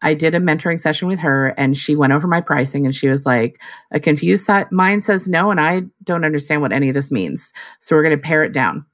I 0.03 0.13
did 0.13 0.35
a 0.35 0.39
mentoring 0.39 0.79
session 0.79 1.09
with 1.09 1.21
her 1.21 1.55
and 1.57 1.75
she 1.75 1.97
went 1.97 2.13
over 2.13 2.27
my 2.27 2.43
pricing 2.43 2.85
and 2.85 2.95
she 2.95 3.09
was 3.09 3.25
like, 3.25 3.61
a 3.91 3.99
confused 3.99 4.49
mind 4.71 5.03
says 5.03 5.27
no, 5.27 5.51
and 5.51 5.59
I 5.59 5.83
don't 6.03 6.27
understand 6.27 6.61
what 6.61 6.73
any 6.73 6.89
of 6.91 6.95
this 6.95 7.11
means. 7.11 7.55
So 7.81 7.97
we're 7.97 8.03
going 8.03 8.17
to 8.17 8.23
pare 8.23 8.45
it 8.45 8.53
down. 8.53 8.85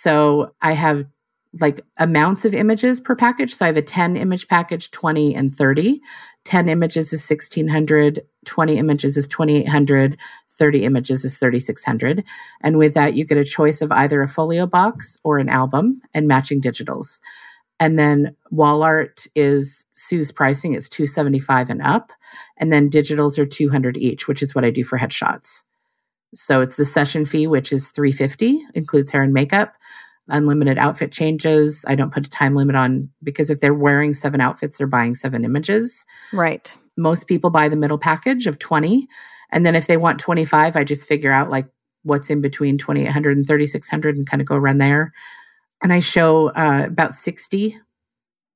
So 0.00 0.54
I 0.62 0.74
have 0.74 1.06
like 1.58 1.80
amounts 1.96 2.44
of 2.44 2.54
images 2.54 3.00
per 3.00 3.16
package. 3.16 3.54
So 3.54 3.64
I 3.64 3.68
have 3.68 3.76
a 3.76 3.82
10 3.82 4.16
image 4.16 4.46
package, 4.46 4.92
20 4.92 5.34
and 5.34 5.52
30. 5.52 6.00
10 6.44 6.68
images 6.68 7.12
is 7.12 7.28
1600, 7.28 8.20
20 8.44 8.78
images 8.78 9.16
is 9.16 9.26
2800, 9.26 10.16
30 10.52 10.84
images 10.84 11.24
is 11.24 11.36
3600. 11.36 12.24
And 12.60 12.78
with 12.78 12.94
that, 12.94 13.14
you 13.14 13.24
get 13.24 13.38
a 13.38 13.44
choice 13.44 13.82
of 13.82 13.90
either 13.90 14.22
a 14.22 14.28
folio 14.28 14.66
box 14.68 15.18
or 15.24 15.38
an 15.38 15.48
album 15.48 16.00
and 16.14 16.28
matching 16.28 16.60
digitals. 16.60 17.18
And 17.80 17.98
then 17.98 18.36
wall 18.52 18.84
art 18.84 19.26
is 19.34 19.84
Sue's 19.94 20.30
pricing. 20.30 20.74
It's 20.74 20.88
275 20.88 21.70
and 21.70 21.82
up. 21.82 22.12
And 22.56 22.72
then 22.72 22.88
digitals 22.88 23.36
are 23.36 23.46
200 23.46 23.96
each, 23.96 24.28
which 24.28 24.42
is 24.42 24.54
what 24.54 24.64
I 24.64 24.70
do 24.70 24.84
for 24.84 24.98
headshots. 24.98 25.64
So 26.34 26.60
it's 26.60 26.76
the 26.76 26.84
session 26.84 27.24
fee, 27.24 27.46
which 27.46 27.72
is 27.72 27.88
350, 27.88 28.60
includes 28.74 29.10
hair 29.10 29.22
and 29.22 29.32
makeup, 29.32 29.74
unlimited 30.28 30.78
outfit 30.78 31.12
changes. 31.12 31.84
I 31.86 31.94
don't 31.94 32.12
put 32.12 32.26
a 32.26 32.30
time 32.30 32.54
limit 32.54 32.76
on 32.76 33.10
because 33.22 33.50
if 33.50 33.60
they're 33.60 33.74
wearing 33.74 34.12
seven 34.12 34.40
outfits, 34.40 34.78
they're 34.78 34.86
buying 34.86 35.14
seven 35.14 35.44
images. 35.44 36.04
Right. 36.32 36.76
Most 36.96 37.26
people 37.26 37.50
buy 37.50 37.68
the 37.68 37.76
middle 37.76 37.98
package 37.98 38.46
of 38.46 38.58
20. 38.58 39.08
And 39.50 39.64
then 39.64 39.74
if 39.74 39.86
they 39.86 39.96
want 39.96 40.20
25, 40.20 40.76
I 40.76 40.84
just 40.84 41.06
figure 41.06 41.32
out 41.32 41.50
like 41.50 41.66
what's 42.02 42.30
in 42.30 42.40
between 42.40 42.78
2800 42.78 43.36
and 43.36 43.46
3600 43.46 44.16
and 44.16 44.26
kind 44.26 44.40
of 44.40 44.46
go 44.46 44.56
run 44.56 44.78
there 44.78 45.12
and 45.82 45.92
I 45.92 46.00
show 46.00 46.48
uh, 46.48 46.84
about 46.86 47.14
60 47.14 47.78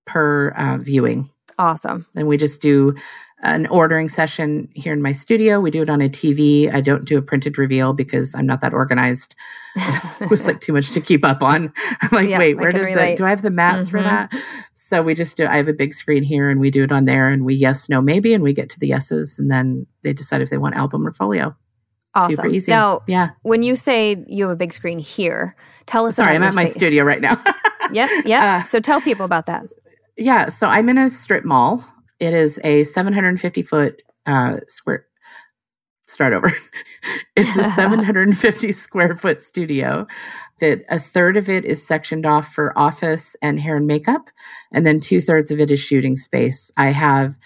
per 0.06 0.50
uh, 0.50 0.78
viewing. 0.78 1.30
Awesome. 1.58 2.06
And 2.16 2.26
we 2.26 2.36
just 2.36 2.60
do 2.60 2.94
an 3.42 3.66
ordering 3.66 4.08
session 4.08 4.68
here 4.74 4.92
in 4.92 5.02
my 5.02 5.12
studio. 5.12 5.60
We 5.60 5.70
do 5.70 5.82
it 5.82 5.90
on 5.90 6.00
a 6.00 6.08
TV. 6.08 6.72
I 6.72 6.80
don't 6.80 7.04
do 7.04 7.18
a 7.18 7.22
printed 7.22 7.58
reveal 7.58 7.92
because 7.92 8.34
I'm 8.34 8.46
not 8.46 8.60
that 8.60 8.72
organized. 8.72 9.34
it 10.20 10.30
was 10.30 10.46
like 10.46 10.60
too 10.60 10.72
much 10.72 10.92
to 10.92 11.00
keep 11.00 11.24
up 11.24 11.42
on. 11.42 11.72
I'm 12.00 12.08
like, 12.12 12.38
wait, 12.38 12.56
where 12.56 12.70
did 12.70 12.94
the, 12.94 13.14
do 13.16 13.24
I 13.24 13.30
have 13.30 13.42
the 13.42 13.50
mats 13.50 13.88
mm-hmm. 13.88 13.98
for 13.98 14.02
that? 14.02 14.32
So 14.74 15.02
we 15.02 15.14
just 15.14 15.36
do, 15.36 15.46
I 15.46 15.56
have 15.56 15.68
a 15.68 15.72
big 15.72 15.94
screen 15.94 16.22
here 16.22 16.50
and 16.50 16.60
we 16.60 16.70
do 16.70 16.84
it 16.84 16.92
on 16.92 17.04
there 17.04 17.28
and 17.28 17.44
we 17.44 17.54
yes, 17.54 17.88
no, 17.88 18.00
maybe, 18.00 18.34
and 18.34 18.44
we 18.44 18.52
get 18.52 18.68
to 18.70 18.78
the 18.78 18.88
yeses 18.88 19.38
and 19.38 19.50
then 19.50 19.86
they 20.02 20.12
decide 20.12 20.42
if 20.42 20.50
they 20.50 20.58
want 20.58 20.76
album 20.76 21.06
or 21.06 21.12
folio. 21.12 21.56
Awesome. 22.14 22.36
Super 22.36 22.48
easy. 22.48 22.70
Now, 22.70 23.00
yeah. 23.08 23.30
When 23.42 23.62
you 23.62 23.74
say 23.74 24.22
you 24.28 24.44
have 24.44 24.52
a 24.52 24.56
big 24.56 24.72
screen 24.72 24.98
here, 24.98 25.56
tell 25.86 26.06
us. 26.06 26.16
Sorry, 26.16 26.34
I'm 26.34 26.42
at 26.42 26.54
my 26.54 26.64
space. 26.64 26.74
studio 26.74 27.04
right 27.04 27.22
now. 27.22 27.42
yep, 27.92 28.10
yep. 28.26 28.42
Uh, 28.42 28.62
so 28.64 28.80
tell 28.80 29.00
people 29.00 29.24
about 29.24 29.46
that. 29.46 29.64
Yeah, 30.18 30.50
so 30.50 30.66
I'm 30.66 30.90
in 30.90 30.98
a 30.98 31.08
strip 31.08 31.44
mall. 31.44 31.82
It 32.22 32.34
is 32.34 32.60
a 32.62 32.84
750 32.84 33.62
foot 33.62 34.00
uh, 34.26 34.58
square. 34.68 35.06
Start 36.06 36.32
over. 36.32 36.52
it's 37.36 37.56
a 37.56 37.68
750 37.74 38.70
square 38.70 39.16
foot 39.16 39.42
studio. 39.42 40.06
That 40.60 40.84
a 40.88 41.00
third 41.00 41.36
of 41.36 41.48
it 41.48 41.64
is 41.64 41.84
sectioned 41.84 42.24
off 42.24 42.52
for 42.52 42.78
office 42.78 43.34
and 43.42 43.58
hair 43.58 43.76
and 43.76 43.88
makeup, 43.88 44.30
and 44.72 44.86
then 44.86 45.00
two 45.00 45.20
thirds 45.20 45.50
of 45.50 45.58
it 45.58 45.72
is 45.72 45.80
shooting 45.80 46.14
space. 46.14 46.70
I 46.76 46.92
have 46.92 47.36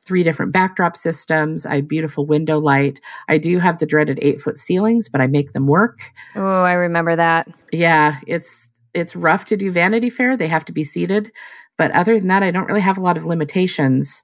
three 0.00 0.22
different 0.22 0.52
backdrop 0.52 0.96
systems. 0.96 1.66
I 1.66 1.76
have 1.76 1.88
beautiful 1.88 2.24
window 2.24 2.58
light. 2.58 3.02
I 3.28 3.36
do 3.36 3.58
have 3.58 3.80
the 3.80 3.86
dreaded 3.86 4.18
eight 4.22 4.40
foot 4.40 4.56
ceilings, 4.56 5.10
but 5.10 5.20
I 5.20 5.26
make 5.26 5.52
them 5.52 5.66
work. 5.66 5.98
Oh, 6.34 6.62
I 6.62 6.72
remember 6.72 7.14
that. 7.16 7.48
Yeah, 7.70 8.16
it's 8.26 8.70
it's 8.94 9.16
rough 9.16 9.46
to 9.46 9.56
do 9.56 9.70
Vanity 9.72 10.10
Fair. 10.10 10.36
They 10.36 10.48
have 10.48 10.64
to 10.66 10.72
be 10.72 10.84
seated, 10.84 11.32
but 11.78 11.90
other 11.92 12.18
than 12.18 12.28
that, 12.28 12.42
I 12.42 12.50
don't 12.50 12.66
really 12.66 12.80
have 12.80 12.98
a 12.98 13.02
lot 13.02 13.16
of 13.16 13.24
limitations 13.24 14.22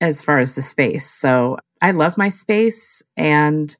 as 0.00 0.22
far 0.22 0.38
as 0.38 0.54
the 0.54 0.62
space. 0.62 1.10
So 1.10 1.58
I 1.80 1.92
love 1.92 2.18
my 2.18 2.28
space, 2.28 3.02
and 3.16 3.74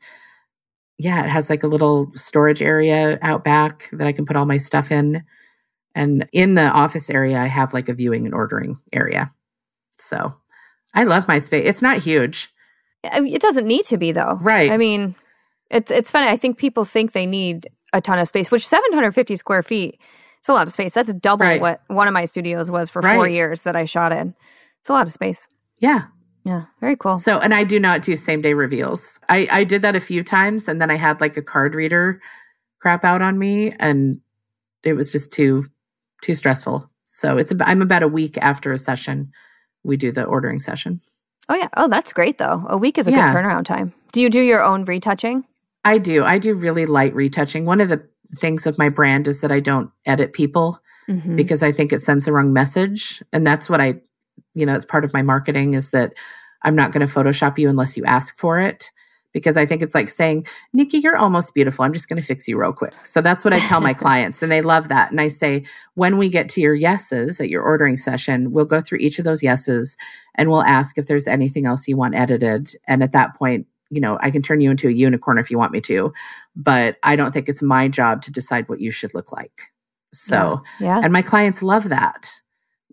yeah, 0.98 1.24
it 1.24 1.28
has 1.28 1.50
like 1.50 1.62
a 1.62 1.68
little 1.68 2.10
storage 2.14 2.62
area 2.62 3.18
out 3.22 3.44
back 3.44 3.88
that 3.92 4.06
I 4.06 4.12
can 4.12 4.24
put 4.26 4.36
all 4.36 4.46
my 4.46 4.56
stuff 4.56 4.90
in. 4.90 5.24
And 5.94 6.28
in 6.32 6.54
the 6.54 6.68
office 6.68 7.08
area, 7.08 7.38
I 7.38 7.46
have 7.46 7.72
like 7.72 7.88
a 7.88 7.94
viewing 7.94 8.26
and 8.26 8.34
ordering 8.34 8.78
area. 8.92 9.32
So 9.98 10.34
I 10.94 11.04
love 11.04 11.28
my 11.28 11.38
space. 11.38 11.66
It's 11.66 11.82
not 11.82 11.98
huge. 11.98 12.48
It 13.02 13.40
doesn't 13.40 13.66
need 13.66 13.84
to 13.86 13.96
be 13.96 14.12
though. 14.12 14.38
Right. 14.40 14.70
I 14.70 14.76
mean, 14.76 15.14
it's 15.70 15.90
it's 15.90 16.10
funny. 16.10 16.28
I 16.28 16.36
think 16.36 16.58
people 16.58 16.84
think 16.84 17.12
they 17.12 17.26
need 17.26 17.68
a 17.92 18.00
ton 18.00 18.18
of 18.18 18.28
space, 18.28 18.50
which 18.50 18.66
750 18.66 19.36
square 19.36 19.62
feet 19.62 20.00
it's 20.46 20.50
a 20.50 20.52
lot 20.52 20.68
of 20.68 20.72
space. 20.72 20.94
That's 20.94 21.12
double 21.12 21.44
right. 21.44 21.60
what 21.60 21.80
one 21.88 22.06
of 22.06 22.14
my 22.14 22.24
studios 22.24 22.70
was 22.70 22.88
for 22.88 23.02
right. 23.02 23.16
four 23.16 23.26
years 23.26 23.64
that 23.64 23.74
I 23.74 23.84
shot 23.84 24.12
in. 24.12 24.32
It's 24.78 24.88
a 24.88 24.92
lot 24.92 25.08
of 25.08 25.12
space. 25.12 25.48
Yeah. 25.80 26.04
Yeah. 26.44 26.66
Very 26.80 26.94
cool. 26.94 27.16
So, 27.16 27.40
and 27.40 27.52
I 27.52 27.64
do 27.64 27.80
not 27.80 28.02
do 28.02 28.14
same 28.14 28.42
day 28.42 28.54
reveals. 28.54 29.18
I, 29.28 29.48
I 29.50 29.64
did 29.64 29.82
that 29.82 29.96
a 29.96 30.00
few 30.00 30.22
times 30.22 30.68
and 30.68 30.80
then 30.80 30.88
I 30.88 30.94
had 30.94 31.20
like 31.20 31.36
a 31.36 31.42
card 31.42 31.74
reader 31.74 32.20
crap 32.80 33.04
out 33.04 33.22
on 33.22 33.40
me 33.40 33.72
and 33.80 34.20
it 34.84 34.92
was 34.92 35.10
just 35.10 35.32
too, 35.32 35.64
too 36.22 36.36
stressful. 36.36 36.88
So 37.06 37.38
it's, 37.38 37.52
I'm 37.60 37.82
about 37.82 38.04
a 38.04 38.08
week 38.08 38.38
after 38.38 38.70
a 38.70 38.78
session 38.78 39.32
we 39.82 39.96
do 39.96 40.12
the 40.12 40.22
ordering 40.22 40.60
session. 40.60 41.00
Oh 41.48 41.56
yeah. 41.56 41.70
Oh, 41.76 41.88
that's 41.88 42.12
great 42.12 42.38
though. 42.38 42.64
A 42.68 42.78
week 42.78 42.98
is 42.98 43.08
a 43.08 43.10
yeah. 43.10 43.32
good 43.32 43.36
turnaround 43.36 43.64
time. 43.64 43.92
Do 44.12 44.22
you 44.22 44.30
do 44.30 44.40
your 44.40 44.62
own 44.62 44.84
retouching? 44.84 45.44
I 45.84 45.98
do. 45.98 46.22
I 46.22 46.38
do 46.38 46.54
really 46.54 46.86
light 46.86 47.16
retouching. 47.16 47.64
One 47.64 47.80
of 47.80 47.88
the 47.88 48.08
things 48.38 48.66
of 48.66 48.78
my 48.78 48.88
brand 48.88 49.28
is 49.28 49.40
that 49.40 49.52
I 49.52 49.60
don't 49.60 49.90
edit 50.04 50.32
people 50.32 50.80
mm-hmm. 51.08 51.36
because 51.36 51.62
I 51.62 51.72
think 51.72 51.92
it 51.92 52.00
sends 52.00 52.24
the 52.24 52.32
wrong 52.32 52.52
message. 52.52 53.22
And 53.32 53.46
that's 53.46 53.68
what 53.68 53.80
I, 53.80 53.94
you 54.54 54.66
know, 54.66 54.74
it's 54.74 54.84
part 54.84 55.04
of 55.04 55.12
my 55.12 55.22
marketing 55.22 55.74
is 55.74 55.90
that 55.90 56.14
I'm 56.62 56.74
not 56.74 56.92
going 56.92 57.06
to 57.06 57.12
Photoshop 57.12 57.58
you 57.58 57.68
unless 57.68 57.96
you 57.96 58.04
ask 58.04 58.36
for 58.38 58.60
it 58.60 58.90
because 59.36 59.58
I 59.58 59.66
think 59.66 59.82
it's 59.82 59.94
like 59.94 60.08
saying, 60.08 60.46
Nikki, 60.72 60.96
you're 60.96 61.18
almost 61.18 61.52
beautiful. 61.52 61.84
I'm 61.84 61.92
just 61.92 62.08
going 62.08 62.20
to 62.20 62.26
fix 62.26 62.48
you 62.48 62.58
real 62.58 62.72
quick. 62.72 62.94
So 63.04 63.20
that's 63.20 63.44
what 63.44 63.52
I 63.52 63.58
tell 63.58 63.82
my 63.82 63.92
clients, 64.02 64.42
and 64.42 64.50
they 64.50 64.62
love 64.62 64.88
that. 64.88 65.10
And 65.10 65.20
I 65.20 65.28
say, 65.28 65.66
when 65.92 66.16
we 66.16 66.30
get 66.30 66.48
to 66.50 66.62
your 66.62 66.74
yeses 66.74 67.38
at 67.38 67.50
your 67.50 67.62
ordering 67.62 67.98
session, 67.98 68.50
we'll 68.50 68.64
go 68.64 68.80
through 68.80 68.98
each 68.98 69.18
of 69.18 69.26
those 69.26 69.42
yeses 69.42 69.98
and 70.36 70.48
we'll 70.48 70.62
ask 70.62 70.96
if 70.96 71.06
there's 71.06 71.26
anything 71.26 71.66
else 71.66 71.86
you 71.86 71.98
want 71.98 72.14
edited. 72.14 72.70
And 72.88 73.02
at 73.02 73.12
that 73.12 73.36
point, 73.36 73.66
you 73.90 74.00
know, 74.00 74.18
I 74.20 74.30
can 74.30 74.42
turn 74.42 74.60
you 74.60 74.70
into 74.70 74.88
a 74.88 74.92
unicorn 74.92 75.38
if 75.38 75.50
you 75.50 75.58
want 75.58 75.72
me 75.72 75.80
to, 75.82 76.12
but 76.54 76.96
I 77.02 77.16
don't 77.16 77.32
think 77.32 77.48
it's 77.48 77.62
my 77.62 77.88
job 77.88 78.22
to 78.22 78.32
decide 78.32 78.68
what 78.68 78.80
you 78.80 78.90
should 78.90 79.14
look 79.14 79.32
like. 79.32 79.72
So, 80.12 80.62
yeah. 80.80 80.86
yeah. 80.86 81.00
And 81.02 81.12
my 81.12 81.22
clients 81.22 81.62
love 81.62 81.88
that. 81.88 82.28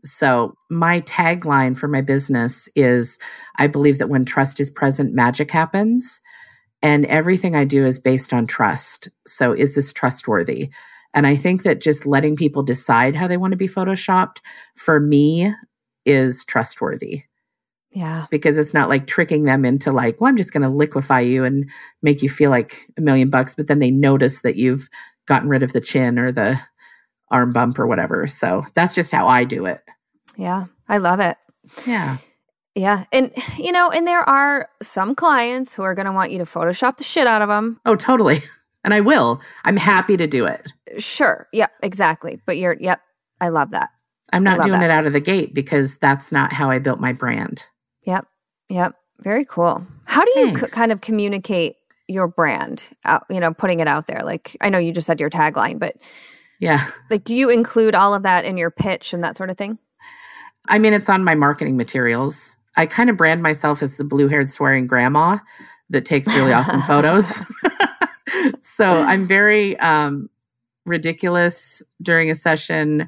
So, 0.06 0.56
my 0.70 1.02
tagline 1.02 1.78
for 1.78 1.88
my 1.88 2.02
business 2.02 2.68
is 2.76 3.18
I 3.58 3.68
believe 3.68 4.00
that 4.00 4.10
when 4.10 4.26
trust 4.26 4.60
is 4.60 4.70
present, 4.70 5.14
magic 5.14 5.50
happens. 5.52 6.20
And 6.82 7.06
everything 7.06 7.56
I 7.56 7.64
do 7.64 7.86
is 7.86 7.98
based 7.98 8.34
on 8.34 8.46
trust. 8.46 9.08
So, 9.26 9.54
is 9.54 9.76
this 9.76 9.94
trustworthy? 9.94 10.70
And 11.14 11.26
I 11.26 11.36
think 11.36 11.64
that 11.64 11.80
just 11.80 12.06
letting 12.06 12.36
people 12.36 12.64
decide 12.64 13.16
how 13.16 13.28
they 13.28 13.38
want 13.38 13.52
to 13.52 13.58
be 13.58 13.68
photoshopped 13.68 14.38
for 14.76 15.00
me 15.00 15.54
is 16.06 16.44
trustworthy. 16.44 17.24
Yeah. 17.94 18.26
Because 18.32 18.58
it's 18.58 18.74
not 18.74 18.90
like 18.90 19.08
tricking 19.08 19.44
them 19.44 19.66
into 19.66 19.92
like, 19.92 20.20
well, 20.20 20.30
I'm 20.30 20.38
just 20.38 20.52
going 20.52 20.64
to 20.64 20.70
liquefy 20.70 21.22
you 21.22 21.44
and 21.44 21.70
make 22.02 22.22
you 22.24 22.30
feel 22.30 22.50
like 22.50 22.90
a 22.98 23.02
million 23.02 23.30
bucks. 23.30 23.54
But 23.54 23.68
then 23.68 23.80
they 23.80 23.92
notice 23.92 24.42
that 24.42 24.56
you've 24.56 24.90
gotten 25.28 25.48
rid 25.48 25.64
of 25.64 25.74
the 25.74 25.82
chin 25.82 26.18
or 26.18 26.32
the 26.32 26.60
arm 27.30 27.54
bump 27.54 27.78
or 27.80 27.88
whatever. 27.88 28.28
So 28.28 28.64
that's 28.74 28.96
just 28.96 29.12
how 29.12 29.28
I 29.28 29.44
do 29.44 29.66
it. 29.66 29.82
Yeah. 30.38 30.66
I 30.90 30.98
love 30.98 31.20
it. 31.20 31.38
Yeah. 31.88 32.18
Yeah. 32.76 33.06
And, 33.12 33.32
you 33.58 33.72
know, 33.72 33.92
and 33.92 34.08
there 34.08 34.28
are 34.28 34.70
some 34.82 35.14
clients 35.14 35.76
who 35.76 35.84
are 35.84 35.94
going 35.94 36.08
to 36.08 36.12
want 36.12 36.32
you 36.32 36.40
to 36.40 36.46
Photoshop 36.46 36.98
the 36.98 37.04
shit 37.04 37.28
out 37.28 37.44
of 37.44 37.50
them. 37.50 37.80
Oh, 37.86 37.96
totally. 37.96 38.42
And 38.84 38.94
I 38.94 39.00
will. 39.02 39.40
I'm 39.64 39.78
happy 39.78 40.18
to 40.18 40.28
do 40.28 40.46
it. 40.46 40.74
Sure. 40.98 41.48
Yeah, 41.54 41.68
exactly. 41.82 42.42
But 42.46 42.58
you're 42.58 42.76
yep, 42.80 43.00
I 43.40 43.50
love 43.50 43.72
that. 43.72 43.92
I'm 44.34 44.44
not 44.44 44.60
doing 44.60 44.80
that. 44.80 44.84
it 44.84 44.92
out 44.92 45.06
of 45.06 45.14
the 45.14 45.22
gate 45.22 45.54
because 45.54 45.98
that's 46.00 46.32
not 46.32 46.52
how 46.52 46.70
I 46.70 46.80
built 46.80 47.00
my 47.00 47.14
brand. 47.14 47.66
Yep. 48.06 48.26
Yep. 48.70 48.94
Very 49.20 49.46
cool. 49.46 49.86
How 50.06 50.24
do 50.26 50.40
you 50.40 50.58
c- 50.58 50.68
kind 50.68 50.92
of 50.92 51.02
communicate 51.02 51.76
your 52.08 52.28
brand 52.28 52.90
out, 53.06 53.24
you 53.30 53.40
know, 53.40 53.54
putting 53.54 53.80
it 53.80 53.88
out 53.88 54.08
there? 54.08 54.22
Like 54.24 54.58
I 54.62 54.70
know 54.70 54.78
you 54.78 54.92
just 54.92 55.08
said 55.08 55.20
your 55.20 55.30
tagline, 55.30 55.80
but 55.80 55.96
Yeah. 56.60 56.86
like 57.10 57.24
do 57.24 57.36
you 57.36 57.50
include 57.50 57.96
all 57.96 58.14
of 58.14 58.24
that 58.24 58.46
in 58.46 58.58
your 58.58 58.72
pitch 58.72 59.14
and 59.14 59.24
that 59.24 59.38
sort 59.38 59.50
of 59.50 59.58
thing? 59.58 59.78
I 60.68 60.80
mean, 60.80 60.94
it's 60.94 61.10
on 61.10 61.24
my 61.24 61.36
marketing 61.36 61.78
materials. 61.78 62.56
I 62.76 62.86
kind 62.86 63.10
of 63.10 63.18
brand 63.18 63.44
myself 63.44 63.84
as 63.84 63.98
the 63.98 64.04
blue 64.04 64.28
haired 64.28 64.50
swearing 64.50 64.88
grandma 64.88 65.38
that 65.90 66.06
takes 66.06 66.28
really 66.28 66.54
awesome 66.54 66.82
photos. 66.88 67.38
so 68.62 68.86
I'm 68.86 69.26
very 69.28 69.78
um, 69.80 70.30
ridiculous 70.86 71.82
during 72.02 72.30
a 72.32 72.36
session. 72.36 73.08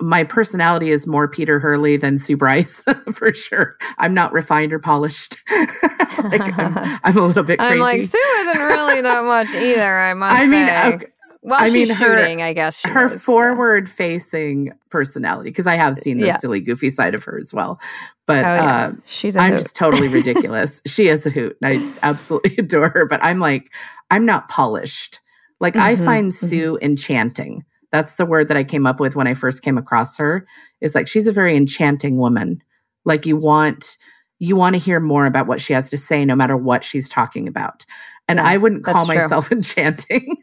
My 0.00 0.24
personality 0.24 0.90
is 0.90 1.06
more 1.06 1.28
Peter 1.28 1.58
Hurley 1.60 1.96
than 1.96 2.18
Sue 2.18 2.36
Bryce, 2.36 2.82
for 3.12 3.32
sure. 3.34 3.76
I'm 3.98 4.14
not 4.14 4.32
refined 4.32 4.72
or 4.72 4.78
polished. 4.78 5.36
like 5.50 6.58
I'm, 6.58 6.98
I'm 7.04 7.16
a 7.18 7.26
little 7.26 7.42
bit 7.42 7.58
crazy. 7.58 7.74
I'm 7.74 7.78
like 7.80 8.02
Sue 8.02 8.18
isn't 8.40 8.62
really 8.62 9.00
that 9.02 9.24
much 9.24 9.54
either. 9.54 9.98
I 9.98 10.14
must 10.14 10.36
I 10.40 10.46
mean, 10.46 10.66
say. 10.66 10.84
okay, 10.94 11.06
well, 11.42 11.60
I 11.60 11.66
she's 11.70 11.88
mean, 11.88 11.96
her- 11.96 12.18
shooting. 12.18 12.42
I 12.42 12.52
guess 12.52 12.82
her 12.84 13.06
is, 13.06 13.12
yeah. 13.12 13.18
forward 13.18 13.88
facing 13.88 14.72
personality, 14.90 15.50
because 15.50 15.66
I 15.66 15.76
have 15.76 15.96
seen 15.96 16.18
the 16.18 16.26
Yeah. 16.26 16.38
silly, 16.38 16.60
goofy 16.60 16.90
side 16.90 17.14
of 17.14 17.24
her 17.24 17.38
as 17.38 17.52
well. 17.54 17.80
But 18.26 18.44
Oh, 18.44 18.54
yeah. 18.54 18.86
uh, 18.88 18.92
she's 19.06 19.36
a 19.36 19.40
I'm 19.40 19.52
hoot. 19.52 19.62
just 19.62 19.76
totally 19.76 20.08
ridiculous. 20.08 20.80
she 20.86 21.08
is 21.08 21.26
a 21.26 21.30
hoot, 21.30 21.56
and 21.62 21.74
I 21.78 22.06
absolutely 22.08 22.56
adore 22.58 22.88
her. 22.90 23.06
But 23.06 23.22
I'm 23.24 23.38
like, 23.38 23.70
I'm 24.10 24.24
not 24.26 24.48
polished. 24.48 25.20
Like 25.60 25.76
I 25.76 25.94
Mhm, 25.96 26.04
find 26.04 26.32
mhm. 26.32 26.48
Sue 26.48 26.78
enchanting. 26.80 27.64
That's 27.92 28.14
the 28.16 28.26
word 28.26 28.48
that 28.48 28.56
I 28.56 28.64
came 28.64 28.86
up 28.86 29.00
with 29.00 29.16
when 29.16 29.26
I 29.26 29.34
first 29.34 29.62
came 29.62 29.78
across 29.78 30.16
her. 30.16 30.46
Is 30.80 30.94
like 30.94 31.08
she's 31.08 31.26
a 31.26 31.32
very 31.32 31.56
enchanting 31.56 32.18
woman. 32.18 32.62
Like 33.04 33.26
you 33.26 33.36
want 33.36 33.98
you 34.38 34.56
want 34.56 34.74
to 34.74 34.80
hear 34.80 35.00
more 35.00 35.26
about 35.26 35.46
what 35.46 35.60
she 35.60 35.72
has 35.74 35.90
to 35.90 35.98
say, 35.98 36.24
no 36.24 36.34
matter 36.34 36.56
what 36.56 36.84
she's 36.84 37.08
talking 37.08 37.46
about. 37.46 37.84
And 38.28 38.38
Yeah, 38.38 38.46
I 38.46 38.56
wouldn't 38.56 38.84
call 38.84 39.04
that's 39.04 39.08
true. 39.08 39.22
myself 39.22 39.52
enchanting. 39.52 40.36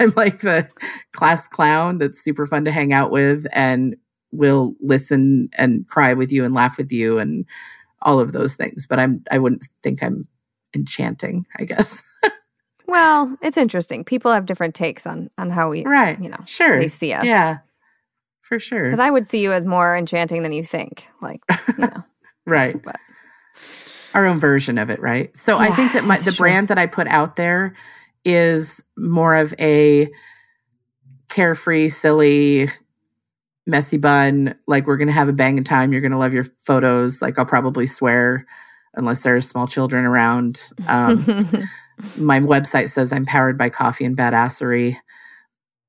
I'm 0.00 0.12
like 0.16 0.40
the 0.40 0.68
class 1.12 1.48
clown 1.48 1.98
that's 1.98 2.22
super 2.22 2.46
fun 2.46 2.64
to 2.64 2.72
hang 2.72 2.92
out 2.92 3.10
with 3.10 3.46
and 3.52 3.96
will 4.32 4.74
listen 4.80 5.48
and 5.56 5.86
cry 5.88 6.12
with 6.12 6.32
you 6.32 6.44
and 6.44 6.54
laugh 6.54 6.76
with 6.76 6.90
you 6.92 7.18
and 7.18 7.46
all 8.02 8.20
of 8.20 8.32
those 8.32 8.54
things. 8.54 8.86
But 8.86 8.98
I'm 8.98 9.22
I 9.30 9.38
wouldn't 9.38 9.66
think 9.82 10.02
I'm 10.02 10.26
enchanting, 10.74 11.46
I 11.58 11.64
guess. 11.64 12.02
Well, 12.86 13.36
it's 13.42 13.56
interesting. 13.56 14.04
People 14.04 14.32
have 14.32 14.46
different 14.46 14.74
takes 14.74 15.06
on 15.06 15.30
on 15.38 15.50
how 15.50 15.70
we, 15.70 15.84
right. 15.84 16.20
you 16.22 16.28
know, 16.28 16.40
Sure. 16.46 16.78
they 16.78 16.88
see 16.88 17.12
us. 17.12 17.24
Yeah. 17.24 17.58
For 18.42 18.58
sure. 18.60 18.84
Because 18.84 18.98
I 18.98 19.10
would 19.10 19.26
see 19.26 19.40
you 19.40 19.52
as 19.52 19.64
more 19.64 19.96
enchanting 19.96 20.42
than 20.42 20.52
you 20.52 20.62
think. 20.64 21.06
Like, 21.22 21.40
you 21.68 21.74
know, 21.86 22.04
right. 22.46 22.76
but- 22.82 22.96
Our 24.14 24.26
own 24.26 24.38
version 24.38 24.76
of 24.78 24.90
it, 24.90 25.00
right? 25.00 25.36
So 25.36 25.56
I 25.58 25.68
think 25.70 25.92
that 25.94 26.04
my 26.04 26.18
the 26.18 26.30
true. 26.30 26.44
brand 26.44 26.68
that 26.68 26.78
I 26.78 26.86
put 26.86 27.06
out 27.08 27.36
there 27.36 27.74
is 28.24 28.82
more 28.96 29.34
of 29.34 29.54
a 29.58 30.08
carefree, 31.30 31.88
silly, 31.88 32.68
messy 33.66 33.96
bun. 33.96 34.54
Like 34.66 34.86
we're 34.86 34.98
gonna 34.98 35.10
have 35.12 35.28
a 35.28 35.32
banging 35.32 35.64
time. 35.64 35.92
You're 35.92 36.02
gonna 36.02 36.18
love 36.18 36.32
your 36.34 36.44
photos. 36.62 37.20
Like 37.22 37.38
I'll 37.38 37.46
probably 37.46 37.86
swear 37.86 38.46
unless 38.94 39.22
there's 39.22 39.48
small 39.48 39.66
children 39.66 40.04
around. 40.04 40.62
Um, 40.86 41.24
my 42.18 42.40
website 42.40 42.90
says 42.90 43.12
I'm 43.12 43.26
powered 43.26 43.56
by 43.58 43.68
coffee 43.70 44.04
and 44.04 44.16
badassery. 44.16 44.96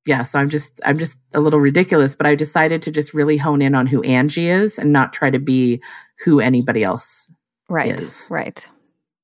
Yeah, 0.05 0.23
so 0.23 0.39
I'm 0.39 0.49
just 0.49 0.79
I'm 0.85 0.99
just 0.99 1.17
a 1.33 1.39
little 1.39 1.59
ridiculous, 1.59 2.13
but 2.15 2.27
I 2.27 2.35
decided 2.35 2.81
to 2.83 2.91
just 2.91 3.13
really 3.13 3.37
hone 3.37 3.61
in 3.61 3.73
on 3.73 3.87
who 3.87 4.03
Angie 4.03 4.49
is 4.49 4.77
and 4.77 4.93
not 4.93 5.13
try 5.13 5.31
to 5.31 5.39
be 5.39 5.81
who 6.23 6.39
anybody 6.39 6.83
else. 6.83 7.31
right, 7.69 7.99
is. 7.99 8.27
right. 8.29 8.69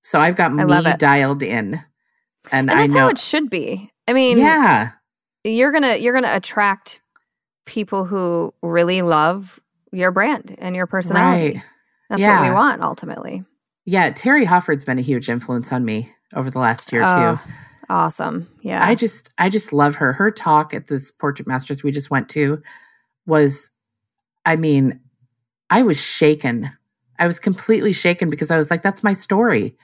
So 0.03 0.19
I've 0.19 0.35
got 0.35 0.51
I 0.51 0.63
me 0.65 0.93
dialed 0.97 1.43
in. 1.43 1.75
And, 2.51 2.69
And 2.69 2.71
I 2.71 2.75
that's 2.81 2.93
know 2.93 2.99
how 3.01 3.07
it 3.09 3.19
should 3.19 3.49
be. 3.51 3.91
I 4.07 4.13
mean, 4.13 4.39
Yeah. 4.39 4.89
you're 5.43 5.71
gonna 5.71 5.97
you're 5.97 6.13
gonna 6.13 6.35
attract 6.35 7.01
people 7.65 8.05
who 8.05 8.53
really 8.63 9.03
love 9.03 9.59
your 9.91 10.11
brand 10.11 10.55
and 10.57 10.75
your 10.75 10.87
personality. 10.87 11.55
Right. 11.55 11.63
That's 12.09 12.21
what 12.23 12.41
we 12.49 12.51
want 12.53 12.81
ultimately. 12.81 13.43
Yeah, 13.85 14.11
Terri 14.11 14.45
Hofford's 14.45 14.83
been 14.85 14.97
a 14.99 15.03
huge 15.03 15.29
influence 15.29 15.71
on 15.71 15.85
me 15.85 16.11
over 16.35 16.49
the 16.49 16.59
last 16.59 16.91
year 16.91 17.03
Oh, 17.05 17.35
too. 17.45 17.51
Awesome. 17.89 18.47
Yeah. 18.61 18.83
I 18.85 18.95
just 18.95 19.31
I 19.37 19.49
just 19.49 19.73
love 19.73 19.95
her. 19.95 20.13
Her 20.13 20.31
talk 20.31 20.73
at 20.73 20.87
this 20.87 21.11
Portrait 21.11 21.47
Masters 21.47 21.83
we 21.83 21.91
just 21.91 22.09
went 22.09 22.29
to 22.29 22.61
was 23.25 23.69
I 24.45 24.55
mean, 24.55 25.01
I 25.69 25.83
was 25.83 25.99
shaken. 25.99 26.69
I 27.19 27.27
was 27.27 27.37
completely 27.39 27.93
shaken 27.93 28.29
because 28.29 28.49
I 28.49 28.57
was 28.57 28.71
like 28.71 28.81
that's 28.83 29.03
my 29.03 29.13
story. 29.13 29.75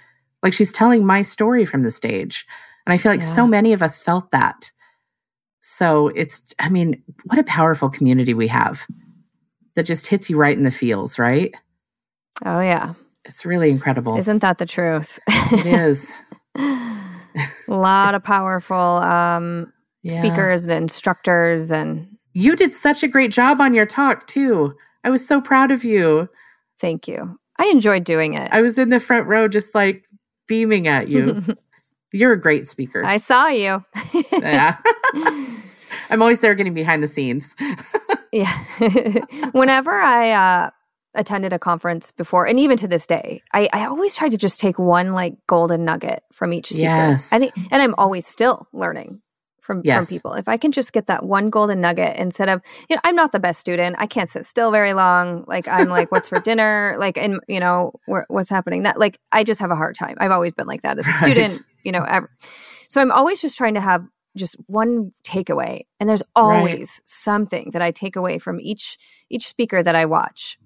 Like 0.42 0.54
she's 0.54 0.72
telling 0.72 1.06
my 1.06 1.22
story 1.22 1.66
from 1.66 1.84
the 1.84 1.92
stage. 1.92 2.46
And 2.86 2.94
I 2.94 2.98
feel 2.98 3.12
like 3.12 3.22
Yeah. 3.22 3.36
so 3.36 3.46
many 3.46 3.74
of 3.74 3.82
us 3.82 4.02
felt 4.02 4.32
that. 4.32 4.72
So 5.62 6.08
it's 6.10 6.54
I 6.60 6.70
mean, 6.70 7.04
what 7.26 7.40
a 7.40 7.44
powerful 7.44 7.90
community 7.90 8.34
we 8.34 8.48
have 8.48 8.88
that 9.76 9.84
just 9.84 10.08
hits 10.08 10.30
you 10.30 10.38
right 10.38 10.58
in 10.58 10.64
the 10.64 10.72
feels, 10.72 11.20
right? 11.20 11.54
oh 12.46 12.62
yeah. 12.62 12.94
It's 13.26 13.46
really 13.46 13.70
incredible. 13.70 14.18
Isn't 14.18 14.40
that 14.40 14.58
the 14.60 14.66
truth? 14.66 15.20
it 15.28 15.66
is. 15.66 16.16
A 16.58 16.98
lot 17.68 18.16
of 18.16 18.24
powerful 18.24 18.76
um, 18.78 19.72
Yeah. 20.04 20.16
speakers 20.16 20.64
and 20.66 20.74
instructors 20.74 21.72
and 21.72 22.08
You 22.34 22.56
did 22.56 22.74
such 22.74 23.04
a 23.04 23.08
great 23.08 23.32
job 23.32 23.60
on 23.62 23.74
your 23.74 23.86
talk 23.86 24.28
too. 24.28 24.76
I 25.04 25.10
was 25.10 25.26
so 25.28 25.40
proud 25.42 25.72
of 25.72 25.84
you. 25.84 26.30
thank 26.80 27.08
you. 27.08 27.40
I 27.60 27.66
enjoyed 27.68 28.04
doing 28.04 28.34
it. 28.36 28.50
I 28.52 28.62
was 28.62 28.78
in 28.78 28.90
the 28.90 29.00
front 29.00 29.26
row 29.28 29.48
just 29.48 29.74
like 29.74 30.04
beaming 30.48 30.88
at 30.88 31.08
you. 31.08 31.42
You're 32.14 32.34
a 32.34 32.40
great 32.40 32.68
speaker. 32.68 33.04
I 33.06 33.18
saw 33.18 33.48
you. 33.48 33.84
yeah. 34.32 34.78
I'm 36.10 36.22
always 36.22 36.40
there 36.40 36.56
getting 36.56 36.74
behind 36.74 37.02
the 37.04 37.08
scenes. 37.08 37.56
yeah. 38.32 38.52
Whenever 39.52 39.92
I 39.92 40.32
uh, 40.32 40.70
attended 41.16 41.54
a 41.54 41.60
conference 41.60 42.12
before, 42.12 42.46
and 42.48 42.60
even 42.60 42.78
to 42.78 42.88
this 42.88 43.08
day, 43.08 43.42
I, 43.54 43.70
I 43.74 43.86
always 43.86 44.16
try 44.16 44.30
to 44.30 44.38
just 44.38 44.60
take 44.60 44.78
one 44.80 45.14
like 45.14 45.36
golden 45.48 45.86
nugget 45.86 46.24
from 46.32 46.54
each 46.54 46.68
speaker. 46.70 46.84
Yes. 46.84 47.32
I 47.34 47.40
think, 47.40 47.54
and 47.72 47.82
I'm 47.82 47.96
always 47.98 48.26
still 48.28 48.68
learning 48.74 49.22
from 49.62 49.84
from 49.84 50.06
people. 50.06 50.34
If 50.34 50.48
I 50.48 50.56
can 50.58 50.72
just 50.72 50.94
get 50.94 51.08
that 51.08 51.26
one 51.26 51.50
golden 51.50 51.82
nugget 51.82 52.16
instead 52.18 52.48
of, 52.50 52.62
you 52.90 52.96
know, 52.96 53.02
I'm 53.04 53.16
not 53.16 53.34
the 53.34 53.40
best 53.40 53.60
student. 53.60 53.98
I 54.00 54.08
can't 54.08 54.30
sit 54.30 54.46
still 54.46 54.72
very 54.72 54.94
long. 54.94 55.44
Like 55.46 55.68
I'm 55.68 55.90
like, 55.90 56.12
what's 56.12 56.30
for 56.30 56.40
dinner? 56.40 56.96
Like, 57.08 57.18
and 57.18 57.40
you 57.48 57.60
know, 57.60 57.92
what's 58.28 58.50
happening? 58.50 58.84
That 58.84 58.98
like, 58.98 59.20
I 59.32 59.44
just 59.44 59.60
have 59.60 59.72
a 59.72 59.76
hard 59.76 59.96
time. 59.96 60.16
I've 60.20 60.32
always 60.32 60.54
been 60.54 60.68
like 60.68 60.82
that 60.82 60.98
as 60.98 61.08
a 61.08 61.12
Right. 61.12 61.20
student. 61.20 61.62
You 61.84 61.92
know, 61.92 62.04
ever. 62.04 62.30
so 62.40 63.02
I'm 63.02 63.12
always 63.12 63.42
just 63.42 63.58
trying 63.58 63.76
to 63.76 63.82
have 63.82 64.06
just 64.36 64.56
one 64.68 65.12
takeaway, 65.24 65.82
and 66.00 66.10
there's 66.10 66.24
always 66.36 67.02
something 67.06 67.72
that 67.74 67.82
I 67.82 67.92
take 67.92 68.16
away 68.16 68.40
from 68.40 68.60
each 68.62 68.98
each 69.30 69.48
speaker 69.48 69.82
that 69.84 69.96
I 69.96 70.06
watch. 70.06 70.58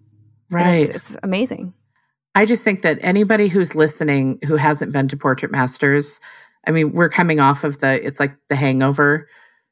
Right. 0.52 0.82
it's, 0.82 0.89
it's 0.89 1.18
amazing. 1.24 1.74
I 2.36 2.45
just 2.45 2.64
think 2.64 2.82
that 2.84 2.97
anybody 3.02 3.47
who's 3.47 3.76
listening 3.76 4.39
who 4.45 4.56
hasn't 4.56 4.91
been 4.91 5.08
to 5.10 5.18
Portrait 5.18 5.52
Masters, 5.52 6.20
I 6.68 6.72
mean, 6.72 6.91
we're 6.93 7.10
coming 7.10 7.39
off 7.39 7.64
of 7.64 7.80
the, 7.80 8.06
it's 8.06 8.20
like 8.20 8.36
the 8.49 8.56
hangover 8.56 9.28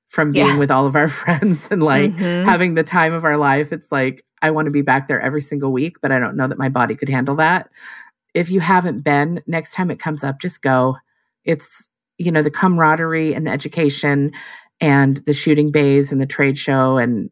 from 0.07 0.31
being 0.31 0.45
Yeah. 0.47 0.57
with 0.59 0.71
all 0.71 0.87
of 0.87 0.95
our 0.95 1.07
friends 1.23 1.67
and 1.71 1.83
like 1.83 2.11
Mhm. 2.11 2.45
having 2.45 2.73
the 2.75 2.83
time 2.83 3.13
of 3.13 3.23
our 3.23 3.37
life. 3.37 3.71
It's 3.71 3.91
like, 3.91 4.25
I 4.41 4.51
want 4.51 4.65
to 4.65 4.71
be 4.71 4.81
back 4.81 5.07
there 5.07 5.21
every 5.21 5.41
single 5.41 5.71
week, 5.71 5.97
but 6.01 6.11
I 6.11 6.19
don't 6.19 6.35
know 6.35 6.47
that 6.47 6.57
my 6.57 6.69
body 6.69 6.95
could 6.95 7.09
handle 7.09 7.35
that. 7.35 7.69
If 8.33 8.49
you 8.49 8.59
haven't 8.59 9.01
been, 9.01 9.41
next 9.47 9.73
time 9.73 9.91
it 9.91 9.99
comes 9.99 10.23
up, 10.23 10.39
just 10.39 10.61
go. 10.61 10.97
It's, 11.45 11.89
you 12.17 12.31
know, 12.31 12.41
the 12.41 12.51
camaraderie 12.51 13.33
and 13.33 13.45
the 13.47 13.51
education 13.51 14.31
and 14.81 15.17
the 15.25 15.33
shooting 15.33 15.71
bays 15.71 16.11
and 16.11 16.21
the 16.21 16.25
trade 16.25 16.57
show 16.57 16.97
and, 16.97 17.29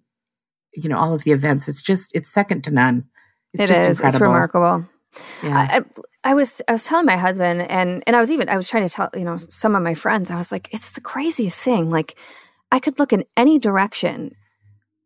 you 0.74 0.90
know, 0.90 0.98
all 0.98 1.14
of 1.14 1.24
the 1.24 1.32
events. 1.32 1.68
It's 1.68 1.82
just, 1.82 2.14
it's 2.16 2.30
second 2.30 2.64
to 2.66 2.72
none. 2.72 3.06
It's 3.54 3.64
It 3.64 3.70
is. 3.70 4.02
It's 4.02 4.20
remarkable. 4.20 4.86
Yeah. 5.44 5.58
I, 5.58 5.78
I, 5.78 6.32
I 6.32 6.34
was 6.34 6.62
I 6.68 6.74
was 6.74 6.84
telling 6.86 7.06
my 7.06 7.18
husband 7.18 7.62
and 7.62 8.04
and 8.06 8.16
I 8.16 8.20
was 8.20 8.32
even 8.32 8.50
I 8.50 8.58
was 8.58 8.70
trying 8.70 8.88
to 8.88 8.94
tell 8.94 9.10
you 9.16 9.24
know 9.26 9.38
some 9.38 9.76
of 9.76 9.82
my 9.82 9.94
friends 9.94 10.30
I 10.30 10.36
was 10.36 10.52
like 10.52 10.74
it's 10.74 10.92
the 10.92 11.02
craziest 11.02 11.60
thing 11.62 11.90
like 11.90 12.20
I 12.72 12.80
could 12.80 13.00
look 13.00 13.14
in 13.14 13.24
any 13.36 13.58
direction 13.58 14.36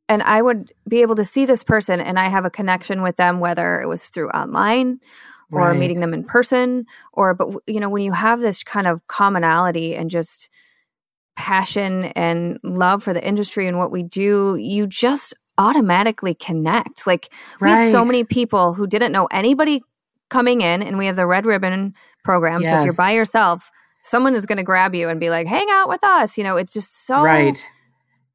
and 0.10 0.22
I 0.24 0.42
would 0.42 0.74
be 0.88 1.02
able 1.02 1.16
to 1.16 1.24
see 1.24 1.46
this 1.46 1.64
person 1.64 2.02
and 2.02 2.20
I 2.20 2.28
have 2.28 2.44
a 2.44 2.50
connection 2.50 3.02
with 3.04 3.16
them 3.16 3.40
whether 3.40 3.80
it 3.80 3.88
was 3.88 4.10
through 4.10 4.30
online 4.30 5.00
or 5.54 5.70
Right. 5.70 5.80
meeting 5.80 6.00
them 6.00 6.14
in 6.14 6.24
person 6.24 6.86
or 7.14 7.34
but 7.34 7.54
you 7.68 7.80
know 7.80 7.90
when 7.90 8.04
you 8.04 8.14
have 8.14 8.40
this 8.42 8.64
kind 8.64 8.88
of 8.88 9.06
commonality 9.08 9.96
and 9.96 10.10
just 10.10 10.50
passion 11.38 12.06
and 12.16 12.58
love 12.64 13.04
for 13.04 13.14
the 13.14 13.26
industry 13.26 13.68
and 13.68 13.78
what 13.78 13.92
we 13.92 14.04
do 14.04 14.56
you 14.58 14.88
just 14.88 15.36
automatically 15.58 16.34
connect 16.34 17.06
like 17.06 17.32
we 17.60 17.70
have 17.70 17.92
so 17.92 18.04
many 18.04 18.24
people 18.24 18.74
who 18.74 18.88
didn't 18.88 19.12
know 19.12 19.28
anybody 19.32 19.82
coming 20.30 20.62
in 20.62 20.82
and 20.82 20.98
we 20.98 21.06
have 21.06 21.16
the 21.16 21.28
red 21.28 21.46
ribbon 21.46 21.94
program 22.24 22.64
so 22.64 22.80
if 22.80 22.86
you're 22.86 22.94
by 22.94 23.12
yourself 23.12 23.70
someone 24.02 24.36
is 24.36 24.46
going 24.46 24.58
to 24.58 24.64
grab 24.64 24.94
you 24.94 25.10
and 25.10 25.20
be 25.20 25.30
like, 25.30 25.48
hang 25.48 25.68
out 25.70 25.88
with 25.88 26.04
us. 26.04 26.38
You 26.38 26.44
know, 26.44 26.58
it's 26.58 26.74
just 26.74 27.06
so. 27.06 27.22
Right. 27.22 27.66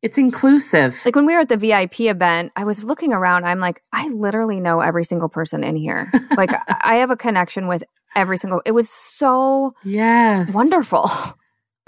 It's 0.02 0.18
inclusive. 0.18 1.00
Like 1.04 1.16
when 1.16 1.26
we 1.26 1.34
were 1.34 1.40
at 1.40 1.48
the 1.48 1.56
VIP 1.56 2.02
event, 2.02 2.52
I 2.54 2.64
was 2.64 2.84
looking 2.84 3.12
around. 3.12 3.44
I'm 3.44 3.60
like, 3.60 3.82
I 3.92 4.08
literally 4.08 4.60
know 4.60 4.80
every 4.80 5.04
single 5.04 5.28
person 5.28 5.64
in 5.64 5.74
here. 5.74 6.12
like 6.36 6.52
I 6.84 6.96
have 6.96 7.10
a 7.10 7.16
connection 7.16 7.66
with 7.66 7.82
every 8.14 8.36
single. 8.36 8.62
It 8.64 8.72
was 8.72 8.88
so 8.88 9.74
yes 9.84 10.52
wonderful. 10.52 11.10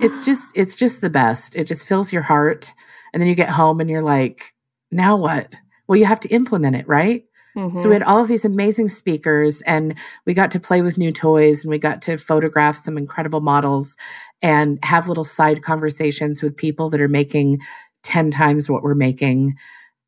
it's 0.01 0.25
just 0.25 0.43
it's 0.55 0.75
just 0.75 1.01
the 1.01 1.11
best. 1.11 1.55
It 1.55 1.65
just 1.65 1.87
fills 1.87 2.13
your 2.13 2.23
heart, 2.23 2.73
and 3.13 3.23
then 3.23 3.29
you 3.29 3.37
get 3.37 3.51
home 3.51 3.79
and 3.79 3.89
you're 3.89 4.03
like, 4.03 4.55
now 4.91 5.17
what? 5.17 5.49
Well, 5.87 5.99
you 5.99 6.05
have 6.05 6.21
to 6.21 6.29
implement 6.29 6.77
it, 6.77 6.87
right? 6.87 7.25
Mm-hmm. 7.57 7.81
So 7.81 7.89
we 7.89 7.95
had 7.95 8.03
all 8.03 8.19
of 8.21 8.29
these 8.29 8.45
amazing 8.45 8.89
speakers 8.89 9.63
and 9.63 9.97
we 10.27 10.35
got 10.35 10.51
to 10.53 10.61
play 10.61 10.83
with 10.83 10.99
new 10.99 11.13
toys 11.13 11.65
and 11.65 11.71
we 11.71 11.79
got 11.79 12.03
to 12.03 12.17
photograph 12.17 12.77
some 12.77 12.97
incredible 12.97 13.41
models 13.41 13.97
and 14.43 14.79
have 14.85 15.09
little 15.09 15.25
side 15.25 15.63
conversations 15.63 16.43
with 16.43 16.57
people 16.57 16.91
that 16.91 17.01
are 17.01 17.09
making 17.09 17.61
10 18.05 18.31
times 18.31 18.71
what 18.71 18.83
we're 18.83 18.95
making. 18.95 19.57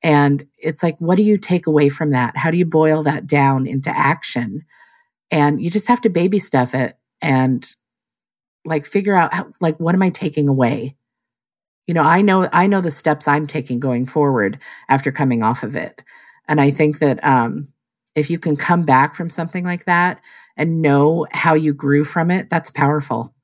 And 0.02 0.46
it's 0.58 0.82
like, 0.82 0.96
what 0.98 1.16
do 1.16 1.22
you 1.22 1.38
take 1.38 1.66
away 1.66 1.88
from 1.88 2.10
that? 2.10 2.36
How 2.36 2.50
do 2.50 2.56
you 2.56 2.66
boil 2.66 3.02
that 3.02 3.26
down 3.26 3.66
into 3.66 3.90
action? 3.90 4.62
And 5.30 5.60
you 5.60 5.70
just 5.70 5.88
have 5.88 6.00
to 6.02 6.10
baby 6.10 6.38
stuff 6.38 6.74
it 6.74 6.96
and 7.20 7.66
like 8.64 8.86
figure 8.86 9.14
out 9.14 9.34
how, 9.34 9.50
like, 9.60 9.78
what 9.78 9.94
am 9.94 10.02
I 10.02 10.10
taking 10.10 10.48
away? 10.48 10.96
You 11.90 11.94
know, 11.94 12.04
I 12.04 12.22
know, 12.22 12.48
I 12.52 12.68
know 12.68 12.80
the 12.80 12.92
steps 12.92 13.26
I'm 13.26 13.48
taking 13.48 13.80
going 13.80 14.06
forward 14.06 14.60
after 14.88 15.10
coming 15.10 15.42
off 15.42 15.64
of 15.64 15.74
it. 15.74 16.04
And 16.46 16.60
I 16.60 16.70
think 16.70 17.00
that, 17.00 17.18
um, 17.24 17.72
if 18.14 18.30
you 18.30 18.38
can 18.38 18.54
come 18.54 18.84
back 18.84 19.16
from 19.16 19.28
something 19.28 19.64
like 19.64 19.86
that 19.86 20.20
and 20.56 20.82
know 20.82 21.26
how 21.32 21.54
you 21.54 21.74
grew 21.74 22.04
from 22.04 22.30
it, 22.30 22.48
that's 22.48 22.70
powerful. 22.70 23.34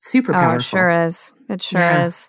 Super 0.00 0.34
powerful. 0.34 0.52
Oh, 0.52 0.56
it 0.56 0.62
sure 0.62 0.90
is. 0.90 1.32
It 1.48 1.62
sure 1.62 1.80
yeah. 1.80 2.04
is. 2.04 2.28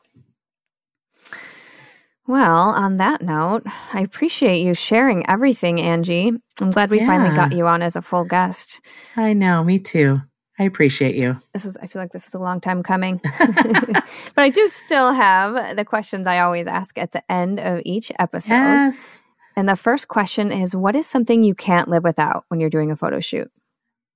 Well, 2.27 2.69
on 2.69 2.95
that 2.95 3.21
note, 3.21 3.63
I 3.91 3.99
appreciate 3.99 4.61
you 4.61 4.73
sharing 4.73 5.29
everything, 5.29 5.81
Angie. 5.81 6.31
I'm 6.61 6.69
glad 6.69 6.89
we 6.89 7.01
yeah. 7.01 7.07
finally 7.07 7.35
got 7.35 7.51
you 7.51 7.67
on 7.67 7.81
as 7.81 7.97
a 7.97 8.01
full 8.01 8.23
guest. 8.23 8.79
I 9.17 9.33
know, 9.33 9.65
me 9.65 9.79
too. 9.79 10.21
I 10.59 10.63
appreciate 10.63 11.15
you. 11.15 11.37
This 11.53 11.65
is 11.65 11.77
I 11.77 11.87
feel 11.87 12.01
like 12.01 12.11
this 12.11 12.27
was 12.27 12.33
a 12.33 12.39
long 12.39 12.59
time 12.59 12.83
coming. 12.83 13.21
but 13.39 14.37
I 14.37 14.49
do 14.49 14.67
still 14.67 15.13
have 15.13 15.75
the 15.75 15.85
questions 15.85 16.27
I 16.27 16.39
always 16.39 16.67
ask 16.67 16.97
at 16.97 17.13
the 17.13 17.23
end 17.31 17.59
of 17.59 17.81
each 17.85 18.11
episode. 18.19 18.53
Yes. 18.53 19.19
And 19.55 19.67
the 19.67 19.75
first 19.75 20.07
question 20.07 20.51
is 20.51 20.75
what 20.75 20.95
is 20.95 21.07
something 21.07 21.43
you 21.43 21.55
can't 21.55 21.89
live 21.89 22.03
without 22.03 22.45
when 22.49 22.59
you're 22.59 22.69
doing 22.69 22.91
a 22.91 22.95
photo 22.95 23.19
shoot? 23.19 23.51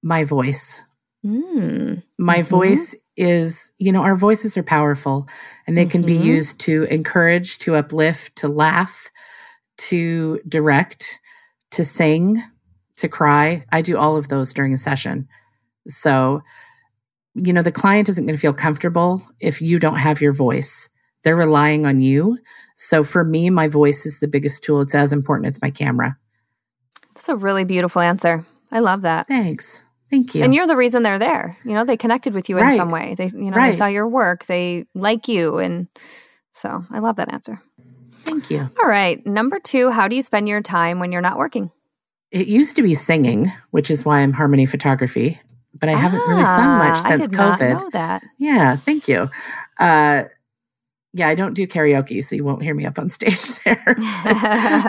My 0.03 0.23
voice. 0.23 0.83
Mm. 1.25 2.03
My 2.19 2.39
mm-hmm. 2.39 2.47
voice 2.47 2.95
is, 3.17 3.71
you 3.77 3.91
know, 3.91 4.03
our 4.03 4.15
voices 4.15 4.57
are 4.57 4.63
powerful 4.63 5.27
and 5.65 5.77
they 5.77 5.83
mm-hmm. 5.83 5.91
can 5.91 6.01
be 6.03 6.15
mm-hmm. 6.15 6.27
used 6.27 6.59
to 6.61 6.83
encourage, 6.83 7.57
to 7.59 7.75
uplift, 7.75 8.35
to 8.37 8.47
laugh, 8.47 9.09
to 9.77 10.39
direct, 10.47 11.19
to 11.71 11.83
sing, 11.83 12.41
to 12.97 13.07
cry. 13.07 13.65
I 13.71 13.81
do 13.81 13.97
all 13.97 14.17
of 14.17 14.27
those 14.27 14.53
during 14.53 14.73
a 14.73 14.77
session. 14.77 15.27
So, 15.87 16.41
you 17.33 17.53
know, 17.53 17.61
the 17.61 17.71
client 17.71 18.09
isn't 18.09 18.25
going 18.25 18.35
to 18.35 18.41
feel 18.41 18.53
comfortable 18.53 19.21
if 19.39 19.61
you 19.61 19.79
don't 19.79 19.97
have 19.97 20.21
your 20.21 20.33
voice. 20.33 20.89
They're 21.23 21.35
relying 21.35 21.85
on 21.85 21.99
you. 21.99 22.37
So 22.75 23.03
for 23.03 23.23
me, 23.23 23.49
my 23.49 23.67
voice 23.67 24.05
is 24.05 24.19
the 24.19 24.27
biggest 24.27 24.63
tool. 24.63 24.81
It's 24.81 24.95
as 24.95 25.13
important 25.13 25.47
as 25.47 25.61
my 25.61 25.69
camera. 25.69 26.17
That's 27.13 27.29
a 27.29 27.35
really 27.35 27.65
beautiful 27.65 28.01
answer. 28.01 28.45
I 28.71 28.79
love 28.79 29.03
that. 29.03 29.27
Thanks. 29.27 29.83
Thank 30.09 30.35
you. 30.35 30.43
And 30.43 30.53
you're 30.53 30.67
the 30.67 30.75
reason 30.75 31.03
they're 31.03 31.19
there. 31.19 31.57
You 31.63 31.73
know, 31.73 31.83
they 31.83 31.97
connected 31.97 32.33
with 32.33 32.49
you 32.49 32.57
in 32.57 32.63
right. 32.63 32.75
some 32.75 32.91
way. 32.91 33.15
They, 33.15 33.25
you 33.25 33.51
know, 33.51 33.57
right. 33.57 33.71
they 33.71 33.77
saw 33.77 33.87
your 33.87 34.07
work. 34.07 34.45
They 34.45 34.85
like 34.93 35.27
you, 35.27 35.57
and 35.57 35.87
so 36.53 36.85
I 36.91 36.99
love 36.99 37.15
that 37.15 37.33
answer. 37.33 37.61
Thank 38.13 38.51
you. 38.51 38.69
All 38.79 38.87
right, 38.87 39.25
number 39.25 39.59
two. 39.59 39.91
How 39.91 40.07
do 40.07 40.15
you 40.15 40.21
spend 40.21 40.47
your 40.47 40.61
time 40.61 40.99
when 40.99 41.11
you're 41.11 41.21
not 41.21 41.37
working? 41.37 41.71
It 42.31 42.47
used 42.47 42.75
to 42.75 42.83
be 42.83 42.95
singing, 42.95 43.51
which 43.71 43.89
is 43.89 44.05
why 44.05 44.19
I'm 44.19 44.33
harmony 44.33 44.65
photography, 44.65 45.39
but 45.79 45.89
I 45.89 45.93
ah, 45.93 45.97
haven't 45.97 46.27
really 46.27 46.45
sung 46.45 46.77
much 46.77 46.97
ah, 46.97 47.05
since 47.07 47.21
I 47.21 47.25
did 47.25 47.31
COVID. 47.31 47.73
Not 47.73 47.81
know 47.81 47.89
that. 47.91 48.23
Yeah, 48.37 48.75
thank 48.75 49.07
you. 49.07 49.29
Uh, 49.79 50.23
yeah, 51.13 51.27
I 51.29 51.35
don't 51.35 51.53
do 51.53 51.67
karaoke, 51.67 52.23
so 52.23 52.35
you 52.35 52.43
won't 52.43 52.61
hear 52.61 52.75
me 52.75 52.85
up 52.85 52.99
on 52.99 53.09
stage 53.17 53.63
there. 53.63 53.95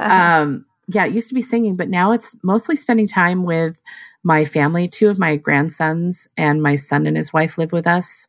um, 0.03 0.66
yeah, 0.89 1.07
it 1.07 1.12
used 1.12 1.28
to 1.28 1.34
be 1.34 1.43
singing, 1.43 1.76
but 1.76 1.89
now 1.89 2.12
it's 2.12 2.37
mostly 2.43 2.76
spending 2.76 3.09
time 3.09 3.45
with 3.45 3.80
my 4.22 4.45
family. 4.45 4.89
Two 4.89 5.09
of 5.09 5.18
my 5.18 5.37
grandsons 5.37 6.28
and 6.37 6.62
my 6.62 6.76
son 6.76 7.07
and 7.07 7.16
his 7.16 7.32
wife 7.32 7.59
live 7.59 7.72
with 7.72 7.87
us. 7.87 8.26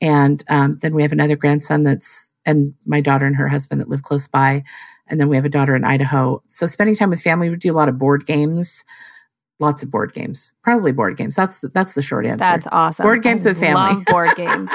And 0.00 0.44
um, 0.48 0.78
then 0.82 0.94
we 0.94 1.02
have 1.02 1.12
another 1.12 1.36
grandson 1.36 1.84
that's, 1.84 2.32
and 2.44 2.74
my 2.84 3.00
daughter 3.00 3.26
and 3.26 3.36
her 3.36 3.48
husband 3.48 3.80
that 3.80 3.88
live 3.88 4.02
close 4.02 4.28
by. 4.28 4.64
And 5.08 5.20
then 5.20 5.28
we 5.28 5.36
have 5.36 5.44
a 5.44 5.50
daughter 5.50 5.74
in 5.76 5.84
Idaho. 5.84 6.42
So 6.48 6.66
spending 6.66 6.96
time 6.96 7.10
with 7.10 7.22
family, 7.22 7.48
we 7.48 7.56
do 7.56 7.72
a 7.72 7.74
lot 7.74 7.88
of 7.88 7.98
board 7.98 8.26
games, 8.26 8.84
lots 9.58 9.82
of 9.82 9.90
board 9.90 10.12
games, 10.12 10.52
probably 10.62 10.92
board 10.92 11.16
games. 11.16 11.36
That's 11.36 11.60
the, 11.60 11.68
that's 11.68 11.94
the 11.94 12.02
short 12.02 12.26
answer. 12.26 12.38
That's 12.38 12.66
awesome. 12.72 13.04
Board 13.04 13.22
games 13.22 13.46
I 13.46 13.50
with 13.50 13.60
family. 13.60 13.96
Love 13.96 14.04
board 14.06 14.30
games. 14.36 14.70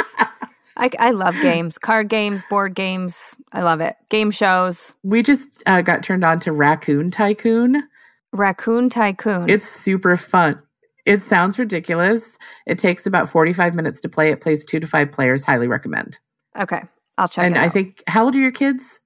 I, 0.77 0.89
I 0.99 1.11
love 1.11 1.35
games, 1.41 1.77
card 1.77 2.09
games, 2.09 2.43
board 2.49 2.75
games. 2.75 3.35
I 3.51 3.61
love 3.61 3.81
it. 3.81 3.97
Game 4.09 4.31
shows. 4.31 4.95
We 5.03 5.21
just 5.21 5.61
uh, 5.65 5.81
got 5.81 6.03
turned 6.03 6.23
on 6.23 6.39
to 6.41 6.51
Raccoon 6.51 7.11
Tycoon. 7.11 7.83
Raccoon 8.31 8.89
Tycoon. 8.89 9.49
It's 9.49 9.67
super 9.67 10.15
fun. 10.17 10.61
It 11.05 11.21
sounds 11.21 11.57
ridiculous. 11.59 12.37
It 12.65 12.77
takes 12.77 13.05
about 13.05 13.29
45 13.29 13.73
minutes 13.73 13.99
to 14.01 14.09
play. 14.09 14.31
It 14.31 14.41
plays 14.41 14.63
two 14.63 14.79
to 14.79 14.87
five 14.87 15.11
players. 15.11 15.43
Highly 15.43 15.67
recommend. 15.67 16.19
Okay. 16.57 16.81
I'll 17.17 17.27
check 17.27 17.45
and 17.45 17.57
I 17.57 17.69
think, 17.69 18.03
how 18.07 18.25
old 18.25 18.35
are 18.35 18.39
your 18.39 18.51
kids? 18.51 18.99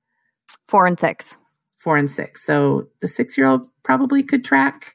Four 0.68 0.88
and 0.88 1.00
six. 1.00 1.38
Four 1.78 1.98
and 1.98 2.10
six. 2.10 2.46
So 2.46 2.88
the 3.02 3.08
six 3.08 3.38
year 3.38 3.48
old 3.48 3.68
probably 3.84 4.24
could 4.24 4.44
track. 4.44 4.95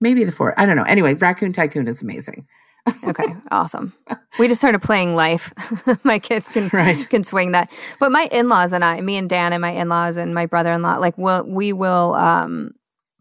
Maybe 0.00 0.24
the 0.24 0.32
four. 0.32 0.58
I 0.58 0.66
don't 0.66 0.76
know. 0.76 0.82
Anyway, 0.82 1.14
Raccoon 1.14 1.52
Tycoon 1.52 1.86
is 1.86 2.02
amazing. 2.02 2.46
okay, 3.04 3.34
awesome. 3.50 3.94
We 4.38 4.46
just 4.46 4.60
started 4.60 4.82
playing 4.82 5.14
life. 5.14 5.54
my 6.04 6.18
kids 6.18 6.48
can 6.48 6.68
right. 6.72 7.08
can 7.08 7.24
swing 7.24 7.52
that. 7.52 7.72
But 7.98 8.12
my 8.12 8.28
in-laws 8.30 8.72
and 8.72 8.84
I, 8.84 9.00
me 9.00 9.16
and 9.16 9.28
Dan 9.28 9.52
and 9.52 9.62
my 9.62 9.70
in-laws 9.70 10.18
and 10.18 10.34
my 10.34 10.44
brother-in-law, 10.44 10.96
like 10.96 11.16
we'll, 11.16 11.44
we 11.44 11.72
will 11.72 12.14
um 12.14 12.72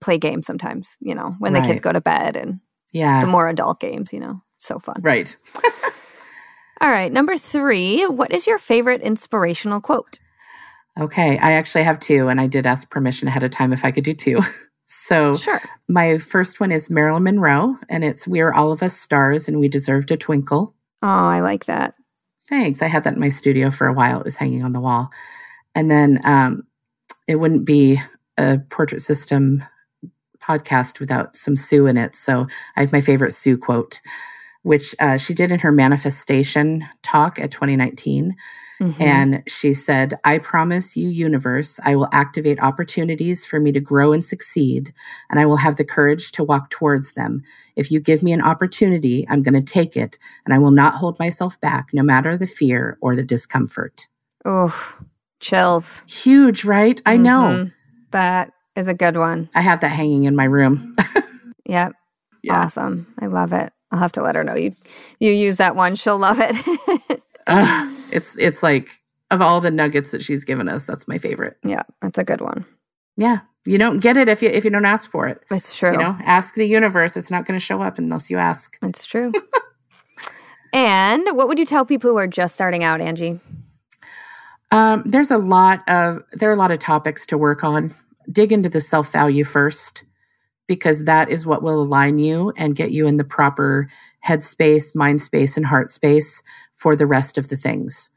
play 0.01 0.17
games 0.17 0.45
sometimes, 0.45 0.97
you 0.99 1.15
know, 1.15 1.35
when 1.39 1.53
right. 1.53 1.63
the 1.63 1.69
kids 1.69 1.81
go 1.81 1.93
to 1.93 2.01
bed 2.01 2.35
and 2.35 2.59
yeah, 2.91 3.21
the 3.21 3.27
more 3.27 3.47
adult 3.47 3.79
games, 3.79 4.11
you 4.11 4.19
know. 4.19 4.41
So 4.57 4.79
fun. 4.79 5.01
Right. 5.01 5.35
All 6.81 6.89
right, 6.89 7.11
number 7.13 7.37
3, 7.37 8.07
what 8.07 8.33
is 8.33 8.45
your 8.45 8.57
favorite 8.57 9.01
inspirational 9.01 9.79
quote? 9.79 10.19
Okay, 10.99 11.37
I 11.37 11.53
actually 11.53 11.85
have 11.85 11.99
two 11.99 12.27
and 12.27 12.41
I 12.41 12.47
did 12.47 12.65
ask 12.65 12.89
permission 12.89 13.27
ahead 13.27 13.43
of 13.43 13.51
time 13.51 13.71
if 13.71 13.85
I 13.85 13.91
could 13.91 14.03
do 14.03 14.13
two. 14.13 14.41
So, 15.05 15.35
sure. 15.35 15.59
my 15.89 16.17
first 16.17 16.61
one 16.61 16.71
is 16.71 16.89
Marilyn 16.89 17.23
Monroe, 17.23 17.77
and 17.89 18.05
it's 18.05 18.25
We 18.25 18.39
are 18.39 18.53
all 18.53 18.71
of 18.71 18.81
us 18.81 18.97
stars 18.97 19.49
and 19.49 19.59
we 19.59 19.67
deserve 19.67 20.05
to 20.05 20.15
twinkle. 20.15 20.75
Oh, 21.01 21.07
I 21.07 21.41
like 21.41 21.65
that. 21.65 21.95
Thanks. 22.47 22.81
I 22.81 22.87
had 22.87 23.03
that 23.03 23.15
in 23.15 23.19
my 23.19 23.27
studio 23.27 23.69
for 23.69 23.85
a 23.85 23.93
while. 23.93 24.21
It 24.21 24.23
was 24.23 24.37
hanging 24.37 24.63
on 24.63 24.71
the 24.71 24.79
wall. 24.79 25.09
And 25.75 25.91
then 25.91 26.21
um, 26.23 26.63
it 27.27 27.35
wouldn't 27.35 27.65
be 27.65 27.99
a 28.37 28.59
portrait 28.69 29.01
system 29.01 29.65
podcast 30.41 31.01
without 31.01 31.35
some 31.35 31.57
Sue 31.57 31.85
in 31.85 31.97
it. 31.97 32.15
So 32.15 32.47
I 32.77 32.79
have 32.79 32.93
my 32.93 33.01
favorite 33.01 33.33
Sue 33.33 33.57
quote, 33.57 33.99
which 34.61 34.95
uh, 35.01 35.17
she 35.17 35.33
did 35.33 35.51
in 35.51 35.59
her 35.59 35.71
manifestation 35.73 36.87
talk 37.01 37.39
at 37.39 37.51
2019. 37.51 38.37
Mm-hmm. 38.79 39.01
And 39.01 39.43
she 39.47 39.73
said, 39.73 40.19
I 40.23 40.39
promise 40.39 40.97
you, 40.97 41.07
universe, 41.07 41.79
I 41.83 41.95
will 41.95 42.09
activate 42.11 42.61
opportunities 42.61 43.45
for 43.45 43.59
me 43.59 43.71
to 43.71 43.79
grow 43.79 44.11
and 44.11 44.23
succeed, 44.23 44.93
and 45.29 45.39
I 45.39 45.45
will 45.45 45.57
have 45.57 45.75
the 45.75 45.85
courage 45.85 46.31
to 46.33 46.43
walk 46.43 46.69
towards 46.69 47.13
them. 47.13 47.43
If 47.75 47.91
you 47.91 47.99
give 47.99 48.23
me 48.23 48.31
an 48.31 48.41
opportunity, 48.41 49.25
I'm 49.29 49.43
going 49.43 49.53
to 49.53 49.73
take 49.73 49.95
it, 49.95 50.17
and 50.45 50.53
I 50.53 50.59
will 50.59 50.71
not 50.71 50.95
hold 50.95 51.19
myself 51.19 51.59
back, 51.61 51.89
no 51.93 52.03
matter 52.03 52.37
the 52.37 52.47
fear 52.47 52.97
or 53.01 53.15
the 53.15 53.23
discomfort. 53.23 54.07
Oh, 54.45 54.97
chills. 55.39 56.03
Huge, 56.07 56.65
right? 56.65 57.01
I 57.05 57.15
mm-hmm. 57.15 57.23
know. 57.23 57.69
That 58.11 58.51
is 58.75 58.87
a 58.87 58.93
good 58.93 59.17
one. 59.17 59.49
I 59.55 59.61
have 59.61 59.81
that 59.81 59.89
hanging 59.89 60.25
in 60.25 60.35
my 60.35 60.45
room. 60.45 60.95
yep. 61.65 61.93
Yeah. 62.43 62.61
Awesome. 62.61 63.13
I 63.19 63.27
love 63.27 63.53
it. 63.53 63.71
I'll 63.91 63.99
have 63.99 64.11
to 64.13 64.23
let 64.23 64.35
her 64.35 64.43
know 64.43 64.55
you 64.55 64.73
you 65.19 65.31
use 65.31 65.57
that 65.57 65.75
one. 65.75 65.95
She'll 65.95 66.17
love 66.17 66.37
it. 66.39 67.21
uh, 67.47 67.92
it's 68.13 68.37
it's 68.37 68.63
like 68.63 68.89
of 69.31 69.41
all 69.41 69.59
the 69.61 69.71
nuggets 69.71 70.11
that 70.11 70.23
she's 70.23 70.43
given 70.43 70.69
us, 70.69 70.83
that's 70.83 71.07
my 71.07 71.17
favorite. 71.17 71.57
Yeah, 71.63 71.83
that's 72.01 72.19
a 72.19 72.23
good 72.23 72.41
one. 72.41 72.65
Yeah. 73.17 73.39
You 73.65 73.77
don't 73.77 73.99
get 73.99 74.17
it 74.17 74.27
if 74.27 74.41
you 74.41 74.49
if 74.49 74.63
you 74.65 74.69
don't 74.69 74.85
ask 74.85 75.09
for 75.09 75.27
it. 75.27 75.41
It's 75.49 75.77
true. 75.77 75.93
You 75.93 75.97
know, 75.97 76.17
ask 76.23 76.55
the 76.55 76.65
universe. 76.65 77.15
It's 77.15 77.31
not 77.31 77.45
going 77.45 77.59
to 77.59 77.65
show 77.65 77.81
up 77.81 77.97
unless 77.97 78.29
you 78.29 78.37
ask. 78.37 78.77
It's 78.81 79.05
true. 79.05 79.31
and 80.73 81.23
what 81.31 81.47
would 81.47 81.59
you 81.59 81.65
tell 81.65 81.85
people 81.85 82.11
who 82.11 82.17
are 82.17 82.27
just 82.27 82.55
starting 82.55 82.83
out, 82.83 82.99
Angie? 82.99 83.39
Um, 84.71 85.03
there's 85.05 85.31
a 85.31 85.37
lot 85.37 85.87
of 85.87 86.23
there 86.33 86.49
are 86.49 86.53
a 86.53 86.57
lot 86.57 86.71
of 86.71 86.79
topics 86.79 87.25
to 87.27 87.37
work 87.37 87.63
on. 87.63 87.93
Dig 88.29 88.51
into 88.51 88.69
the 88.69 88.81
self 88.81 89.11
value 89.11 89.45
first, 89.45 90.03
because 90.67 91.05
that 91.05 91.29
is 91.29 91.45
what 91.45 91.63
will 91.63 91.81
align 91.81 92.19
you 92.19 92.51
and 92.57 92.75
get 92.75 92.91
you 92.91 93.07
in 93.07 93.17
the 93.17 93.23
proper 93.23 93.87
headspace, 94.25 94.93
mind 94.93 95.21
space, 95.21 95.55
and 95.55 95.65
heart 95.65 95.89
space 95.89 96.43
for 96.83 96.97
the 96.97 97.07
rest 97.07 97.37
of 97.37 97.47
the 97.47 97.55
things. 97.55 98.09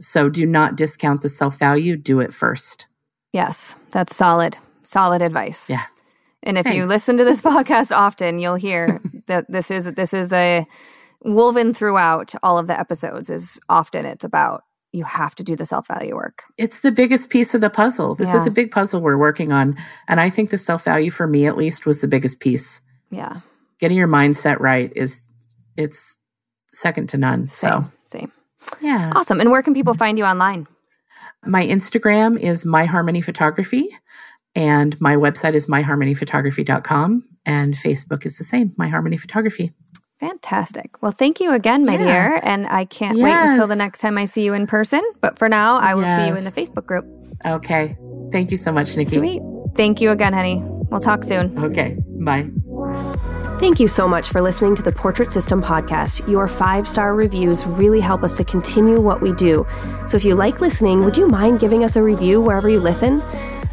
So 0.00 0.30
do 0.30 0.46
not 0.46 0.76
discount 0.76 1.20
the 1.20 1.28
self 1.28 1.58
value, 1.58 1.94
do 1.94 2.20
it 2.20 2.32
first. 2.32 2.86
Yes, 3.34 3.76
that's 3.90 4.16
solid, 4.16 4.56
solid 4.82 5.20
advice. 5.20 5.68
Yeah. 5.68 5.84
And 6.42 6.56
if 6.56 6.66
you 6.66 6.86
listen 6.86 7.18
to 7.18 7.24
this 7.24 7.42
podcast 7.52 7.94
often, 7.94 8.38
you'll 8.38 8.54
hear 8.54 9.00
that 9.26 9.44
this 9.50 9.70
is 9.70 9.92
this 9.92 10.14
is 10.14 10.32
a 10.32 10.66
woven 11.20 11.74
throughout 11.74 12.34
all 12.42 12.58
of 12.58 12.66
the 12.66 12.78
episodes 12.78 13.28
is 13.28 13.60
often 13.68 14.06
it's 14.06 14.24
about 14.24 14.62
you 14.92 15.04
have 15.04 15.34
to 15.34 15.42
do 15.42 15.56
the 15.56 15.64
self-value 15.64 16.14
work. 16.14 16.44
It's 16.56 16.80
the 16.80 16.92
biggest 16.92 17.28
piece 17.28 17.52
of 17.52 17.60
the 17.60 17.70
puzzle. 17.70 18.14
This 18.14 18.32
is 18.32 18.46
a 18.46 18.50
big 18.50 18.70
puzzle 18.70 19.00
we're 19.00 19.18
working 19.18 19.52
on. 19.52 19.76
And 20.08 20.20
I 20.20 20.30
think 20.30 20.48
the 20.50 20.58
self 20.58 20.84
value 20.84 21.10
for 21.10 21.26
me, 21.26 21.46
at 21.46 21.58
least, 21.58 21.84
was 21.84 22.00
the 22.00 22.08
biggest 22.08 22.40
piece. 22.40 22.80
Yeah. 23.10 23.40
Getting 23.80 23.98
your 23.98 24.08
mindset 24.08 24.60
right 24.60 24.92
is, 24.96 25.28
it's 25.76 26.16
second 26.68 27.08
to 27.10 27.18
none. 27.18 27.48
So, 27.48 27.84
Same. 28.14 28.32
yeah. 28.80 29.12
Awesome. 29.14 29.40
And 29.40 29.50
where 29.50 29.62
can 29.62 29.74
people 29.74 29.94
find 29.94 30.16
you 30.18 30.24
online? 30.24 30.66
My 31.44 31.66
Instagram 31.66 32.38
is 32.38 32.64
My 32.64 32.84
Harmony 32.86 33.20
Photography, 33.20 33.88
and 34.54 34.98
my 35.00 35.16
website 35.16 35.54
is 35.54 35.66
myharmonyphotography.com, 35.66 37.24
and 37.44 37.74
Facebook 37.74 38.24
is 38.26 38.38
the 38.38 38.44
same, 38.44 38.72
My 38.78 38.88
Harmony 38.88 39.16
Photography. 39.18 39.72
Fantastic. 40.20 41.02
Well, 41.02 41.10
thank 41.12 41.40
you 41.40 41.52
again, 41.52 41.84
my 41.84 41.92
Yeah. 41.98 41.98
dear. 41.98 42.40
And 42.42 42.66
I 42.68 42.84
can't 42.84 43.18
wait 43.18 43.34
until 43.34 43.66
the 43.66 43.76
next 43.76 43.98
time 43.98 44.16
I 44.16 44.24
see 44.26 44.44
you 44.44 44.54
in 44.54 44.66
person. 44.66 45.02
But 45.20 45.38
for 45.38 45.48
now, 45.48 45.76
I 45.76 45.94
will 45.94 46.04
see 46.16 46.28
you 46.28 46.36
in 46.36 46.44
the 46.44 46.50
Facebook 46.52 46.86
group. 46.86 47.04
Okay. 47.44 47.98
Thank 48.32 48.50
you 48.52 48.56
so 48.56 48.70
much, 48.72 48.96
Nikki. 48.96 49.16
Sweet. 49.16 49.42
Thank 49.76 50.00
you 50.00 50.10
again, 50.12 50.32
honey. 50.32 50.62
We'll 50.90 51.00
talk 51.00 51.24
soon. 51.24 51.52
Okay. 51.58 51.96
Bye. 52.24 52.48
Thank 53.64 53.80
you 53.80 53.88
so 53.88 54.06
much 54.06 54.28
for 54.28 54.42
listening 54.42 54.76
to 54.76 54.82
the 54.82 54.92
Portrait 54.92 55.30
System 55.30 55.62
podcast. 55.62 56.28
Your 56.30 56.48
five 56.48 56.86
star 56.86 57.14
reviews 57.14 57.64
really 57.66 57.98
help 57.98 58.22
us 58.22 58.36
to 58.36 58.44
continue 58.44 59.00
what 59.00 59.22
we 59.22 59.32
do. 59.32 59.66
So 60.06 60.18
if 60.18 60.24
you 60.26 60.34
like 60.34 60.60
listening, 60.60 61.02
would 61.02 61.16
you 61.16 61.26
mind 61.26 61.60
giving 61.60 61.82
us 61.82 61.96
a 61.96 62.02
review 62.02 62.42
wherever 62.42 62.68
you 62.68 62.78
listen? 62.78 63.22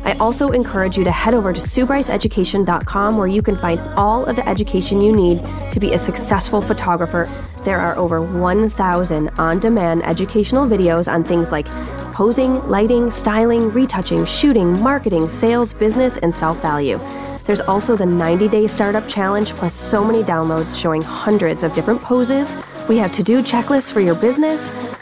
I 0.05 0.13
also 0.13 0.47
encourage 0.51 0.97
you 0.97 1.03
to 1.03 1.11
head 1.11 1.33
over 1.33 1.51
to 1.51 1.59
SueBryceEducation.com 1.59 3.17
where 3.17 3.27
you 3.27 3.41
can 3.41 3.57
find 3.57 3.81
all 3.97 4.23
of 4.23 4.37
the 4.37 4.47
education 4.47 5.01
you 5.01 5.11
need 5.11 5.45
to 5.71 5.79
be 5.81 5.91
a 5.91 5.97
successful 5.97 6.61
photographer. 6.61 7.29
There 7.65 7.77
are 7.77 7.97
over 7.97 8.21
1,000 8.21 9.27
on 9.37 9.59
demand 9.59 10.05
educational 10.05 10.65
videos 10.67 11.11
on 11.11 11.25
things 11.25 11.51
like 11.51 11.67
posing, 12.13 12.65
lighting, 12.69 13.09
styling, 13.09 13.69
retouching, 13.73 14.23
shooting, 14.23 14.81
marketing, 14.81 15.27
sales, 15.27 15.73
business, 15.73 16.15
and 16.15 16.33
self 16.33 16.61
value. 16.61 16.97
There's 17.43 17.61
also 17.61 17.95
the 17.95 18.05
90 18.05 18.47
day 18.47 18.67
startup 18.67 19.07
challenge, 19.07 19.53
plus 19.55 19.73
so 19.73 20.03
many 20.03 20.23
downloads 20.23 20.79
showing 20.79 21.01
hundreds 21.01 21.63
of 21.63 21.73
different 21.73 22.01
poses. 22.01 22.55
We 22.87 22.97
have 22.97 23.11
to 23.13 23.23
do 23.23 23.41
checklists 23.41 23.91
for 23.91 24.01
your 24.01 24.15
business, 24.15 24.59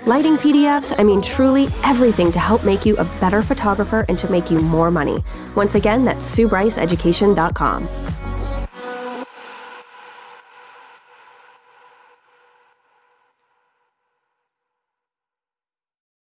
lighting 0.08 0.38
PDFs. 0.38 0.94
I 0.98 1.04
mean, 1.04 1.22
truly 1.22 1.68
everything 1.84 2.32
to 2.32 2.40
help 2.40 2.64
make 2.64 2.86
you 2.86 2.96
a 2.98 3.06
better 3.20 3.42
photographer 3.42 4.06
and 4.10 4.18
to 4.20 4.30
make 4.30 4.52
you 4.52 4.60
more 4.60 4.92
money. 4.92 5.24
Once 5.56 5.76
again, 5.76 6.04
that's 6.06 6.26
SueBryceEducation.com. 6.36 7.88